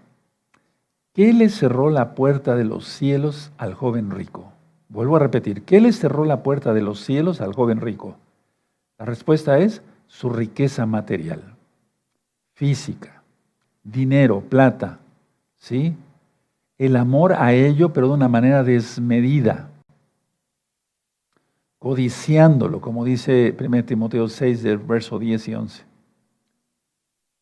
¿Qué 1.13 1.33
le 1.33 1.49
cerró 1.49 1.89
la 1.89 2.13
puerta 2.13 2.55
de 2.55 2.65
los 2.65 2.87
cielos 2.87 3.51
al 3.57 3.73
joven 3.73 4.11
rico? 4.11 4.51
Vuelvo 4.89 5.15
a 5.15 5.19
repetir, 5.19 5.63
¿qué 5.63 5.81
le 5.81 5.93
cerró 5.93 6.25
la 6.25 6.43
puerta 6.43 6.73
de 6.73 6.81
los 6.81 6.99
cielos 6.99 7.41
al 7.41 7.53
joven 7.53 7.81
rico? 7.81 8.17
La 8.97 9.05
respuesta 9.05 9.57
es 9.57 9.81
su 10.07 10.29
riqueza 10.29 10.85
material, 10.85 11.55
física, 12.53 13.23
dinero, 13.83 14.41
plata, 14.41 14.99
¿sí? 15.57 15.95
El 16.77 16.95
amor 16.95 17.33
a 17.33 17.53
ello, 17.53 17.93
pero 17.93 18.07
de 18.07 18.13
una 18.13 18.27
manera 18.27 18.63
desmedida, 18.63 19.69
codiciándolo, 21.79 22.81
como 22.81 23.05
dice 23.05 23.55
1 23.59 23.85
Timoteo 23.85 24.27
6, 24.27 24.63
del 24.63 24.77
verso 24.79 25.19
10 25.19 25.47
y 25.47 25.55
11. 25.55 25.83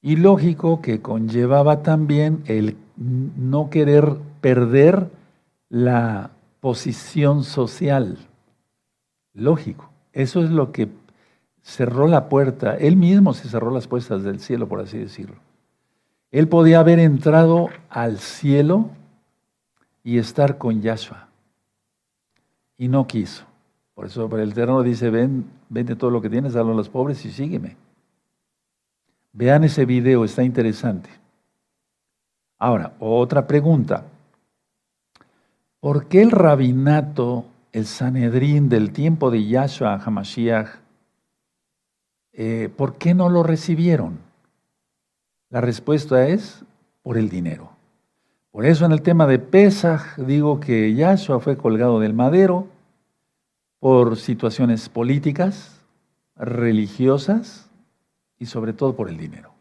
Y 0.01 0.17
lógico 0.17 0.81
que 0.81 1.01
conllevaba 1.01 1.81
también 1.81 2.43
el 2.45 2.75
no 2.97 3.69
querer 3.69 4.17
perder 4.41 5.09
la 5.69 6.31
posición 6.59 7.43
social. 7.43 8.17
Lógico. 9.33 9.89
Eso 10.11 10.43
es 10.43 10.51
lo 10.51 10.71
que 10.71 10.89
cerró 11.61 12.07
la 12.07 12.27
puerta. 12.29 12.75
Él 12.75 12.97
mismo 12.97 13.33
se 13.33 13.47
cerró 13.47 13.71
las 13.71 13.87
puertas 13.87 14.23
del 14.23 14.39
cielo, 14.39 14.67
por 14.67 14.81
así 14.81 14.97
decirlo. 14.97 15.37
Él 16.31 16.47
podía 16.47 16.81
haber 16.81 16.99
entrado 16.99 17.69
al 17.89 18.19
cielo 18.19 18.89
y 20.03 20.17
estar 20.17 20.57
con 20.57 20.81
Yahshua. 20.81 21.27
Y 22.77 22.87
no 22.87 23.07
quiso. 23.07 23.45
Por 23.95 24.05
eso 24.07 24.29
el 24.37 24.51
Eterno 24.51 24.81
dice, 24.81 25.09
ven, 25.09 25.45
vende 25.69 25.95
todo 25.95 26.09
lo 26.09 26.21
que 26.21 26.29
tienes, 26.29 26.53
dalo 26.53 26.71
a 26.71 26.75
los 26.75 26.89
pobres 26.89 27.23
y 27.25 27.31
sígueme. 27.31 27.77
Vean 29.31 29.63
ese 29.63 29.85
video, 29.85 30.25
está 30.25 30.43
interesante. 30.43 31.09
Ahora, 32.57 32.93
otra 32.99 33.47
pregunta. 33.47 34.05
¿Por 35.79 36.07
qué 36.07 36.21
el 36.21 36.31
rabinato, 36.31 37.45
el 37.71 37.85
Sanedrín 37.85 38.69
del 38.69 38.93
tiempo 38.93 39.31
de 39.31 39.45
Yahshua 39.45 39.95
Hamashiach, 39.95 40.69
eh, 42.33 42.69
por 42.75 42.95
qué 42.95 43.13
no 43.13 43.29
lo 43.29 43.43
recibieron? 43.43 44.19
La 45.49 45.61
respuesta 45.61 46.27
es 46.27 46.63
por 47.03 47.17
el 47.17 47.29
dinero. 47.29 47.72
Por 48.53 48.67
eso 48.67 48.85
en 48.85 48.91
el 48.91 49.01
tema 49.01 49.25
de 49.25 49.39
Pesaj 49.39 50.15
digo 50.15 50.59
que 50.59 50.93
Yahshua 50.93 51.39
fue 51.39 51.57
colgado 51.57 51.99
del 51.99 52.13
madero 52.13 52.67
por 53.79 54.15
situaciones 54.15 54.89
políticas, 54.89 55.83
religiosas 56.35 57.71
y 58.37 58.45
sobre 58.45 58.73
todo 58.73 58.95
por 58.95 59.09
el 59.09 59.17
dinero. 59.17 59.55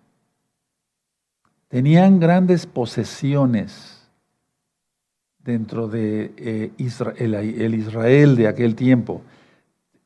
Tenían 1.68 2.20
grandes 2.20 2.66
posesiones 2.66 4.10
dentro 5.38 5.88
de 5.88 6.34
eh, 6.36 6.72
Israel, 6.76 7.34
el 7.34 7.74
Israel 7.74 8.36
de 8.36 8.46
aquel 8.46 8.76
tiempo. 8.76 9.22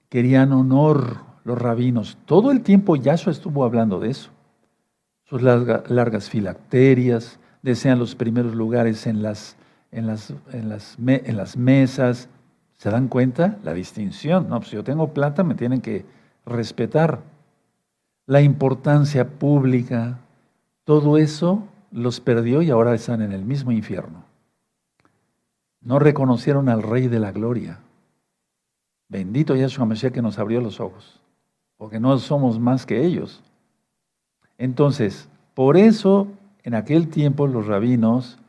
Querían 0.09 0.53
honor 0.53 1.23
los 1.43 1.59
rabinos. 1.61 2.19
Todo 2.25 2.53
el 2.53 2.63
tiempo 2.63 2.95
Yahshua 2.95 3.33
estuvo 3.33 3.65
hablando 3.65 3.99
de 3.99 4.11
eso. 4.11 4.31
Sus 5.25 5.43
largas 5.43 6.31
filacterias, 6.31 7.41
desean 7.67 7.99
los 7.99 8.15
primeros 8.15 8.55
lugares 8.55 9.09
en 9.09 9.23
las, 9.23 9.57
en 9.91 10.07
las, 10.07 10.33
en 10.53 10.69
las, 10.69 10.97
en 10.99 11.37
las 11.37 11.57
mesas. 11.57 12.29
¿Se 12.77 12.91
dan 12.91 13.09
cuenta? 13.09 13.59
La 13.65 13.75
distinción. 13.75 14.49
No, 14.49 14.61
pues 14.61 14.71
si 14.71 14.77
yo 14.77 14.85
tengo 14.85 15.13
plata, 15.13 15.43
me 15.43 15.57
tienen 15.57 15.81
que 15.81 16.05
respetar. 16.47 17.21
la 18.27 18.41
importancia 18.41 19.29
pública, 19.29 20.19
todo 20.85 21.17
eso 21.17 21.65
los 21.91 22.21
perdió 22.21 22.63
y 22.63 22.71
ahora 22.71 22.95
están 22.95 23.21
en 23.21 23.33
el 23.33 23.45
mismo 23.45 23.73
infierno. 23.73 24.25
No 25.81 25.99
reconocieron 25.99 26.69
al 26.69 26.83
Rey 26.83 27.09
de 27.09 27.21
la 27.21 27.33
Gloria. 27.33 27.81
Bendito 29.09 29.55
Yahshua 29.55 29.87
Mashiach 29.87 30.13
que 30.13 30.23
nos 30.23 30.39
abrió 30.39 30.61
los 30.61 30.81
ojos, 30.81 31.21
porque 31.77 32.01
no 32.01 32.17
somos 32.19 32.59
más 32.59 32.87
que 32.87 33.05
ellos. 33.05 33.43
Entonces, 34.59 35.29
por 35.55 35.77
eso 35.77 36.29
en 36.67 36.75
aquel 36.75 37.07
tiempo 37.07 37.47
los 37.47 37.69
rabinos, 37.69 38.41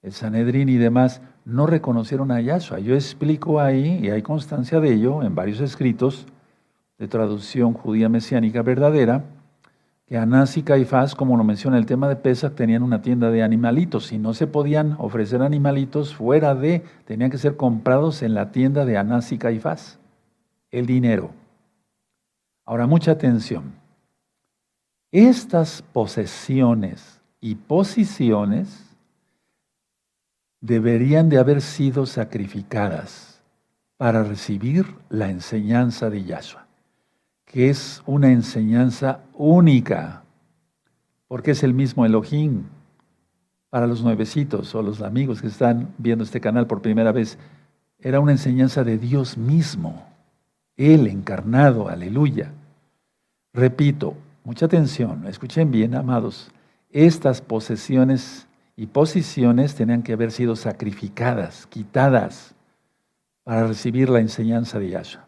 el 0.00 0.12
Sanedrín 0.12 0.70
y 0.70 0.78
demás, 0.78 1.20
no 1.44 1.66
reconocieron 1.66 2.30
a 2.30 2.40
Yahshua. 2.40 2.78
Yo 2.78 2.94
explico 2.94 3.60
ahí, 3.60 4.00
y 4.02 4.08
hay 4.08 4.22
constancia 4.22 4.80
de 4.80 4.94
ello 4.94 5.22
en 5.22 5.34
varios 5.34 5.60
escritos 5.60 6.24
de 6.96 7.08
traducción 7.08 7.74
judía 7.74 8.08
mesiánica 8.08 8.62
verdadera, 8.62 9.26
que 10.06 10.16
Anás 10.16 10.56
y 10.56 10.62
Caifás, 10.62 11.14
como 11.14 11.36
lo 11.36 11.44
menciona 11.44 11.76
el 11.76 11.84
tema 11.84 12.08
de 12.08 12.16
Pesach, 12.16 12.54
tenían 12.54 12.82
una 12.82 13.02
tienda 13.02 13.30
de 13.30 13.42
animalitos 13.42 14.12
y 14.12 14.18
no 14.18 14.32
se 14.32 14.46
podían 14.46 14.96
ofrecer 14.98 15.42
animalitos 15.42 16.14
fuera 16.14 16.54
de, 16.54 16.82
tenían 17.04 17.30
que 17.30 17.36
ser 17.36 17.58
comprados 17.58 18.22
en 18.22 18.32
la 18.32 18.50
tienda 18.50 18.86
de 18.86 18.96
Anás 18.96 19.30
y 19.30 19.36
Caifás, 19.36 19.98
el 20.70 20.86
dinero. 20.86 21.32
Ahora, 22.64 22.86
mucha 22.86 23.10
atención. 23.10 23.74
Estas 25.12 25.82
posesiones 25.82 27.17
y 27.40 27.54
posiciones 27.54 28.84
deberían 30.60 31.28
de 31.28 31.38
haber 31.38 31.60
sido 31.62 32.06
sacrificadas 32.06 33.42
para 33.96 34.24
recibir 34.24 34.86
la 35.08 35.30
enseñanza 35.30 36.10
de 36.10 36.24
Yahshua 36.24 36.68
que 37.50 37.70
es 37.70 38.02
una 38.06 38.30
enseñanza 38.30 39.20
única, 39.32 40.22
porque 41.28 41.52
es 41.52 41.62
el 41.62 41.74
mismo 41.74 42.04
Elohim. 42.04 42.64
Para 43.70 43.86
los 43.86 44.02
nuevecitos 44.02 44.74
o 44.74 44.82
los 44.82 45.02
amigos 45.02 45.40
que 45.40 45.48
están 45.48 45.94
viendo 45.98 46.24
este 46.24 46.40
canal 46.40 46.66
por 46.66 46.82
primera 46.82 47.12
vez, 47.12 47.38
era 48.00 48.20
una 48.20 48.32
enseñanza 48.32 48.84
de 48.84 48.98
Dios 48.98 49.36
mismo, 49.36 50.06
Él 50.76 51.06
encarnado, 51.06 51.88
aleluya. 51.88 52.52
Repito, 53.52 54.14
mucha 54.44 54.66
atención, 54.66 55.26
escuchen 55.26 55.70
bien, 55.70 55.94
amados, 55.94 56.50
estas 56.90 57.40
posesiones 57.40 58.46
y 58.76 58.86
posiciones 58.86 59.74
tenían 59.74 60.02
que 60.02 60.12
haber 60.12 60.30
sido 60.30 60.56
sacrificadas, 60.56 61.66
quitadas, 61.66 62.54
para 63.44 63.66
recibir 63.66 64.08
la 64.08 64.20
enseñanza 64.20 64.78
de 64.78 64.90
Yahshua. 64.90 65.26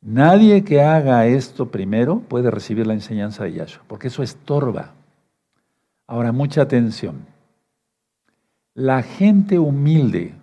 Nadie 0.00 0.62
que 0.62 0.82
haga 0.82 1.26
esto 1.26 1.70
primero 1.70 2.20
puede 2.20 2.50
recibir 2.50 2.86
la 2.86 2.94
enseñanza 2.94 3.44
de 3.44 3.54
Yahshua, 3.54 3.82
porque 3.88 4.08
eso 4.08 4.22
estorba. 4.22 4.94
Ahora, 6.06 6.32
mucha 6.32 6.62
atención. 6.62 7.26
La 8.74 9.02
gente 9.02 9.58
humilde, 9.58 10.34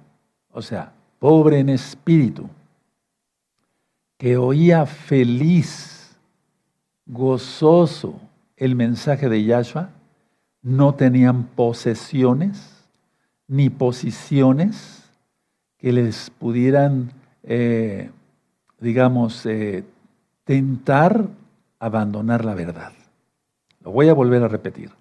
o 0.51 0.61
sea, 0.61 0.91
pobre 1.19 1.59
en 1.59 1.69
espíritu, 1.69 2.49
que 4.17 4.37
oía 4.37 4.85
feliz, 4.85 6.17
gozoso 7.05 8.19
el 8.57 8.75
mensaje 8.75 9.29
de 9.29 9.43
Yahshua, 9.43 9.89
no 10.61 10.95
tenían 10.95 11.43
posesiones 11.43 12.85
ni 13.47 13.69
posiciones 13.69 15.03
que 15.77 15.91
les 15.91 16.29
pudieran 16.31 17.11
eh, 17.43 18.09
digamos, 18.79 19.45
eh, 19.45 19.83
tentar 20.43 21.27
abandonar 21.79 22.43
la 22.43 22.55
verdad. 22.55 22.91
Lo 23.81 23.91
voy 23.91 24.09
a 24.09 24.13
volver 24.13 24.43
a 24.43 24.47
repetir. 24.47 24.91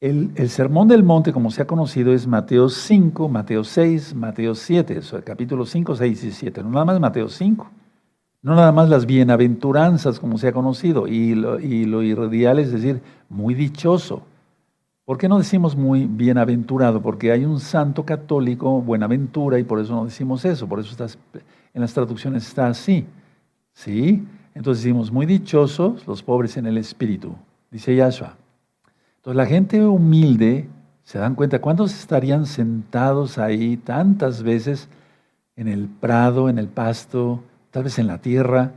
El, 0.00 0.48
sermón 0.50 0.88
del 0.88 1.02
monte, 1.02 1.32
como 1.32 1.50
se 1.50 1.62
ha 1.62 1.66
conocido, 1.66 2.12
es 2.12 2.26
Mateo 2.26 2.68
5, 2.68 3.28
Mateo 3.28 3.64
6, 3.64 4.14
Mateo 4.14 4.54
7, 4.54 4.98
eso, 4.98 5.16
el 5.16 5.24
capítulo 5.24 5.64
5, 5.64 5.96
6 5.96 6.24
y 6.24 6.32
7. 6.32 6.62
No 6.62 6.70
nada 6.70 6.84
más 6.84 7.00
Mateo 7.00 7.28
5, 7.28 7.70
no 8.42 8.54
nada 8.54 8.72
más 8.72 8.88
las 8.88 9.06
bienaventuranzas, 9.06 10.20
como 10.20 10.38
se 10.38 10.48
ha 10.48 10.52
conocido, 10.52 11.08
y 11.08 11.34
lo, 11.34 11.60
y 11.60 12.44
es 12.44 12.72
decir, 12.72 13.02
muy 13.28 13.54
dichoso. 13.54 14.22
¿Por 15.04 15.18
qué 15.18 15.28
no 15.28 15.38
decimos 15.38 15.76
muy 15.76 16.06
bienaventurado? 16.06 17.00
Porque 17.00 17.30
hay 17.30 17.44
un 17.44 17.60
santo 17.60 18.04
católico, 18.04 18.80
Buenaventura, 18.82 19.58
y 19.58 19.64
por 19.64 19.80
eso 19.80 19.94
no 19.94 20.04
decimos 20.04 20.44
eso, 20.44 20.68
por 20.68 20.80
eso 20.80 20.96
en 21.74 21.80
las 21.80 21.94
traducciones 21.94 22.46
está 22.46 22.68
así. 22.68 23.06
¿Sí? 23.72 24.26
Entonces 24.54 24.82
decimos, 24.82 25.12
muy 25.12 25.26
dichosos 25.26 26.06
los 26.06 26.22
pobres 26.22 26.56
en 26.56 26.66
el 26.66 26.78
espíritu, 26.78 27.34
dice 27.70 27.94
Yahshua. 27.94 28.36
Entonces 29.16 29.36
la 29.36 29.46
gente 29.46 29.84
humilde, 29.84 30.68
se 31.04 31.18
dan 31.18 31.34
cuenta, 31.34 31.60
¿cuántos 31.60 31.94
estarían 31.94 32.46
sentados 32.46 33.38
ahí 33.38 33.76
tantas 33.76 34.42
veces 34.42 34.88
en 35.56 35.68
el 35.68 35.88
prado, 35.88 36.48
en 36.48 36.58
el 36.58 36.68
pasto, 36.68 37.42
tal 37.76 37.84
vez 37.84 37.98
en 37.98 38.06
la 38.06 38.22
tierra? 38.22 38.72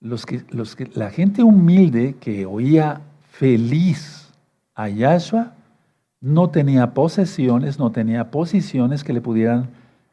Los 0.00 0.26
que, 0.26 0.42
los 0.50 0.74
que, 0.74 0.90
la 0.94 1.10
gente 1.10 1.44
humilde 1.44 2.16
que 2.18 2.46
oía 2.46 3.00
feliz 3.30 4.32
a 4.74 4.88
Yahshua 4.88 5.52
no 6.20 6.50
tenía 6.50 6.94
posesiones, 6.94 7.78
no 7.78 7.92
tenía 7.92 8.32
posiciones 8.32 9.04
que 9.04 9.12
le 9.12 9.20
pudieran 9.20 9.68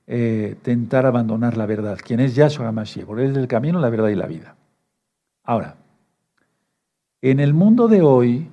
eh, 0.05 0.55
tentar 0.61 1.07
abandonar 1.07 1.57
la 1.57 1.65
verdad. 1.65 1.97
¿Quién 1.99 2.19
es 2.19 2.35
Yahshua 2.35 2.67
HaMashiach? 2.67 3.07
Porque 3.07 3.25
es 3.25 3.35
el 3.35 3.47
camino, 3.47 3.79
la 3.79 3.89
verdad 3.89 4.09
y 4.09 4.15
la 4.15 4.27
vida. 4.27 4.55
Ahora, 5.43 5.73
en 7.23 7.39
el 7.39 7.55
mundo 7.55 7.87
de 7.87 8.03
hoy 8.03 8.51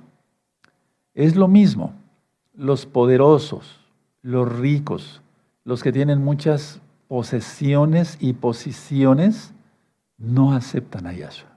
es 1.13 1.35
lo 1.35 1.47
mismo. 1.47 1.93
Los 2.55 2.87
poderosos, 2.87 3.81
los 4.23 4.51
ricos, 4.51 5.21
los 5.63 5.83
que 5.83 5.91
tienen 5.91 6.23
muchas 6.23 6.81
posesiones 7.07 8.17
y 8.19 8.33
posiciones, 8.33 9.53
no 10.17 10.53
aceptan 10.53 11.07
a 11.07 11.13
Yahshua. 11.13 11.49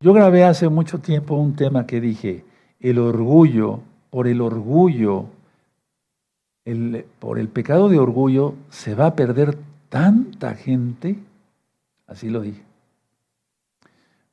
Yo 0.00 0.12
grabé 0.12 0.44
hace 0.44 0.68
mucho 0.68 0.98
tiempo 0.98 1.34
un 1.34 1.54
tema 1.56 1.86
que 1.86 2.00
dije, 2.00 2.44
el 2.78 2.98
orgullo, 2.98 3.80
por 4.10 4.26
el 4.26 4.40
orgullo 4.40 5.26
por 7.18 7.38
el 7.38 7.48
pecado 7.48 7.88
de 7.88 7.98
orgullo 7.98 8.54
se 8.68 8.94
va 8.94 9.06
a 9.06 9.16
perder 9.16 9.56
tanta 9.88 10.54
gente, 10.54 11.18
así 12.06 12.28
lo 12.28 12.40
dije. 12.40 12.62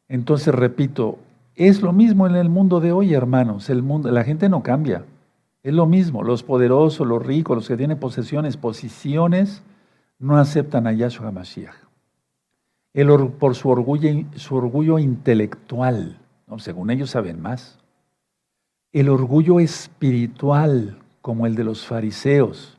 Entonces, 0.10 0.54
repito, 0.54 1.20
es 1.56 1.82
lo 1.82 1.94
mismo 1.94 2.28
en 2.28 2.36
el 2.36 2.50
mundo 2.50 2.80
de 2.80 2.92
hoy, 2.92 3.14
hermanos. 3.14 3.70
El 3.70 3.82
mundo, 3.82 4.12
la 4.12 4.24
gente 4.24 4.50
no 4.50 4.64
cambia. 4.64 5.04
Es 5.64 5.74
lo 5.74 5.86
mismo. 5.86 6.24
Los 6.24 6.44
poderosos, 6.44 7.06
los 7.08 7.26
ricos, 7.26 7.58
los 7.58 7.68
que 7.68 7.76
tienen 7.76 8.00
posesiones, 8.00 8.56
posiciones, 8.56 9.64
no 10.20 10.38
aceptan 10.38 10.88
a 10.88 10.94
Yahshua 10.94 11.32
Mashiach. 11.32 11.76
El, 12.94 13.30
por 13.32 13.56
su 13.56 13.70
orgullo, 13.70 14.10
su 14.36 14.56
orgullo 14.56 14.98
intelectual, 14.98 16.20
según 16.58 16.90
ellos 16.90 17.12
saben 17.12 17.42
más. 17.42 17.78
El 18.92 19.10
orgullo 19.10 19.60
espiritual, 19.60 20.98
como 21.22 21.46
el 21.46 21.56
de 21.56 21.64
los 21.64 21.86
fariseos. 21.86 22.78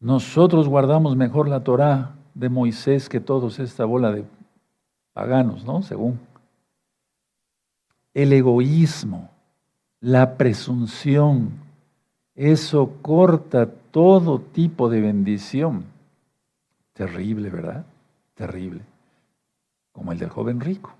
Nosotros 0.00 0.68
guardamos 0.68 1.16
mejor 1.16 1.48
la 1.48 1.64
Torá 1.64 2.14
de 2.34 2.48
Moisés 2.48 3.08
que 3.08 3.20
todos 3.20 3.58
esta 3.58 3.84
bola 3.84 4.12
de 4.12 4.24
paganos, 5.12 5.64
¿no? 5.64 5.82
Según. 5.82 6.20
El 8.14 8.32
egoísmo, 8.32 9.30
la 10.00 10.36
presunción, 10.36 11.50
eso 12.34 12.92
corta 13.02 13.66
todo 13.90 14.38
tipo 14.38 14.88
de 14.88 15.00
bendición. 15.00 15.95
Terrible, 16.96 17.50
¿verdad? 17.50 17.84
Terrible. 18.34 18.80
Como 19.92 20.12
el 20.12 20.18
del 20.18 20.30
joven 20.30 20.60
rico. 20.60 20.94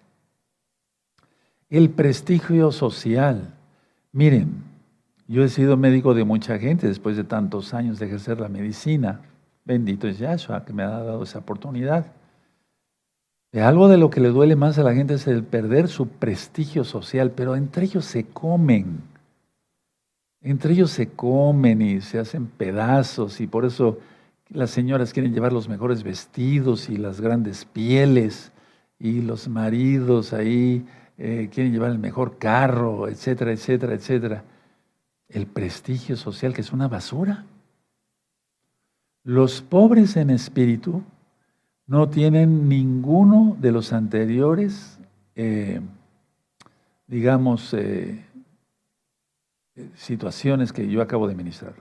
El 1.71 1.89
prestigio 1.91 2.71
social. 2.71 3.55
Miren, 4.13 4.63
yo 5.27 5.43
he 5.43 5.49
sido 5.49 5.79
médico 5.79 6.13
de 6.13 6.25
mucha 6.25 6.59
gente 6.59 6.87
después 6.87 7.17
de 7.17 7.25
tantos 7.25 7.73
años 7.73 7.99
de 7.99 8.07
ejercer 8.07 8.41
la 8.41 8.49
medicina. 8.49 9.23
Bendito 9.65 10.07
es 10.07 10.19
Yahshua 10.19 10.67
que 10.67 10.75
me 10.75 10.83
ha 10.83 10.91
dado 10.91 11.23
esa 11.23 11.39
oportunidad. 11.39 12.13
De 13.51 13.63
algo 13.63 13.89
de 13.89 13.97
lo 13.97 14.11
que 14.11 14.21
le 14.21 14.29
duele 14.29 14.55
más 14.55 14.79
a 14.79 14.83
la 14.83 14.95
gente 14.95 15.15
es 15.15 15.27
el 15.27 15.43
perder 15.45 15.89
su 15.89 16.09
prestigio 16.09 16.85
social, 16.85 17.31
pero 17.31 17.57
entre 17.57 17.87
ellos 17.87 18.05
se 18.05 18.25
comen. 18.25 19.01
Entre 20.43 20.75
ellos 20.75 20.91
se 20.91 21.09
comen 21.09 21.81
y 21.81 22.03
se 22.03 22.19
hacen 22.19 22.47
pedazos 22.47 23.41
y 23.41 23.47
por 23.47 23.65
eso 23.65 23.99
las 24.49 24.71
señoras 24.71 25.13
quieren 25.13 25.33
llevar 25.33 25.53
los 25.53 25.69
mejores 25.69 26.03
vestidos 26.03 26.89
y 26.89 26.97
las 26.97 27.21
grandes 27.21 27.65
pieles 27.65 28.53
y 28.99 29.23
los 29.23 29.49
maridos 29.49 30.33
ahí 30.33 30.87
eh, 31.19 31.49
quieren 31.53 31.73
llevar 31.73 31.91
el 31.91 31.99
mejor 31.99 32.39
carro, 32.39 33.09
etcétera, 33.09 33.53
etcétera, 33.53 33.95
etcétera 33.95 34.45
el 35.29 35.47
prestigio 35.47 36.17
social, 36.17 36.55
que 36.55 36.61
es 36.61 36.73
una 36.73 36.87
basura. 36.87 37.45
Los 39.25 39.61
pobres 39.61 40.17
en 40.17 40.31
espíritu 40.31 41.03
no 41.89 42.09
tienen 42.09 42.69
ninguno 42.69 43.57
de 43.61 43.73
los 43.73 43.93
anteriores 43.93 44.97
eh, 45.37 45.81
digamos, 47.07 47.75
eh, 47.75 48.25
situaciones 49.95 50.73
que 50.73 50.89
yo 50.89 51.03
acabo 51.03 51.29
de 51.29 51.35
ministrar. 51.35 51.75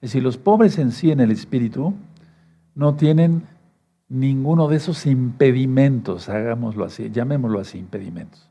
Es 0.00 0.12
decir, 0.12 0.22
los 0.22 0.38
pobres 0.38 0.78
en 0.78 0.92
sí 0.92 1.10
en 1.10 1.20
el 1.20 1.30
espíritu 1.30 1.94
no 2.74 2.94
tienen 2.94 3.46
ninguno 4.08 4.68
de 4.68 4.76
esos 4.76 5.06
impedimentos, 5.06 6.28
hagámoslo 6.28 6.84
así, 6.84 7.10
llamémoslo 7.10 7.60
así, 7.60 7.78
impedimentos. 7.78 8.48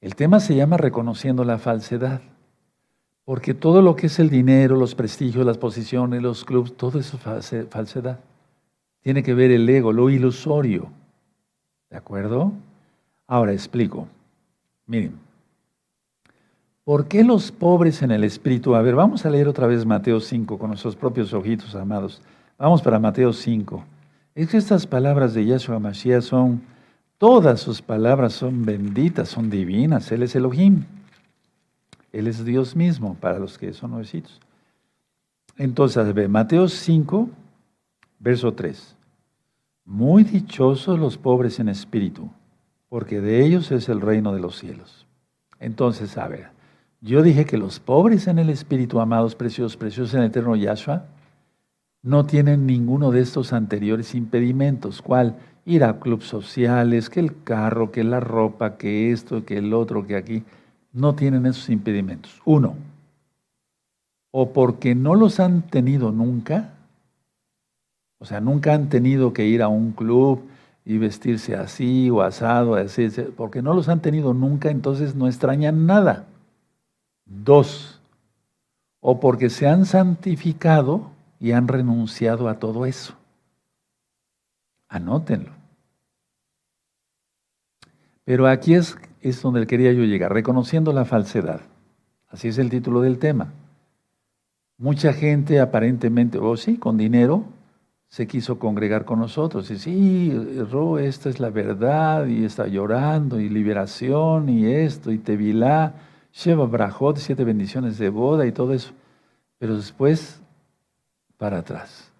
El 0.00 0.14
tema 0.14 0.38
se 0.40 0.54
llama 0.54 0.76
reconociendo 0.76 1.44
la 1.44 1.58
falsedad, 1.58 2.20
porque 3.24 3.54
todo 3.54 3.80
lo 3.80 3.96
que 3.96 4.06
es 4.06 4.18
el 4.18 4.28
dinero, 4.28 4.76
los 4.76 4.94
prestigios, 4.94 5.46
las 5.46 5.58
posiciones, 5.58 6.22
los 6.22 6.44
clubes, 6.44 6.76
todo 6.76 6.98
eso 6.98 7.16
es 7.16 7.68
falsedad. 7.68 8.20
Tiene 9.00 9.22
que 9.22 9.34
ver 9.34 9.50
el 9.50 9.68
ego, 9.68 9.92
lo 9.92 10.10
ilusorio. 10.10 10.90
¿De 11.90 11.96
acuerdo? 11.96 12.52
Ahora 13.26 13.52
explico. 13.52 14.08
Miren, 14.86 15.18
¿por 16.84 17.08
qué 17.08 17.24
los 17.24 17.50
pobres 17.50 18.02
en 18.02 18.10
el 18.10 18.24
espíritu? 18.24 18.74
A 18.74 18.82
ver, 18.82 18.94
vamos 18.94 19.24
a 19.26 19.30
leer 19.30 19.48
otra 19.48 19.66
vez 19.66 19.84
Mateo 19.84 20.20
5 20.20 20.58
con 20.58 20.68
nuestros 20.68 20.96
propios 20.96 21.32
ojitos, 21.32 21.74
amados. 21.74 22.22
Vamos 22.58 22.82
para 22.82 22.98
Mateo 22.98 23.32
5. 23.32 23.84
Es 24.34 24.48
que 24.48 24.56
estas 24.56 24.86
palabras 24.86 25.34
de 25.34 25.44
Yahshua 25.44 25.78
Mashiach 25.78 26.22
son, 26.22 26.62
todas 27.18 27.60
sus 27.60 27.82
palabras 27.82 28.32
son 28.32 28.64
benditas, 28.64 29.28
son 29.28 29.50
divinas. 29.50 30.10
Él 30.12 30.22
es 30.22 30.34
Elohim. 30.34 30.84
Él 32.12 32.26
es 32.26 32.44
Dios 32.44 32.76
mismo 32.76 33.16
para 33.20 33.38
los 33.38 33.58
que 33.58 33.72
son 33.72 33.90
nuevecitos. 33.90 34.40
Entonces, 35.56 36.12
ve, 36.14 36.28
Mateo 36.28 36.68
5, 36.68 37.28
verso 38.18 38.52
3. 38.52 38.96
Muy 39.84 40.24
dichosos 40.24 40.98
los 40.98 41.18
pobres 41.18 41.58
en 41.58 41.68
espíritu 41.68 42.30
porque 42.94 43.20
de 43.20 43.44
ellos 43.44 43.72
es 43.72 43.88
el 43.88 44.00
reino 44.00 44.32
de 44.32 44.38
los 44.38 44.56
cielos. 44.56 45.04
Entonces, 45.58 46.16
a 46.16 46.28
ver, 46.28 46.50
yo 47.04 47.22
dije 47.22 47.44
que 47.44 47.58
los 47.58 47.80
pobres 47.80 48.26
en 48.28 48.38
el 48.38 48.48
Espíritu, 48.48 48.98
amados, 48.98 49.34
preciosos, 49.34 49.76
preciosos 49.76 50.14
en 50.14 50.20
el 50.20 50.26
eterno 50.26 50.56
Yahshua, 50.56 51.04
no 52.02 52.24
tienen 52.24 52.66
ninguno 52.66 53.10
de 53.10 53.20
estos 53.20 53.52
anteriores 53.52 54.14
impedimentos. 54.14 55.02
¿Cuál? 55.02 55.36
Ir 55.66 55.84
a 55.84 56.00
clubes 56.00 56.26
sociales, 56.26 57.10
que 57.10 57.20
el 57.20 57.42
carro, 57.44 57.92
que 57.92 58.04
la 58.04 58.20
ropa, 58.20 58.76
que 58.76 59.12
esto, 59.12 59.44
que 59.44 59.58
el 59.58 59.74
otro, 59.74 60.06
que 60.06 60.16
aquí. 60.16 60.44
No 60.92 61.14
tienen 61.14 61.44
esos 61.46 61.68
impedimentos. 61.70 62.40
Uno, 62.44 62.74
o 64.30 64.52
porque 64.52 64.94
no 64.94 65.14
los 65.14 65.40
han 65.40 65.62
tenido 65.62 66.10
nunca, 66.10 66.74
o 68.18 68.24
sea, 68.24 68.40
nunca 68.40 68.74
han 68.74 68.88
tenido 68.88 69.32
que 69.32 69.46
ir 69.46 69.62
a 69.62 69.68
un 69.68 69.92
club, 69.92 70.42
y 70.84 70.98
vestirse 70.98 71.56
así 71.56 72.10
o 72.10 72.22
asado, 72.22 72.74
así, 72.74 73.08
porque 73.36 73.62
no 73.62 73.74
los 73.74 73.88
han 73.88 74.00
tenido 74.00 74.34
nunca, 74.34 74.70
entonces 74.70 75.14
no 75.14 75.26
extrañan 75.26 75.86
nada. 75.86 76.26
Dos, 77.26 78.00
o 79.00 79.20
porque 79.20 79.50
se 79.50 79.66
han 79.66 79.86
santificado 79.86 81.10
y 81.40 81.52
han 81.52 81.68
renunciado 81.68 82.48
a 82.48 82.58
todo 82.58 82.86
eso. 82.86 83.14
Anótenlo. 84.88 85.50
Pero 88.24 88.46
aquí 88.46 88.74
es, 88.74 88.96
es 89.20 89.42
donde 89.42 89.66
quería 89.66 89.92
yo 89.92 90.04
llegar, 90.04 90.32
reconociendo 90.32 90.92
la 90.92 91.04
falsedad. 91.04 91.60
Así 92.28 92.48
es 92.48 92.58
el 92.58 92.70
título 92.70 93.00
del 93.00 93.18
tema. 93.18 93.52
Mucha 94.78 95.12
gente 95.12 95.60
aparentemente, 95.60 96.38
o 96.38 96.56
sí, 96.56 96.78
con 96.78 96.96
dinero, 96.96 97.44
se 98.08 98.26
quiso 98.26 98.58
congregar 98.58 99.04
con 99.04 99.18
nosotros. 99.18 99.70
Y 99.70 99.78
sí, 99.78 100.32
Ro, 100.70 100.98
esta 100.98 101.28
es 101.28 101.40
la 101.40 101.50
verdad, 101.50 102.26
y 102.26 102.44
está 102.44 102.66
llorando, 102.66 103.38
y 103.38 103.48
liberación, 103.48 104.48
y 104.48 104.66
esto, 104.66 105.12
y 105.12 105.18
Tevilá, 105.18 105.94
Sheva 106.34 106.66
Brajot, 106.66 107.16
siete 107.18 107.44
bendiciones 107.44 107.96
de 107.96 108.10
boda 108.10 108.44
y 108.44 108.52
todo 108.52 108.72
eso. 108.72 108.92
Pero 109.58 109.76
después, 109.76 110.40
para 111.38 111.58
atrás. 111.58 112.10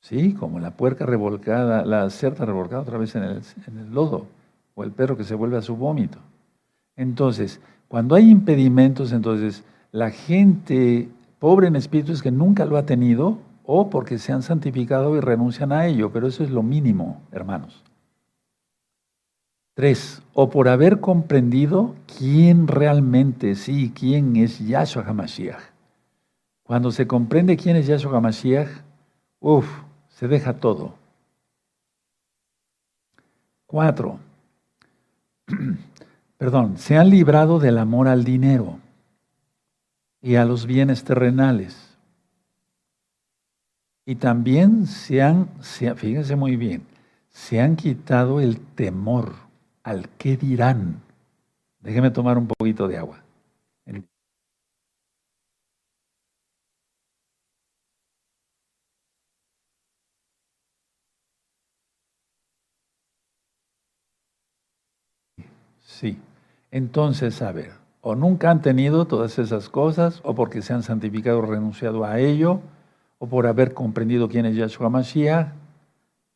Sí, 0.00 0.34
como 0.34 0.58
la 0.58 0.72
puerca 0.72 1.06
revolcada, 1.06 1.84
la 1.84 2.10
certa 2.10 2.44
revolcada 2.44 2.82
otra 2.82 2.98
vez 2.98 3.14
en 3.14 3.22
el, 3.22 3.42
en 3.68 3.78
el 3.78 3.94
lodo, 3.94 4.26
o 4.74 4.82
el 4.82 4.90
perro 4.90 5.16
que 5.16 5.22
se 5.22 5.36
vuelve 5.36 5.56
a 5.56 5.62
su 5.62 5.76
vómito. 5.76 6.18
Entonces, 6.96 7.60
cuando 7.86 8.16
hay 8.16 8.28
impedimentos, 8.28 9.12
entonces 9.12 9.62
la 9.92 10.10
gente 10.10 11.08
pobre 11.38 11.68
en 11.68 11.76
espíritu 11.76 12.12
es 12.12 12.20
que 12.20 12.32
nunca 12.32 12.64
lo 12.64 12.76
ha 12.76 12.84
tenido, 12.84 13.38
o 13.64 13.90
porque 13.90 14.18
se 14.18 14.32
han 14.32 14.42
santificado 14.42 15.16
y 15.16 15.20
renuncian 15.20 15.70
a 15.70 15.86
ello, 15.86 16.10
pero 16.12 16.26
eso 16.26 16.42
es 16.42 16.50
lo 16.50 16.64
mínimo, 16.64 17.22
hermanos. 17.30 17.81
Tres, 19.74 20.22
o 20.34 20.50
por 20.50 20.68
haber 20.68 21.00
comprendido 21.00 21.94
quién 22.18 22.68
realmente, 22.68 23.54
sí, 23.54 23.92
quién 23.94 24.36
es 24.36 24.58
Yahshua 24.58 25.04
HaMashiach. 25.06 25.62
Cuando 26.62 26.90
se 26.90 27.06
comprende 27.06 27.56
quién 27.56 27.76
es 27.76 27.86
Yahshua 27.86 28.18
HaMashiach, 28.18 28.68
uff, 29.40 29.66
se 30.08 30.28
deja 30.28 30.54
todo. 30.54 30.94
Cuatro, 33.66 34.18
perdón, 36.36 36.76
se 36.76 36.98
han 36.98 37.08
librado 37.08 37.58
del 37.58 37.78
amor 37.78 38.08
al 38.08 38.24
dinero 38.24 38.78
y 40.20 40.34
a 40.34 40.44
los 40.44 40.66
bienes 40.66 41.04
terrenales 41.04 41.92
y 44.04 44.16
también 44.16 44.86
se 44.86 45.22
han, 45.22 45.48
fíjense 45.60 46.36
muy 46.36 46.56
bien, 46.56 46.82
se 47.30 47.60
han 47.60 47.76
quitado 47.76 48.40
el 48.40 48.58
temor 48.58 49.32
al 49.82 50.08
qué 50.18 50.36
dirán. 50.36 51.02
Déjeme 51.80 52.10
tomar 52.10 52.38
un 52.38 52.46
poquito 52.48 52.88
de 52.88 52.98
agua. 52.98 53.22
Sí. 66.02 66.18
Entonces, 66.70 67.42
a 67.42 67.52
ver, 67.52 67.72
o 68.00 68.14
nunca 68.14 68.50
han 68.50 68.62
tenido 68.62 69.06
todas 69.06 69.38
esas 69.38 69.68
cosas, 69.68 70.20
o 70.24 70.34
porque 70.34 70.62
se 70.62 70.72
han 70.72 70.82
santificado 70.82 71.38
o 71.38 71.42
renunciado 71.42 72.04
a 72.04 72.18
ello, 72.18 72.60
o 73.18 73.28
por 73.28 73.46
haber 73.46 73.74
comprendido 73.74 74.28
quién 74.28 74.46
es 74.46 74.56
Yahshua 74.56 74.88
Mashiach, 74.88 75.52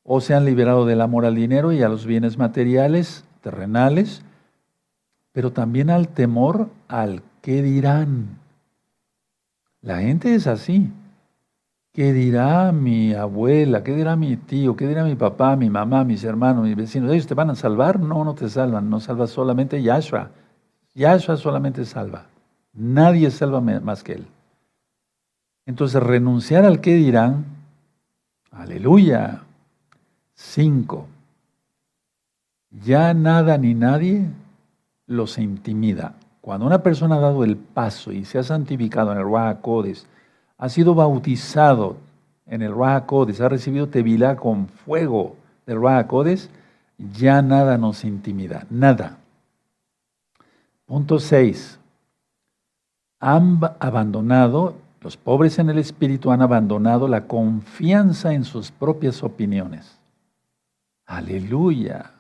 o 0.05 0.21
se 0.21 0.35
han 0.35 0.45
liberado 0.45 0.87
del 0.87 1.01
amor 1.01 1.25
al 1.25 1.35
dinero 1.35 1.73
y 1.73 1.83
a 1.83 1.89
los 1.89 2.07
bienes 2.07 2.39
materiales, 2.39 3.25
terrenales, 3.47 4.23
pero 5.31 5.53
también 5.53 5.89
al 5.89 6.09
temor 6.09 6.69
al 6.89 7.23
qué 7.43 7.63
dirán. 7.63 8.41
La 9.81 9.99
gente 10.01 10.35
es 10.35 10.49
así. 10.49 10.91
¿Qué 11.93 12.13
dirá 12.13 12.73
mi 12.73 13.15
abuela? 13.15 13.85
¿Qué 13.85 13.95
dirá 13.95 14.17
mi 14.17 14.37
tío? 14.37 14.75
¿Qué 14.75 14.89
dirá 14.89 15.05
mi 15.05 15.15
papá, 15.15 15.55
mi 15.55 15.71
mamá, 15.71 16.03
mis 16.03 16.25
hermanos, 16.25 16.65
mis 16.65 16.75
vecinos? 16.75 17.13
¿Ellos 17.13 17.29
te 17.29 17.35
van 17.35 17.51
a 17.51 17.55
salvar? 17.55 18.01
No, 18.01 18.25
no 18.25 18.35
te 18.35 18.49
salvan. 18.49 18.91
No 18.91 18.99
salva 18.99 19.29
solamente 19.29 19.81
Yahshua. 19.81 20.33
Yahshua 20.97 21.37
solamente 21.37 21.85
salva. 21.85 22.27
Nadie 22.73 23.31
salva 23.31 23.61
más 23.61 24.03
que 24.03 24.15
Él. 24.15 24.27
Entonces, 25.67 26.03
renunciar 26.03 26.65
al 26.65 26.81
que 26.81 26.95
dirán, 26.95 27.45
aleluya. 28.51 29.45
Cinco, 30.35 31.07
ya 32.71 33.15
nada 33.15 33.59
ni 33.59 33.75
nadie 33.75 34.27
los 35.07 35.39
intimida. 35.39 36.15
Cuando 36.41 36.67
una 36.67 36.83
persona 36.83 37.17
ha 37.17 37.21
dado 37.21 37.45
el 37.45 37.57
paso 37.57 38.13
y 38.13 38.25
se 38.25 38.39
ha 38.39 38.43
santificado 38.43 39.13
en 39.13 39.19
el 39.19 39.25
Ruach 39.25 39.59
ha 40.59 40.69
sido 40.69 40.95
bautizado 40.95 41.97
en 42.47 42.63
el 42.63 42.73
Ruach 42.73 43.05
ha 43.41 43.49
recibido 43.49 43.89
Tevilá 43.89 44.37
con 44.37 44.69
fuego 44.69 45.37
del 45.67 45.79
Ruach 45.79 46.07
Codes, 46.07 46.49
ya 46.99 47.43
nada 47.43 47.77
nos 47.77 48.05
intimida, 48.05 48.67
nada. 48.71 49.19
Punto 50.87 51.19
6. 51.19 51.81
Han 53.19 53.61
abandonado 53.81 54.77
los 55.07 55.17
pobres 55.17 55.61
en 55.61 55.71
el 55.71 55.79
espíritu 55.79 56.33
han 56.33 56.43
abandonado 56.43 57.07
la 57.07 57.29
confianza 57.29 58.33
en 58.33 58.43
sus 58.43 58.73
propias 58.73 59.23
opiniones. 59.23 60.01
Aleluya. 61.07 62.11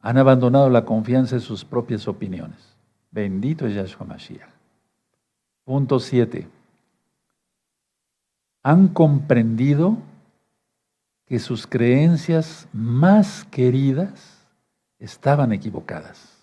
Han 0.00 0.18
abandonado 0.18 0.70
la 0.70 0.84
confianza 0.84 1.36
en 1.36 1.40
sus 1.40 1.64
propias 1.64 2.06
opiniones. 2.06 2.76
Bendito 3.10 3.66
es 3.66 3.74
Yahshua 3.74 4.06
Mashiach. 4.06 4.48
Punto 5.64 5.98
7. 5.98 6.46
Han 8.62 8.88
comprendido 8.88 9.96
que 11.26 11.38
sus 11.38 11.66
creencias 11.66 12.68
más 12.72 13.44
queridas 13.50 14.46
estaban 14.98 15.52
equivocadas. 15.52 16.36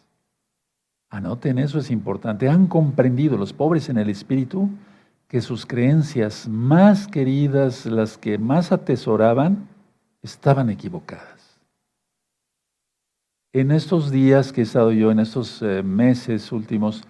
Anoten, 1.09 1.59
eso 1.59 1.79
es 1.79 1.91
importante. 1.91 2.49
Han 2.49 2.67
comprendido 2.67 3.37
los 3.37 3.53
pobres 3.53 3.87
en 3.89 3.97
el 3.97 4.09
espíritu 4.09 4.69
que 5.27 5.41
sus 5.41 5.65
creencias 5.65 6.47
más 6.47 7.07
queridas, 7.07 7.85
las 7.85 8.17
que 8.17 8.37
más 8.37 8.71
atesoraban, 8.71 9.67
estaban 10.21 10.69
equivocadas. 10.69 11.42
En 13.53 13.69
estos 13.69 14.09
días 14.09 14.51
que 14.51 14.61
he 14.61 14.63
estado 14.63 14.91
yo, 14.91 15.11
en 15.11 15.19
estos 15.19 15.61
eh, 15.61 15.83
meses 15.83 16.51
últimos, 16.51 17.03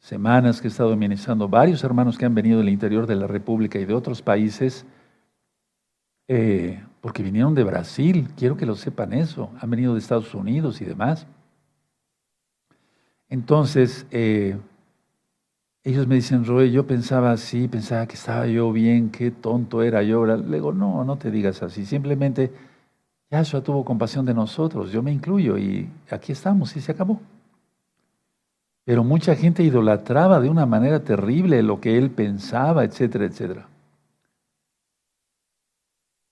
semanas 0.00 0.60
que 0.60 0.66
he 0.66 0.70
estado 0.70 0.96
ministrando, 0.96 1.48
varios 1.48 1.84
hermanos 1.84 2.16
que 2.16 2.24
han 2.24 2.34
venido 2.34 2.58
del 2.58 2.70
interior 2.70 3.06
de 3.06 3.14
la 3.14 3.26
República 3.26 3.78
y 3.78 3.84
de 3.84 3.92
otros 3.92 4.22
países, 4.22 4.86
eh, 6.28 6.82
porque 7.02 7.22
vinieron 7.22 7.54
de 7.54 7.62
Brasil, 7.62 8.28
quiero 8.36 8.56
que 8.56 8.64
lo 8.64 8.74
sepan 8.74 9.12
eso, 9.12 9.50
han 9.60 9.70
venido 9.70 9.92
de 9.92 10.00
Estados 10.00 10.34
Unidos 10.34 10.80
y 10.80 10.86
demás. 10.86 11.26
Entonces, 13.28 14.06
eh, 14.10 14.56
ellos 15.84 16.06
me 16.06 16.14
dicen, 16.14 16.44
Roy, 16.46 16.70
yo 16.70 16.86
pensaba 16.86 17.32
así, 17.32 17.68
pensaba 17.68 18.06
que 18.06 18.14
estaba 18.14 18.46
yo 18.46 18.72
bien, 18.72 19.10
qué 19.10 19.30
tonto 19.30 19.82
era 19.82 20.02
yo. 20.02 20.24
Le 20.24 20.56
digo, 20.56 20.72
no, 20.72 21.04
no 21.04 21.18
te 21.18 21.30
digas 21.30 21.62
así, 21.62 21.84
simplemente 21.84 22.50
Yahshua 23.32 23.62
tuvo 23.62 23.82
compasión 23.82 24.26
de 24.26 24.34
nosotros, 24.34 24.92
yo 24.92 25.02
me 25.02 25.10
incluyo 25.10 25.56
y 25.56 25.88
aquí 26.10 26.32
estamos 26.32 26.76
y 26.76 26.82
se 26.82 26.92
acabó. 26.92 27.18
Pero 28.84 29.04
mucha 29.04 29.34
gente 29.34 29.62
idolatraba 29.62 30.38
de 30.38 30.50
una 30.50 30.66
manera 30.66 31.00
terrible 31.00 31.62
lo 31.62 31.80
que 31.80 31.96
él 31.96 32.10
pensaba, 32.10 32.84
etcétera, 32.84 33.24
etcétera. 33.24 33.66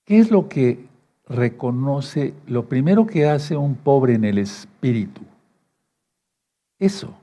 ¿Qué 0.05 0.18
es 0.18 0.30
lo 0.30 0.48
que 0.48 0.88
reconoce, 1.26 2.34
lo 2.46 2.66
primero 2.66 3.07
que 3.07 3.26
hace 3.26 3.57
un 3.57 3.76
pobre 3.76 4.14
en 4.14 4.24
el 4.24 4.36
espíritu? 4.36 5.22
Eso, 6.78 7.14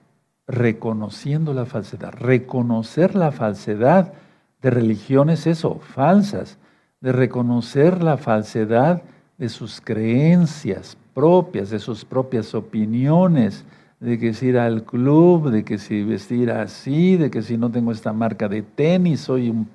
reconociendo 0.48 1.54
la 1.54 1.68
falsedad. 1.68 2.14
Reconocer 2.14 3.14
la 3.14 3.32
falsedad 3.32 4.14
de 4.60 4.72
religiones, 4.72 5.46
eso, 5.46 5.76
falsas. 5.76 6.58
De 7.00 7.12
reconocer 7.12 8.02
la 8.02 8.18
falsedad 8.18 9.04
de 9.38 9.50
sus 9.50 9.80
creencias 9.82 10.98
propias, 11.14 11.70
de 11.70 11.80
sus 11.80 12.04
propias 12.06 12.56
opiniones, 12.56 13.66
de 14.00 14.20
que 14.20 14.34
si 14.34 14.48
ir 14.48 14.58
al 14.58 14.84
club, 14.84 15.50
de 15.50 15.64
que 15.64 15.78
si 15.78 16.04
vestir 16.04 16.52
así, 16.52 17.18
de 17.18 17.32
que 17.32 17.42
si 17.42 17.58
no 17.58 17.72
tengo 17.72 17.92
esta 17.92 18.14
marca 18.14 18.48
de 18.48 18.62
tenis, 18.62 19.22
soy 19.22 19.50
un, 19.50 19.68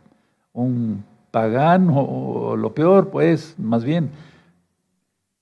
un 0.52 1.04
pagano, 1.30 2.00
o 2.00 2.56
lo 2.56 2.74
peor, 2.74 3.10
pues, 3.10 3.56
más 3.58 3.84
bien, 3.84 4.10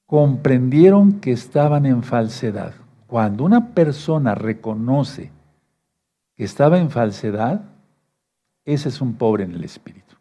comprendieron 0.07 1.21
que 1.21 1.33
estaban 1.33 1.87
en 1.87 2.03
falsedad. 2.03 2.75
Cuando 3.07 3.45
una 3.45 3.75
persona 3.75 4.35
reconoce 4.35 5.31
que 6.37 6.45
estaba 6.45 6.79
en 6.79 6.91
falsedad, 6.91 7.63
ese 8.65 8.89
es 8.89 9.01
un 9.01 9.15
pobre 9.15 9.45
en 9.45 9.55
el 9.55 9.65
espíritu. 9.65 10.17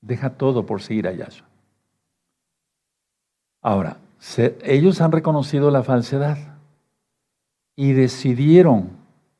Deja 0.00 0.30
todo 0.30 0.66
por 0.66 0.82
seguir 0.82 1.08
a 1.08 1.12
Yahshua. 1.12 1.51
Ahora, 3.62 3.98
ellos 4.64 5.00
han 5.00 5.12
reconocido 5.12 5.70
la 5.70 5.84
falsedad 5.84 6.36
y 7.76 7.92
decidieron, 7.92 8.90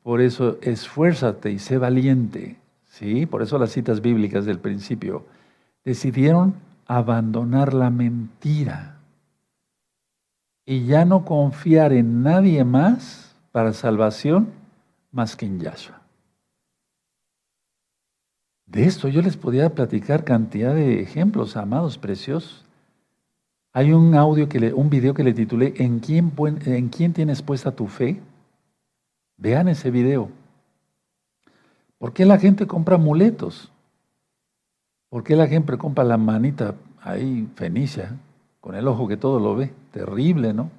por 0.01 0.21
eso 0.21 0.57
esfuérzate 0.61 1.51
y 1.51 1.59
sé 1.59 1.77
valiente, 1.77 2.57
¿sí? 2.85 3.25
Por 3.25 3.41
eso 3.41 3.59
las 3.59 3.71
citas 3.71 4.01
bíblicas 4.01 4.45
del 4.45 4.59
principio, 4.59 5.25
decidieron 5.83 6.55
abandonar 6.87 7.73
la 7.73 7.89
mentira 7.89 8.97
y 10.65 10.85
ya 10.85 11.03
no 11.03 11.25
confiar 11.25 11.91
en 11.91 12.23
nadie 12.23 12.63
más 12.63 13.35
para 13.51 13.73
salvación 13.73 14.47
más 15.11 15.35
que 15.35 15.45
en 15.45 15.59
Yahshua. 15.59 16.01
De 18.65 18.85
esto 18.85 19.09
yo 19.09 19.21
les 19.21 19.37
podía 19.37 19.75
platicar 19.75 20.23
cantidad 20.23 20.73
de 20.73 21.01
ejemplos, 21.01 21.57
amados, 21.57 21.97
preciosos. 21.97 22.65
Hay 23.75 23.91
un 23.91 24.13
audio, 24.13 24.47
que 24.47 24.59
le, 24.59 24.71
un 24.71 24.91
video 24.91 25.15
que 25.15 25.23
le 25.23 25.33
titulé 25.33 25.73
¿En 25.77 25.99
quién, 25.99 26.31
¿En 26.65 26.89
quién 26.89 27.11
tienes 27.11 27.41
puesta 27.41 27.71
tu 27.71 27.87
fe? 27.87 28.21
Vean 29.37 29.67
ese 29.67 29.89
video. 29.89 30.29
¿Por 31.97 32.13
qué 32.13 32.23
la 32.25 32.37
gente 32.37 32.67
compra 32.67 32.95
amuletos? 32.95 33.71
¿Por 35.09 35.23
qué 35.23 35.35
la 35.35 35.47
gente 35.47 35.75
compra 35.77 36.03
la 36.03 36.17
manita 36.17 36.75
ahí 37.01 37.49
fenicia, 37.55 38.15
con 38.61 38.75
el 38.75 38.87
ojo 38.87 39.07
que 39.07 39.17
todo 39.17 39.39
lo 39.39 39.55
ve? 39.55 39.71
Terrible, 39.91 40.53
¿no? 40.53 40.69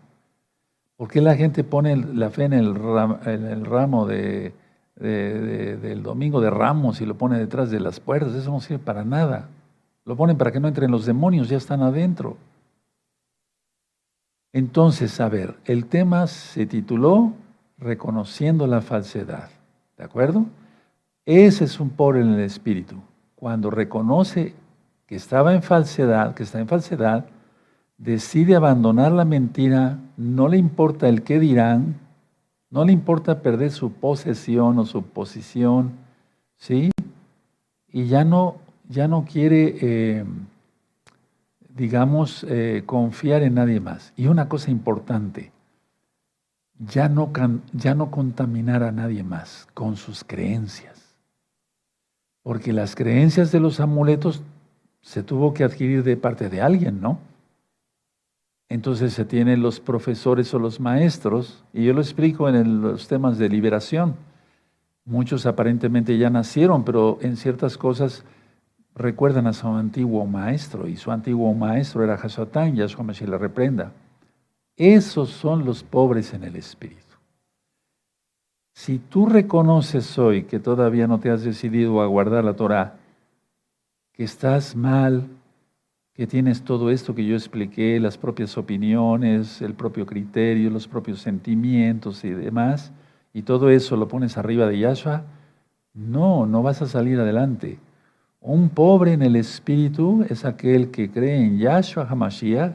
¿Por 0.97 1.09
qué 1.09 1.21
la 1.21 1.35
gente 1.35 1.65
pone 1.65 1.97
la 1.97 2.31
fe 2.31 2.45
en 2.45 2.53
el, 2.53 2.77
ramo, 2.77 4.07
de, 4.07 4.53
del 4.95 6.03
domingo 6.05 6.41
de 6.41 6.51
ramos 6.51 7.01
y 7.01 7.07
lo 7.07 7.17
pone 7.17 7.41
detrás 7.41 7.73
de 7.73 7.81
las 7.81 7.99
puertas? 7.99 8.35
Eso 8.35 8.53
no 8.53 8.61
sirve 8.61 8.79
para 8.79 9.05
nada. 9.05 9.49
Lo 10.05 10.15
ponen 10.15 10.39
para 10.39 10.53
que 10.53 10.61
no 10.61 10.69
entren 10.69 10.93
los 10.93 11.07
demonios, 11.07 11.49
ya 11.49 11.57
están 11.57 11.83
adentro. 11.83 12.37
Entonces, 14.55 15.21
a 15.21 15.29
ver, 15.29 15.57
el 15.65 15.87
tema 15.87 16.29
se 16.29 16.65
tituló 16.65 17.33
Reconociendo 17.77 18.69
la 18.69 18.83
falsedad. 18.83 19.51
¿De 19.99 20.05
acuerdo? 20.05 20.47
Ese 21.27 21.65
es 21.65 21.81
un 21.81 21.91
pobre 21.91 22.21
en 22.21 22.35
el 22.35 22.41
espíritu. 22.41 22.95
Cuando 23.35 23.69
reconoce 23.69 24.55
que 25.09 25.17
estaba 25.17 25.55
en 25.55 25.63
falsedad, 25.65 26.35
que 26.35 26.45
está 26.45 26.61
en 26.61 26.69
falsedad, 26.69 27.27
decide 27.99 28.55
abandonar 28.55 29.11
la 29.11 29.25
mentira, 29.25 29.99
no 30.17 30.47
le 30.47 30.57
importa 30.57 31.09
el 31.09 31.25
qué 31.25 31.41
dirán, 31.41 31.97
no 32.71 32.85
le 32.85 32.93
importa 32.93 33.43
perder 33.43 33.73
su 33.73 33.91
posesión 33.91 34.79
o 34.79 34.87
su 34.87 35.03
posición, 35.03 35.95
¿sí? 36.55 36.93
Y 37.89 38.07
ya 38.07 38.25
no, 38.25 38.59
ya 38.89 39.09
no 39.09 39.25
quiere 39.25 39.79
eh, 39.81 40.25
digamos, 41.75 42.47
eh, 42.49 42.85
confiar 42.87 43.43
en 43.43 43.55
nadie 43.55 43.81
más. 43.81 44.13
Y 44.17 44.29
una 44.29 44.49
cosa 44.49 44.71
importante, 44.71 45.53
ya 46.79 47.09
no, 47.09 47.31
ya 47.73 47.95
no 47.95 48.11
contaminar 48.11 48.83
a 48.83 48.93
nadie 48.93 49.23
más 49.23 49.69
con 49.75 49.97
sus 49.97 50.25
creencias. 50.25 51.17
Porque 52.43 52.73
las 52.73 52.95
creencias 52.95 53.51
de 53.53 53.61
los 53.61 53.81
amuletos 53.81 54.43
se 55.01 55.23
tuvo 55.23 55.53
que 55.53 55.65
adquirir 55.65 56.05
de 56.05 56.17
parte 56.17 56.49
de 56.49 56.63
alguien, 56.63 57.01
¿no? 57.01 57.19
Entonces 58.69 59.13
se 59.13 59.25
tienen 59.25 59.63
los 59.63 59.81
profesores 59.81 60.53
o 60.55 60.59
los 60.59 60.81
maestros, 60.81 61.65
y 61.73 61.85
yo 61.85 61.93
lo 61.93 62.01
explico 62.01 62.49
en 62.49 62.81
los 62.81 63.09
temas 63.09 63.39
de 63.39 63.49
liberación. 63.49 64.17
Muchos 65.05 65.45
aparentemente 65.45 66.17
ya 66.17 66.31
nacieron, 66.31 66.85
pero 66.85 67.19
en 67.21 67.37
ciertas 67.37 67.77
cosas 67.77 68.25
recuerdan 68.95 69.47
a 69.47 69.53
su 69.53 69.69
antiguo 69.69 70.27
maestro, 70.27 70.87
y 70.89 70.97
su 70.97 71.11
antiguo 71.11 71.53
maestro 71.55 72.05
era 72.05 72.15
Hasatán, 72.15 72.77
Yahshua 72.77 73.05
Mashiach 73.05 73.29
le 73.29 73.39
reprenda. 73.39 73.93
Esos 74.77 75.31
son 75.31 75.65
los 75.65 75.83
pobres 75.83 76.35
en 76.35 76.45
el 76.45 76.57
espíritu. 76.57 77.01
Si 78.73 78.99
tú 78.99 79.27
reconoces 79.27 80.19
hoy 80.19 80.45
que 80.45 80.59
todavía 80.59 81.07
no 81.07 81.21
te 81.21 81.31
has 81.31 81.45
decidido 81.45 82.03
a 82.03 82.07
guardar 82.07 82.45
la 82.45 82.55
Torah, 82.55 82.97
que 84.13 84.25
estás 84.25 84.75
mal, 84.75 85.29
que 86.13 86.27
tienes 86.27 86.63
todo 86.63 86.91
esto 86.91 87.15
que 87.15 87.25
yo 87.25 87.35
expliqué, 87.35 87.99
las 88.01 88.19
propias 88.19 88.57
opiniones, 88.57 89.63
el 89.63 89.75
propio 89.75 90.07
criterio, 90.07 90.71
los 90.71 90.89
propios 90.89 91.21
sentimientos 91.21 92.25
y 92.25 92.31
demás, 92.31 92.93
y 93.33 93.43
todo 93.43 93.71
eso 93.71 93.97
lo 93.97 94.07
pones 94.07 94.37
arriba 94.39 94.67
de 94.67 94.79
Yahshua, 94.79 95.25
no, 95.93 96.47
no 96.47 96.63
vas 96.63 96.83
a 96.83 96.87
salir 96.87 97.19
adelante. 97.19 97.79
Un 98.47 98.69
pobre 98.69 99.15
en 99.15 99.23
el 99.23 99.37
espíritu 99.37 100.27
es 100.29 100.45
aquel 100.45 100.91
que 100.91 101.11
cree 101.11 101.43
en 101.43 101.57
Yahshua 101.57 102.07
HaMashiach 102.07 102.75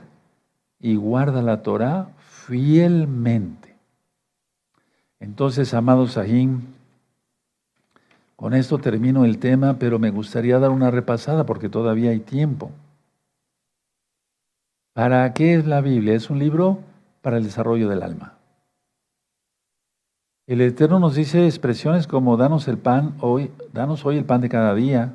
y 0.79 0.95
guarda 0.95 1.43
la 1.43 1.61
Torah 1.61 2.09
fielmente. 2.17 3.75
Entonces, 5.19 5.75
amados 5.75 6.13
Sahim, 6.13 6.61
con 8.35 8.55
esto 8.55 8.79
termino 8.79 9.25
el 9.25 9.37
tema, 9.37 9.77
pero 9.77 9.99
me 9.99 10.09
gustaría 10.09 10.57
dar 10.57 10.71
una 10.71 10.89
repasada 10.89 11.45
porque 11.45 11.69
todavía 11.69 12.09
hay 12.09 12.19
tiempo. 12.21 12.71
¿Para 14.93 15.31
qué 15.35 15.53
es 15.53 15.67
la 15.67 15.81
Biblia? 15.81 16.15
Es 16.15 16.31
un 16.31 16.39
libro 16.39 16.79
para 17.21 17.37
el 17.37 17.43
desarrollo 17.43 17.89
del 17.89 18.01
alma. 18.01 18.39
El 20.47 20.61
Eterno 20.61 20.97
nos 20.97 21.13
dice 21.13 21.45
expresiones 21.45 22.07
como 22.07 22.37
danos 22.37 22.67
el 22.67 22.79
pan 22.79 23.13
hoy, 23.19 23.51
danos 23.71 24.03
hoy 24.03 24.17
el 24.17 24.25
pan 24.25 24.41
de 24.41 24.49
cada 24.49 24.73
día, 24.73 25.13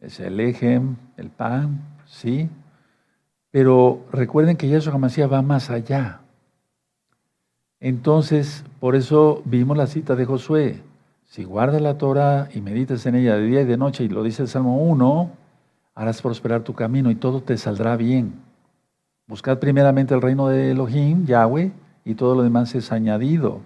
es 0.00 0.18
el 0.20 0.40
eje, 0.40 0.80
el 1.16 1.30
pan, 1.30 1.80
sí. 2.06 2.48
Pero 3.50 4.06
recuerden 4.12 4.56
que 4.56 4.68
Yahshua 4.68 4.94
HaMashiach 4.94 5.32
va 5.32 5.42
más 5.42 5.70
allá. 5.70 6.20
Entonces, 7.80 8.64
por 8.78 8.94
eso 8.94 9.42
vimos 9.44 9.76
la 9.76 9.86
cita 9.86 10.14
de 10.16 10.24
Josué. 10.24 10.82
Si 11.24 11.44
guardas 11.44 11.80
la 11.80 11.98
Torah 11.98 12.48
y 12.52 12.60
meditas 12.60 13.06
en 13.06 13.14
ella 13.14 13.36
de 13.36 13.46
día 13.46 13.60
y 13.62 13.64
de 13.64 13.76
noche, 13.76 14.04
y 14.04 14.08
lo 14.08 14.22
dice 14.22 14.42
el 14.42 14.48
Salmo 14.48 14.82
1, 14.84 15.30
harás 15.94 16.22
prosperar 16.22 16.62
tu 16.62 16.74
camino 16.74 17.10
y 17.10 17.14
todo 17.14 17.42
te 17.42 17.56
saldrá 17.56 17.96
bien. 17.96 18.34
Buscad 19.26 19.58
primeramente 19.58 20.14
el 20.14 20.22
reino 20.22 20.48
de 20.48 20.72
Elohim, 20.72 21.24
Yahweh, 21.24 21.72
y 22.04 22.14
todo 22.14 22.34
lo 22.34 22.42
demás 22.42 22.74
es 22.74 22.90
añadido. 22.90 23.60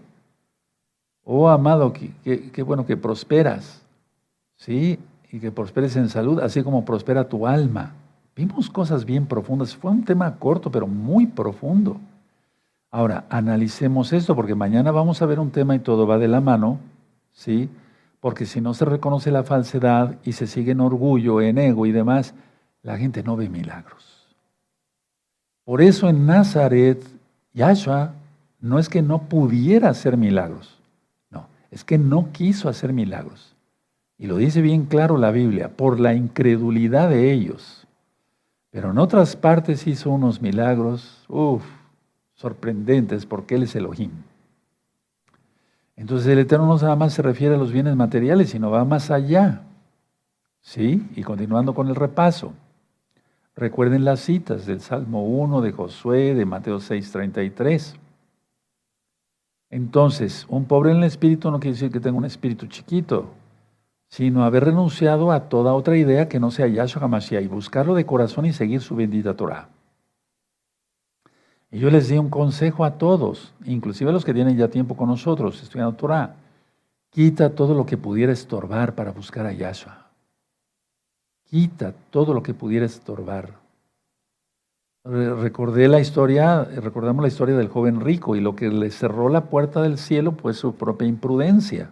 Oh, 1.24 1.48
amado, 1.48 1.92
qué 1.92 2.62
bueno 2.64 2.84
que 2.84 2.96
prosperas. 2.96 3.82
¿Sí? 4.56 4.98
Y 5.34 5.40
que 5.40 5.50
prosperes 5.50 5.96
en 5.96 6.08
salud, 6.08 6.38
así 6.38 6.62
como 6.62 6.84
prospera 6.84 7.28
tu 7.28 7.48
alma. 7.48 7.94
Vimos 8.36 8.70
cosas 8.70 9.04
bien 9.04 9.26
profundas. 9.26 9.74
Fue 9.74 9.90
un 9.90 10.04
tema 10.04 10.36
corto, 10.36 10.70
pero 10.70 10.86
muy 10.86 11.26
profundo. 11.26 11.96
Ahora, 12.88 13.24
analicemos 13.28 14.12
esto, 14.12 14.36
porque 14.36 14.54
mañana 14.54 14.92
vamos 14.92 15.20
a 15.20 15.26
ver 15.26 15.40
un 15.40 15.50
tema 15.50 15.74
y 15.74 15.80
todo 15.80 16.06
va 16.06 16.18
de 16.18 16.28
la 16.28 16.40
mano, 16.40 16.78
¿sí? 17.32 17.68
Porque 18.20 18.46
si 18.46 18.60
no 18.60 18.74
se 18.74 18.84
reconoce 18.84 19.32
la 19.32 19.42
falsedad 19.42 20.18
y 20.22 20.34
se 20.34 20.46
sigue 20.46 20.70
en 20.70 20.80
orgullo, 20.80 21.40
en 21.40 21.58
ego 21.58 21.84
y 21.84 21.90
demás, 21.90 22.32
la 22.84 22.96
gente 22.96 23.24
no 23.24 23.34
ve 23.34 23.48
milagros. 23.48 24.28
Por 25.64 25.82
eso 25.82 26.08
en 26.08 26.26
Nazaret, 26.26 27.04
Yahshua 27.54 28.12
no 28.60 28.78
es 28.78 28.88
que 28.88 29.02
no 29.02 29.22
pudiera 29.22 29.88
hacer 29.88 30.16
milagros, 30.16 30.78
no, 31.28 31.48
es 31.72 31.82
que 31.82 31.98
no 31.98 32.30
quiso 32.30 32.68
hacer 32.68 32.92
milagros. 32.92 33.53
Y 34.18 34.26
lo 34.26 34.36
dice 34.36 34.62
bien 34.62 34.84
claro 34.84 35.18
la 35.18 35.30
Biblia, 35.30 35.70
por 35.76 35.98
la 35.98 36.14
incredulidad 36.14 37.08
de 37.08 37.32
ellos. 37.32 37.86
Pero 38.70 38.90
en 38.90 38.98
otras 38.98 39.36
partes 39.36 39.86
hizo 39.86 40.10
unos 40.10 40.40
milagros, 40.40 41.24
uff, 41.28 41.64
sorprendentes 42.34 43.26
porque 43.26 43.54
Él 43.54 43.64
es 43.64 43.76
Elohim. 43.76 44.10
Entonces 45.96 46.28
el 46.28 46.40
Eterno 46.40 46.66
no 46.66 46.76
nada 46.76 46.96
más 46.96 47.14
se 47.14 47.22
refiere 47.22 47.54
a 47.54 47.58
los 47.58 47.72
bienes 47.72 47.94
materiales, 47.94 48.50
sino 48.50 48.70
va 48.70 48.84
más 48.84 49.10
allá. 49.10 49.62
¿Sí? 50.60 51.06
Y 51.14 51.22
continuando 51.22 51.74
con 51.74 51.88
el 51.88 51.94
repaso. 51.94 52.52
Recuerden 53.54 54.04
las 54.04 54.20
citas 54.20 54.66
del 54.66 54.80
Salmo 54.80 55.24
1, 55.24 55.60
de 55.60 55.70
Josué, 55.70 56.34
de 56.34 56.44
Mateo 56.44 56.80
6, 56.80 57.12
33. 57.12 57.94
Entonces, 59.70 60.46
un 60.48 60.64
pobre 60.64 60.90
en 60.90 60.96
el 60.96 61.04
espíritu 61.04 61.50
no 61.50 61.60
quiere 61.60 61.74
decir 61.74 61.92
que 61.92 62.00
tenga 62.00 62.18
un 62.18 62.24
espíritu 62.24 62.66
chiquito, 62.66 63.28
sino 64.14 64.44
haber 64.44 64.66
renunciado 64.66 65.32
a 65.32 65.48
toda 65.48 65.74
otra 65.74 65.96
idea 65.96 66.28
que 66.28 66.38
no 66.38 66.52
sea 66.52 66.68
Yahshua 66.68 67.02
HaMashiach 67.02 67.42
y 67.42 67.48
buscarlo 67.48 67.96
de 67.96 68.06
corazón 68.06 68.46
y 68.46 68.52
seguir 68.52 68.80
su 68.80 68.94
bendita 68.94 69.34
Torah. 69.34 69.70
Y 71.72 71.80
yo 71.80 71.90
les 71.90 72.06
di 72.06 72.16
un 72.16 72.30
consejo 72.30 72.84
a 72.84 72.92
todos, 72.92 73.52
inclusive 73.64 74.10
a 74.10 74.12
los 74.12 74.24
que 74.24 74.32
tienen 74.32 74.56
ya 74.56 74.68
tiempo 74.68 74.96
con 74.96 75.08
nosotros 75.08 75.60
estudiando 75.60 75.96
Torah. 75.96 76.36
Quita 77.10 77.56
todo 77.56 77.74
lo 77.74 77.86
que 77.86 77.96
pudiera 77.96 78.32
estorbar 78.32 78.94
para 78.94 79.10
buscar 79.10 79.46
a 79.46 79.52
Yahshua. 79.52 80.06
Quita 81.50 81.92
todo 82.10 82.34
lo 82.34 82.40
que 82.44 82.54
pudiera 82.54 82.86
estorbar. 82.86 83.54
Recordé 85.02 85.88
la 85.88 85.98
historia, 85.98 86.62
recordamos 86.62 87.20
la 87.20 87.28
historia 87.28 87.56
del 87.56 87.66
joven 87.66 88.00
rico 88.00 88.36
y 88.36 88.40
lo 88.40 88.54
que 88.54 88.68
le 88.68 88.92
cerró 88.92 89.28
la 89.28 89.46
puerta 89.46 89.82
del 89.82 89.98
cielo 89.98 90.36
fue 90.40 90.54
su 90.54 90.76
propia 90.76 91.08
imprudencia. 91.08 91.90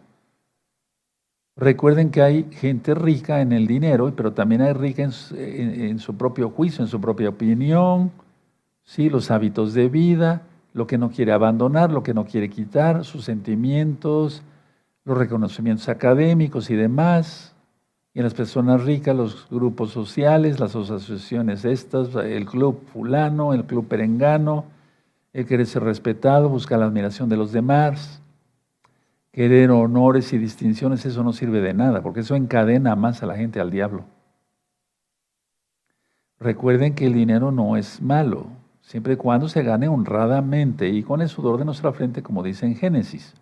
Recuerden 1.57 2.11
que 2.11 2.23
hay 2.23 2.49
gente 2.53 2.95
rica 2.95 3.43
en 3.43 3.53
el 3.53 3.67
dinero, 3.67 4.13
pero 4.17 4.33
también 4.33 4.63
hay 4.63 4.73
rica 4.73 5.03
en 5.03 5.99
su 5.99 6.17
propio 6.17 6.49
juicio, 6.51 6.83
en 6.83 6.89
su 6.89 7.01
propia 7.01 7.29
opinión, 7.29 8.11
¿sí? 8.85 9.11
los 9.11 9.31
hábitos 9.31 9.75
de 9.75 9.89
vida, 9.89 10.43
lo 10.73 10.87
que 10.87 10.97
no 10.97 11.11
quiere 11.11 11.33
abandonar, 11.33 11.91
lo 11.91 12.03
que 12.03 12.15
no 12.15 12.25
quiere 12.25 12.49
quitar, 12.49 13.05
sus 13.05 13.25
sentimientos, 13.25 14.43
los 15.05 15.19
reconocimientos 15.19 15.89
académicos 15.91 16.71
y 16.71 16.75
demás. 16.75 17.55
Y 18.15 18.21
en 18.21 18.25
las 18.25 18.35
personas 18.35 18.85
ricas, 18.85 19.17
los 19.17 19.47
grupos 19.51 19.91
sociales, 19.91 20.61
las 20.61 20.75
asociaciones 20.75 21.65
estas, 21.65 22.15
el 22.15 22.47
club 22.47 22.83
fulano, 22.93 23.53
el 23.53 23.65
club 23.65 23.89
perengano, 23.89 24.65
el 25.33 25.47
querer 25.47 25.67
ser 25.67 25.83
respetado, 25.83 26.49
buscar 26.49 26.79
la 26.79 26.87
admiración 26.87 27.29
de 27.29 27.37
los 27.37 27.53
demás, 27.53 28.23
querer 29.33 29.71
honores 29.71 30.33
y 30.33 30.39
distinciones, 30.39 31.05
eso 31.05 31.25
no 31.25 31.33
sirve 31.33 31.61
de 31.61 31.75
nada, 31.75 32.03
porque 32.03 32.21
eso 32.21 32.37
encadena 32.37 32.95
más 32.97 33.23
a 33.23 33.27
la 33.27 33.37
gente 33.37 33.61
al 33.61 33.71
diablo. 33.71 34.05
Recuerden 36.39 36.95
que 36.95 37.07
el 37.07 37.15
dinero 37.15 37.51
no 37.51 37.77
es 37.77 38.03
malo, 38.03 38.47
siempre 38.83 39.15
y 39.15 39.17
cuando 39.17 39.49
se 39.49 39.63
gane 39.63 39.89
honradamente 39.89 40.89
y 40.89 41.03
con 41.03 41.23
el 41.23 41.29
sudor 41.29 41.59
de 41.59 41.65
nuestra 41.65 41.93
frente, 41.93 42.23
como 42.23 42.43
dice 42.43 42.67
en 42.67 42.77
Génesis. 42.77 43.35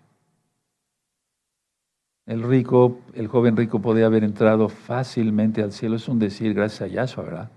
El 2.27 2.43
rico, 2.43 3.01
el 3.15 3.27
joven 3.27 3.57
rico 3.57 3.81
podía 3.81 4.07
haber 4.07 4.23
entrado 4.23 4.69
fácilmente 4.69 5.63
al 5.63 5.73
cielo, 5.73 5.97
es 5.97 6.09
un 6.09 6.19
decir 6.19 6.55
gracias 6.55 6.83
a 6.83 6.87
Yahshua, 6.87 7.25
¿verdad? 7.25 7.51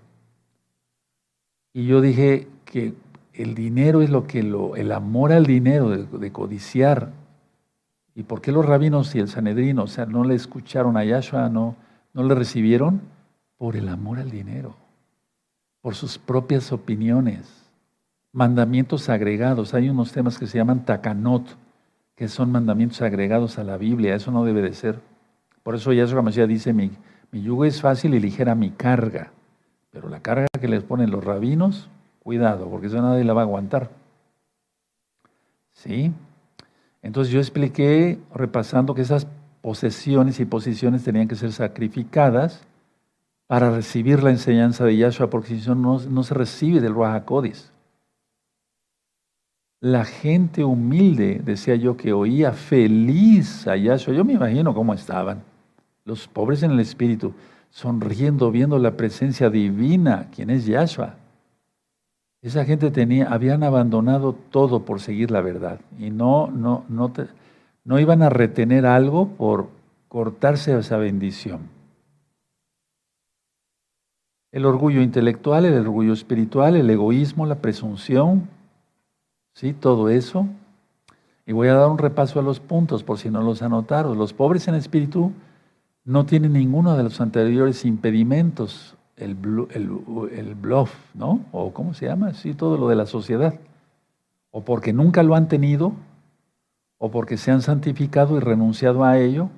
Y 1.72 1.86
yo 1.86 2.00
dije 2.00 2.48
que 2.64 2.94
el 3.34 3.54
dinero 3.54 4.00
es 4.00 4.10
lo 4.10 4.26
que 4.26 4.40
el 4.40 4.92
amor 4.92 5.32
al 5.32 5.44
dinero, 5.44 5.90
de, 5.90 6.32
codiciar. 6.32 7.12
¿Y 8.14 8.22
por 8.22 8.40
qué 8.40 8.52
los 8.52 8.64
rabinos 8.64 9.14
y 9.14 9.18
el 9.18 9.28
Sanedrino, 9.28 9.84
o 9.84 9.86
sea, 9.86 10.06
no 10.06 10.24
le 10.24 10.34
escucharon 10.34 10.96
a 10.96 11.04
Yahshua, 11.04 11.48
no, 11.48 11.76
no 12.12 12.22
le 12.22 12.34
recibieron? 12.34 13.00
Por 13.56 13.76
el 13.76 13.88
amor 13.88 14.18
al 14.18 14.30
dinero, 14.30 14.76
por 15.80 15.94
sus 15.94 16.18
propias 16.18 16.72
opiniones 16.72 17.64
mandamientos 18.34 19.08
agregados. 19.08 19.72
Hay 19.74 19.88
unos 19.88 20.12
temas 20.12 20.38
que 20.38 20.46
se 20.46 20.58
llaman 20.58 20.84
takanot, 20.84 21.56
que 22.16 22.28
son 22.28 22.52
mandamientos 22.52 23.00
agregados 23.00 23.58
a 23.58 23.64
la 23.64 23.78
Biblia. 23.78 24.14
Eso 24.14 24.30
no 24.30 24.44
debe 24.44 24.60
de 24.60 24.74
ser. 24.74 25.00
Por 25.62 25.76
eso 25.76 25.92
Yahshua 25.92 26.20
Mashiach 26.20 26.48
dice, 26.48 26.72
mi, 26.72 26.90
mi 27.30 27.42
yugo 27.42 27.64
es 27.64 27.80
fácil 27.80 28.14
y 28.14 28.20
ligera 28.20 28.54
mi 28.54 28.70
carga. 28.70 29.30
Pero 29.90 30.08
la 30.08 30.20
carga 30.20 30.48
que 30.60 30.68
les 30.68 30.82
ponen 30.82 31.10
los 31.10 31.24
rabinos, 31.24 31.88
cuidado, 32.18 32.68
porque 32.68 32.88
eso 32.88 33.00
nadie 33.00 33.24
la 33.24 33.32
va 33.32 33.42
a 33.42 33.44
aguantar. 33.44 33.90
¿Sí? 35.72 36.12
Entonces 37.04 37.32
yo 37.32 37.38
expliqué, 37.38 38.18
repasando, 38.34 38.94
que 38.94 39.02
esas 39.02 39.26
posesiones 39.60 40.40
y 40.40 40.46
posiciones 40.46 41.04
tenían 41.04 41.28
que 41.28 41.36
ser 41.36 41.52
sacrificadas 41.52 42.64
para 43.46 43.70
recibir 43.70 44.22
la 44.22 44.30
enseñanza 44.30 44.86
de 44.86 44.96
Yahshua, 44.96 45.28
porque 45.28 45.58
si 45.60 45.68
no, 45.68 46.00
no 46.00 46.22
se 46.22 46.34
recibe 46.34 46.80
del 46.80 46.94
Ruach 46.94 47.24
la 49.80 50.06
gente 50.06 50.64
humilde, 50.64 51.42
decía 51.44 51.74
yo, 51.74 51.94
que 51.94 52.14
oía 52.14 52.52
feliz 52.52 53.68
a 53.68 53.76
Yahshua, 53.76 54.14
yo 54.14 54.24
me 54.24 54.32
imagino 54.32 54.72
cómo 54.72 54.94
estaban, 54.94 55.42
los 56.06 56.26
pobres 56.26 56.62
en 56.62 56.70
el 56.70 56.80
espíritu, 56.80 57.34
sonriendo, 57.68 58.50
viendo 58.50 58.78
la 58.78 58.96
presencia 58.96 59.50
divina, 59.50 60.30
quien 60.34 60.48
es 60.48 60.64
Yahshua. 60.64 61.16
Esa 62.44 62.64
gente 62.64 62.92
tenía, 62.92 63.32
habían 63.32 63.64
abandonado 63.64 64.34
todo 64.34 64.84
por 64.84 65.00
seguir 65.00 65.32
la 65.32 65.40
verdad 65.40 65.80
y 65.98 66.10
no, 66.10 66.48
no, 66.48 66.84
no, 66.88 67.12
no 67.84 67.98
iban 67.98 68.22
a 68.22 68.28
retener 68.28 68.86
algo 68.86 69.28
por 69.30 69.70
cortarse 70.08 70.78
esa 70.78 70.98
bendición. 70.98 71.62
El 74.52 74.66
orgullo 74.66 75.02
intelectual, 75.02 75.64
el 75.64 75.74
orgullo 75.74 76.12
espiritual, 76.12 76.76
el 76.76 76.88
egoísmo, 76.88 77.44
la 77.46 77.56
presunción, 77.56 78.48
¿Sí? 79.54 79.72
Todo 79.72 80.08
eso. 80.08 80.46
Y 81.46 81.52
voy 81.52 81.68
a 81.68 81.74
dar 81.74 81.88
un 81.88 81.98
repaso 81.98 82.40
a 82.40 82.42
los 82.42 82.60
puntos 82.60 83.02
por 83.04 83.18
si 83.18 83.30
no 83.30 83.42
los 83.42 83.62
anotaron. 83.62 84.18
Los 84.18 84.32
pobres 84.32 84.66
en 84.68 84.74
espíritu 84.74 85.32
no 86.04 86.26
tienen 86.26 86.54
ninguno 86.54 86.96
de 86.96 87.04
los 87.04 87.20
anteriores 87.20 87.84
impedimentos, 87.84 88.96
el, 89.16 89.36
el, 89.72 90.54
bluff, 90.54 90.94
¿no? 91.14 91.44
O 91.52 91.72
cómo 91.72 91.94
se 91.94 92.06
llama, 92.06 92.34
sí, 92.34 92.54
todo 92.54 92.76
lo 92.76 92.88
de 92.88 92.96
la 92.96 93.06
sociedad. 93.06 93.54
O 94.50 94.64
porque 94.64 94.92
nunca 94.92 95.22
lo 95.22 95.34
han 95.34 95.48
tenido, 95.48 95.92
o 96.98 97.10
porque 97.10 97.36
se 97.36 97.50
han 97.50 97.62
santificado 97.62 98.36
y 98.36 98.40
renunciado 98.40 99.04
a 99.04 99.18
ello, 99.18 99.50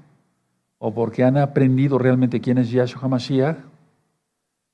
o 0.78 0.92
porque 0.92 1.24
han 1.24 1.36
aprendido 1.36 1.98
realmente 1.98 2.40
quién 2.40 2.58
es 2.58 2.70
Yahshua 2.70 3.02
HaMashiach, 3.02 3.56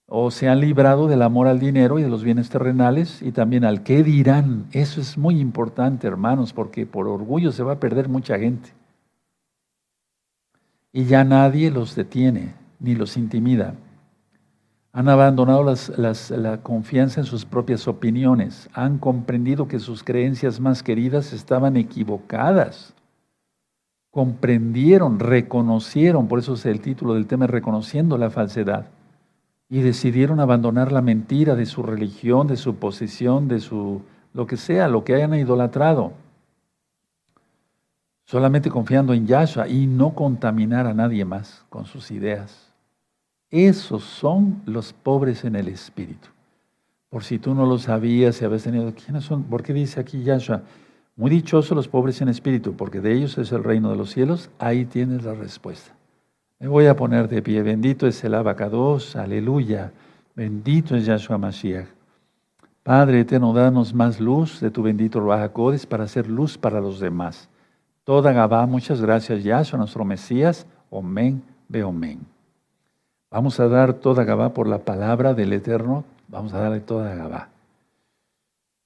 o 0.06 0.30
se 0.30 0.48
han 0.48 0.60
librado 0.60 1.08
del 1.08 1.22
amor 1.22 1.46
al 1.46 1.58
dinero 1.58 1.98
y 1.98 2.02
de 2.02 2.10
los 2.10 2.22
bienes 2.22 2.50
terrenales 2.50 3.22
y 3.22 3.32
también 3.32 3.64
al 3.64 3.82
qué 3.82 4.02
dirán. 4.02 4.66
Eso 4.72 5.00
es 5.00 5.16
muy 5.16 5.40
importante, 5.40 6.06
hermanos, 6.06 6.52
porque 6.52 6.84
por 6.84 7.08
orgullo 7.08 7.50
se 7.50 7.62
va 7.62 7.72
a 7.72 7.80
perder 7.80 8.10
mucha 8.10 8.38
gente. 8.38 8.70
Y 10.92 11.04
ya 11.06 11.24
nadie 11.24 11.70
los 11.70 11.94
detiene 11.94 12.52
ni 12.78 12.94
los 12.94 13.16
intimida. 13.16 13.74
Han 14.92 15.08
abandonado 15.08 15.74
la 15.96 16.58
confianza 16.62 17.20
en 17.20 17.26
sus 17.26 17.44
propias 17.46 17.88
opiniones. 17.88 18.68
Han 18.74 18.98
comprendido 18.98 19.66
que 19.66 19.78
sus 19.78 20.04
creencias 20.04 20.60
más 20.60 20.82
queridas 20.82 21.32
estaban 21.32 21.76
equivocadas. 21.76 22.94
Comprendieron, 24.10 25.18
reconocieron, 25.18 26.28
por 26.28 26.38
eso 26.38 26.54
es 26.54 26.66
el 26.66 26.80
título 26.80 27.14
del 27.14 27.26
tema, 27.26 27.46
reconociendo 27.46 28.18
la 28.18 28.28
falsedad 28.28 28.86
y 29.72 29.80
decidieron 29.80 30.38
abandonar 30.38 30.92
la 30.92 31.00
mentira 31.00 31.54
de 31.54 31.64
su 31.64 31.82
religión, 31.82 32.46
de 32.46 32.58
su 32.58 32.74
posición, 32.74 33.48
de 33.48 33.58
su 33.58 34.02
lo 34.34 34.46
que 34.46 34.58
sea, 34.58 34.86
lo 34.86 35.02
que 35.02 35.14
hayan 35.14 35.32
idolatrado. 35.32 36.12
Solamente 38.26 38.68
confiando 38.68 39.14
en 39.14 39.26
Yahshua 39.26 39.68
y 39.68 39.86
no 39.86 40.14
contaminar 40.14 40.86
a 40.86 40.92
nadie 40.92 41.24
más 41.24 41.64
con 41.70 41.86
sus 41.86 42.10
ideas. 42.10 42.61
Esos 43.52 44.02
son 44.02 44.62
los 44.64 44.94
pobres 44.94 45.44
en 45.44 45.56
el 45.56 45.68
espíritu. 45.68 46.28
Por 47.10 47.22
si 47.22 47.38
tú 47.38 47.54
no 47.54 47.66
lo 47.66 47.76
sabías, 47.76 48.36
si 48.36 48.46
habías 48.46 48.62
tenido, 48.62 48.90
¿quiénes 48.94 49.24
son? 49.24 49.42
¿Por 49.42 49.62
qué 49.62 49.74
dice 49.74 50.00
aquí 50.00 50.22
Yahshua? 50.22 50.62
Muy 51.16 51.30
dichosos 51.30 51.76
los 51.76 51.86
pobres 51.86 52.22
en 52.22 52.30
espíritu, 52.30 52.72
porque 52.72 53.02
de 53.02 53.12
ellos 53.12 53.36
es 53.36 53.52
el 53.52 53.62
reino 53.62 53.90
de 53.90 53.98
los 53.98 54.10
cielos. 54.10 54.48
Ahí 54.58 54.86
tienes 54.86 55.24
la 55.24 55.34
respuesta. 55.34 55.94
Me 56.58 56.66
voy 56.66 56.86
a 56.86 56.96
poner 56.96 57.28
de 57.28 57.42
pie. 57.42 57.62
Bendito 57.62 58.06
es 58.06 58.24
el 58.24 58.34
abacados, 58.34 59.16
aleluya. 59.16 59.92
Bendito 60.34 60.96
es 60.96 61.04
Yahshua 61.04 61.36
Mashiach. 61.36 61.88
Padre 62.82 63.20
eterno, 63.20 63.52
danos 63.52 63.92
más 63.92 64.18
luz 64.18 64.60
de 64.60 64.70
tu 64.70 64.82
bendito 64.82 65.20
Ruajacodes 65.20 65.84
para 65.84 66.04
hacer 66.04 66.26
luz 66.26 66.56
para 66.56 66.80
los 66.80 67.00
demás. 67.00 67.50
Toda 68.04 68.32
Gabá, 68.32 68.64
muchas 68.64 69.02
gracias, 69.02 69.44
Yahshua, 69.44 69.78
nuestro 69.78 70.06
Mesías. 70.06 70.66
Omen, 70.88 71.42
ve 71.68 71.84
omen. 71.84 72.31
Vamos 73.32 73.58
a 73.58 73.66
dar 73.66 73.94
toda 73.94 74.24
Gabá 74.24 74.50
por 74.52 74.68
la 74.68 74.78
palabra 74.78 75.34
del 75.34 75.52
Eterno. 75.52 76.04
Vamos 76.28 76.52
a 76.52 76.60
darle 76.60 76.80
toda 76.80 77.14
Gabá. 77.14 77.48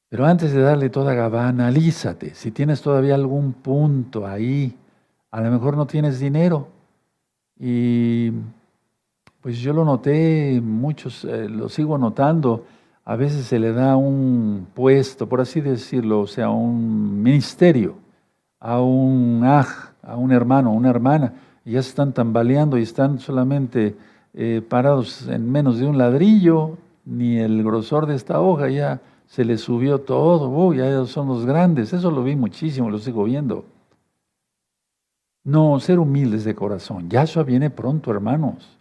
Pero 0.09 0.25
antes 0.25 0.53
de 0.53 0.63
darle 0.63 0.89
toda 0.89 1.15
Gabá, 1.15 1.49
analízate. 1.49 2.35
Si 2.35 2.53
tienes 2.53 2.81
todavía 2.81 3.15
algún 3.17 3.53
punto 3.53 4.27
ahí, 4.27 4.75
a 5.31 5.41
lo 5.41 5.51
mejor 5.51 5.77
no 5.77 5.87
tienes 5.87 6.21
dinero. 6.21 6.69
Y 7.59 8.31
pues 9.43 9.59
yo 9.59 9.73
lo 9.73 9.85
noté, 9.85 10.61
muchos 10.63 11.25
eh, 11.25 11.49
lo 11.49 11.69
sigo 11.69 11.99
notando 11.99 12.65
a 13.07 13.15
veces 13.15 13.47
se 13.47 13.61
le 13.61 13.73
da 13.73 13.97
un 13.97 14.67
puesto, 14.75 15.29
por 15.29 15.41
así 15.41 15.61
decirlo, 15.61 16.21
o 16.23 16.27
sea, 16.27 16.51
un 16.51 17.23
ministerio 17.23 17.95
a 18.59 18.81
un 18.81 19.45
aj, 19.45 19.93
a 20.03 20.17
un 20.17 20.33
hermano, 20.33 20.71
a 20.71 20.73
una 20.73 20.91
hermana, 20.91 21.33
y 21.65 21.73
ya 21.73 21.83
se 21.83 21.91
están 21.91 22.13
tambaleando 22.13 22.77
y 22.77 22.83
están 22.83 23.21
solamente 23.21 23.95
eh, 24.37 24.63
parados 24.67 25.27
en 25.29 25.51
menos 25.51 25.79
de 25.79 25.87
un 25.87 25.97
ladrillo, 25.97 26.77
ni 27.07 27.39
el 27.39 27.65
grosor 27.65 28.07
de 28.07 28.15
esta 28.15 28.41
hoja, 28.41 28.69
ya 28.69 29.01
se 29.27 29.45
les 29.45 29.63
subió 29.63 30.01
todo, 30.01 30.53
oh, 30.53 30.75
ya 30.75 31.05
son 31.07 31.29
los 31.29 31.47
grandes, 31.47 31.93
eso 31.95 32.11
lo 32.11 32.23
vi 32.23 32.37
muchísimo, 32.37 32.91
lo 32.91 32.99
sigo 32.99 33.25
viendo. 33.25 33.65
No, 35.43 35.81
ser 35.81 35.99
humildes 35.99 36.45
de 36.45 36.55
corazón. 36.55 37.09
Yahshua 37.09 37.45
viene 37.45 37.71
pronto, 37.71 38.11
hermanos. 38.11 38.79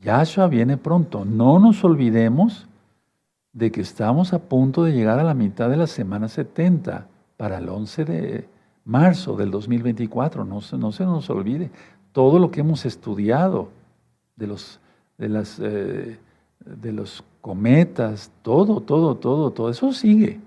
Yahshua 0.00 0.48
viene 0.48 0.76
pronto. 0.76 1.24
No 1.24 1.58
nos 1.58 1.84
olvidemos 1.84 2.66
de 3.52 3.70
que 3.70 3.82
estamos 3.82 4.32
a 4.32 4.38
punto 4.38 4.82
de 4.82 4.92
llegar 4.92 5.18
a 5.18 5.24
la 5.24 5.34
mitad 5.34 5.68
de 5.68 5.76
la 5.76 5.86
semana 5.86 6.28
70 6.28 7.06
para 7.36 7.58
el 7.58 7.68
11 7.68 8.04
de 8.06 8.48
marzo 8.84 9.36
del 9.36 9.50
2024. 9.50 10.44
No 10.44 10.60
no 10.78 10.92
se 10.92 11.04
nos 11.04 11.28
olvide 11.28 11.70
todo 12.12 12.38
lo 12.38 12.50
que 12.50 12.60
hemos 12.60 12.86
estudiado 12.86 13.68
de 14.36 14.46
los, 14.46 14.79
de, 15.20 15.28
las, 15.28 15.60
eh, 15.62 16.18
de 16.64 16.92
los 16.92 17.22
cometas, 17.40 18.32
todo, 18.42 18.80
todo, 18.80 19.14
todo, 19.14 19.52
todo 19.52 19.70
eso 19.70 19.92
sigue. 19.92 20.40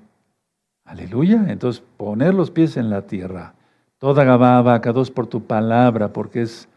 Aleluya. 0.84 1.46
Entonces, 1.48 1.82
poner 1.96 2.34
los 2.34 2.52
pies 2.52 2.76
en 2.76 2.90
la 2.90 3.04
tierra. 3.04 3.54
Toda 4.00 4.26
Gabá, 4.26 4.80
dos 4.80 5.10
por 5.10 5.28
tu 5.28 5.44
palabra, 5.44 6.12
porque 6.12 6.42
es 6.42 6.68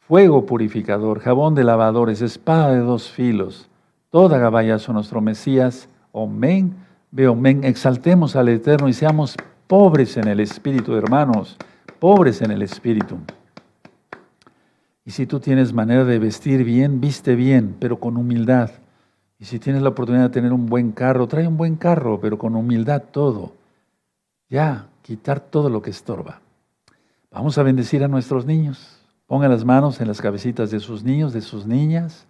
fuego 0.00 0.44
purificador, 0.44 1.20
jabón 1.20 1.54
de 1.54 1.62
lavadores, 1.62 2.20
espada 2.20 2.72
de 2.72 2.80
dos 2.80 3.08
filos 3.08 3.70
toda 4.14 4.38
Gabayazo, 4.38 4.92
nuestro 4.92 5.20
Mesías. 5.20 5.88
Amén. 6.14 6.72
Veo, 7.10 7.32
amén. 7.32 7.64
Exaltemos 7.64 8.36
al 8.36 8.48
Eterno 8.48 8.88
y 8.88 8.92
seamos 8.92 9.34
pobres 9.66 10.16
en 10.16 10.28
el 10.28 10.38
Espíritu, 10.38 10.94
hermanos, 10.94 11.56
pobres 11.98 12.40
en 12.40 12.52
el 12.52 12.62
Espíritu. 12.62 13.18
Y 15.04 15.10
si 15.10 15.26
tú 15.26 15.40
tienes 15.40 15.72
manera 15.72 16.04
de 16.04 16.18
vestir 16.18 16.64
bien, 16.64 17.00
viste 17.00 17.34
bien, 17.34 17.76
pero 17.78 18.00
con 18.00 18.16
humildad. 18.16 18.70
Y 19.38 19.44
si 19.44 19.58
tienes 19.58 19.82
la 19.82 19.90
oportunidad 19.90 20.24
de 20.24 20.30
tener 20.30 20.52
un 20.52 20.66
buen 20.66 20.92
carro, 20.92 21.26
trae 21.26 21.46
un 21.46 21.56
buen 21.56 21.76
carro, 21.76 22.20
pero 22.20 22.38
con 22.38 22.56
humildad 22.56 23.02
todo. 23.10 23.52
Ya, 24.48 24.86
quitar 25.02 25.40
todo 25.40 25.68
lo 25.68 25.82
que 25.82 25.90
estorba. 25.90 26.40
Vamos 27.30 27.58
a 27.58 27.62
bendecir 27.62 28.02
a 28.04 28.08
nuestros 28.08 28.46
niños. 28.46 29.00
Pongan 29.26 29.50
las 29.50 29.64
manos 29.64 30.00
en 30.00 30.08
las 30.08 30.20
cabecitas 30.20 30.70
de 30.70 30.80
sus 30.80 31.02
niños, 31.02 31.32
de 31.32 31.40
sus 31.40 31.66
niñas 31.66 32.26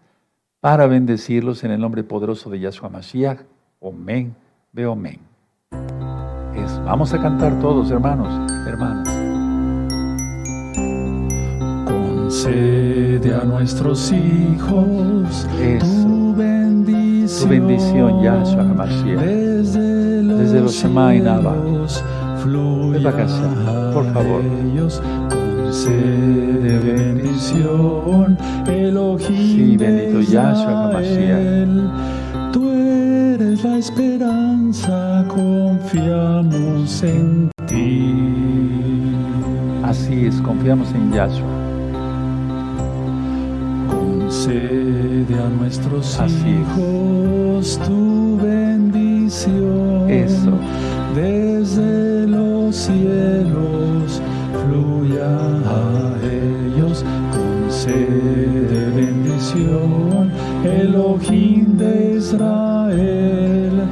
para 0.64 0.87
bendecirlos 0.87 1.62
en 1.62 1.72
el 1.72 1.81
nombre 1.83 2.03
poderoso 2.05 2.49
de 2.49 2.59
Yahshua 2.59 2.89
Mashiach. 2.89 3.41
Amén, 3.83 4.35
veo 4.72 4.93
amén. 4.93 5.20
vamos 6.87 7.12
a 7.12 7.20
cantar 7.20 7.61
todos, 7.61 7.91
hermanos, 7.91 8.51
hermanas. 8.66 9.13
Concede 12.45 13.34
a 13.34 13.42
nuestros 13.42 14.12
hijos 14.12 15.47
tu 15.80 16.34
bendición, 16.36 17.42
tu 17.42 17.49
bendición, 17.49 18.22
Yahshua 18.22 18.64
Mashiach. 18.64 19.18
Desde 19.18 20.22
los, 20.22 20.38
Desde 20.40 20.61
los 20.61 20.74
Fluya 22.42 23.12
por 23.95 24.12
favor 24.12 24.42
de 24.42 24.74
bendición, 26.80 28.36
Elohim 28.66 29.26
sí, 29.26 29.76
bendito 29.78 30.20
Yahshua 30.20 31.01
Tú 32.53 32.70
eres 32.70 33.64
la 33.64 33.78
esperanza, 33.78 35.24
confiamos 35.28 37.03
en 37.05 37.51
ti. 37.66 38.12
Así 39.82 40.26
es, 40.26 40.42
confiamos 40.42 40.92
en 40.95 41.11
Yahshua. 41.11 41.63
Concede 44.45 45.40
a 45.42 45.49
nuestros 45.49 46.20
hijos 46.45 47.80
tu 47.86 48.36
bendición. 48.36 50.11
Eso. 50.11 50.53
Desde 51.14 52.26
los 52.26 52.76
cielos 52.76 54.20
fluya 54.66 55.34
a 55.64 56.18
ellos 56.22 57.03
con 57.32 57.72
sed 57.72 58.68
de 58.68 58.90
bendición, 58.90 60.30
Elohim 60.62 61.78
de 61.78 62.16
Israel, 62.18 63.88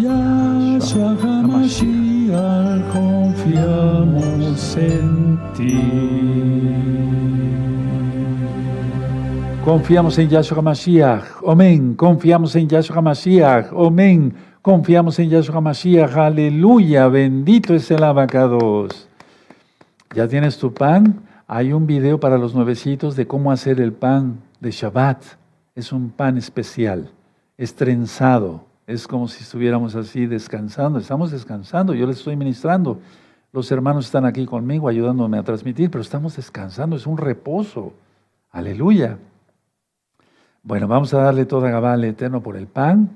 Yahshua 0.00 1.18
HaMashiach, 1.22 2.80
confiamos 2.94 4.74
en 4.78 5.38
ti. 5.54 7.01
Confiamos 9.64 10.18
en 10.18 10.28
Yahshua 10.28 10.58
HaMashiach, 10.58 11.22
amén. 11.46 11.94
Confiamos 11.94 12.56
en 12.56 12.68
Yahshua 12.68 12.96
HaMashiach, 12.96 13.66
amén. 13.72 14.34
Confiamos 14.60 15.20
en 15.20 15.30
Yahshua 15.30 15.58
HaMashiach, 15.58 16.16
aleluya. 16.16 17.06
Bendito 17.06 17.72
es 17.72 17.88
el 17.92 18.02
abacados. 18.02 19.08
¿Ya 20.16 20.26
tienes 20.26 20.58
tu 20.58 20.74
pan? 20.74 21.22
Hay 21.46 21.72
un 21.72 21.86
video 21.86 22.18
para 22.18 22.38
los 22.38 22.56
nuevecitos 22.56 23.14
de 23.14 23.28
cómo 23.28 23.52
hacer 23.52 23.80
el 23.80 23.92
pan 23.92 24.40
de 24.58 24.72
Shabbat. 24.72 25.22
Es 25.76 25.92
un 25.92 26.10
pan 26.10 26.38
especial, 26.38 27.12
es 27.56 27.76
trenzado. 27.76 28.64
Es 28.88 29.06
como 29.06 29.28
si 29.28 29.44
estuviéramos 29.44 29.94
así 29.94 30.26
descansando. 30.26 30.98
Estamos 30.98 31.30
descansando, 31.30 31.94
yo 31.94 32.08
les 32.08 32.18
estoy 32.18 32.34
ministrando. 32.34 32.98
Los 33.52 33.70
hermanos 33.70 34.06
están 34.06 34.24
aquí 34.24 34.44
conmigo 34.44 34.88
ayudándome 34.88 35.38
a 35.38 35.44
transmitir, 35.44 35.88
pero 35.88 36.02
estamos 36.02 36.34
descansando, 36.34 36.96
es 36.96 37.06
un 37.06 37.16
reposo. 37.16 37.92
Aleluya. 38.50 39.18
Bueno, 40.64 40.86
vamos 40.86 41.12
a 41.12 41.18
darle 41.18 41.44
toda 41.44 41.70
Gabá 41.70 41.94
al 41.94 42.04
Eterno 42.04 42.40
por 42.40 42.56
el 42.56 42.68
pan. 42.68 43.10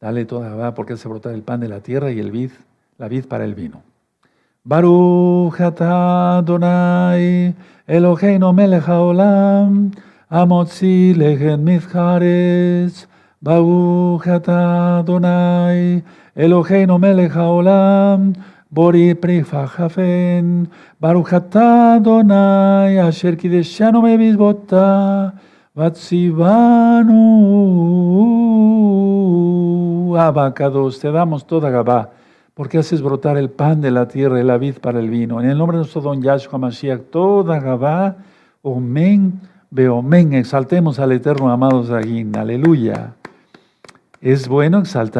Dale 0.00 0.24
toda 0.24 0.48
Gabá 0.48 0.74
porque 0.74 0.94
hace 0.94 1.08
brotar 1.08 1.34
el 1.34 1.42
pan 1.42 1.60
de 1.60 1.68
la 1.68 1.78
tierra 1.78 2.10
y 2.10 2.18
el 2.18 2.32
vid, 2.32 2.50
la 2.98 3.06
vid 3.06 3.26
para 3.26 3.44
el 3.44 3.54
vino. 3.54 3.82
Baruch 4.64 5.60
atah 5.60 6.38
Adonai 6.38 7.54
Eloheinu 7.86 8.52
melech 8.52 8.82
haolam 8.88 9.92
amotzi 10.28 11.14
atah 14.34 14.98
Adonai 14.98 16.02
Eloheinu 16.34 16.98
melech 16.98 17.30
haolam 17.30 18.34
bori 18.68 19.14
prifa 19.14 19.64
hafen 19.64 20.68
Baruch 20.98 21.32
atah 21.34 21.98
Adonai 21.98 22.98
asher 22.98 23.36
kideshanu 23.36 24.02
vatzivanu 25.74 27.10
Abacados, 30.18 30.98
te 31.00 31.10
damos 31.10 31.46
toda 31.46 31.70
Gabá 31.70 32.10
porque 32.54 32.76
haces 32.78 33.00
brotar 33.00 33.38
el 33.38 33.48
pan 33.48 33.80
de 33.80 33.90
la 33.90 34.06
tierra 34.08 34.38
y 34.38 34.44
la 34.44 34.58
vid 34.58 34.80
para 34.80 35.00
el 35.00 35.08
vino. 35.08 35.40
En 35.40 35.48
el 35.48 35.56
nombre 35.56 35.78
de 35.78 35.84
nuestro 35.84 36.02
don 36.02 36.20
Yahshua 36.20 36.58
Mashiach, 36.58 37.04
toda 37.10 37.58
Gabá, 37.58 38.16
Omen, 38.60 39.40
Beomen, 39.70 40.34
exaltemos 40.34 40.98
al 40.98 41.12
eterno 41.12 41.50
amado 41.50 41.82
Zagin, 41.84 42.36
aleluya. 42.36 43.14
Es 44.20 44.46
bueno 44.46 44.80
exaltar. 44.80 45.18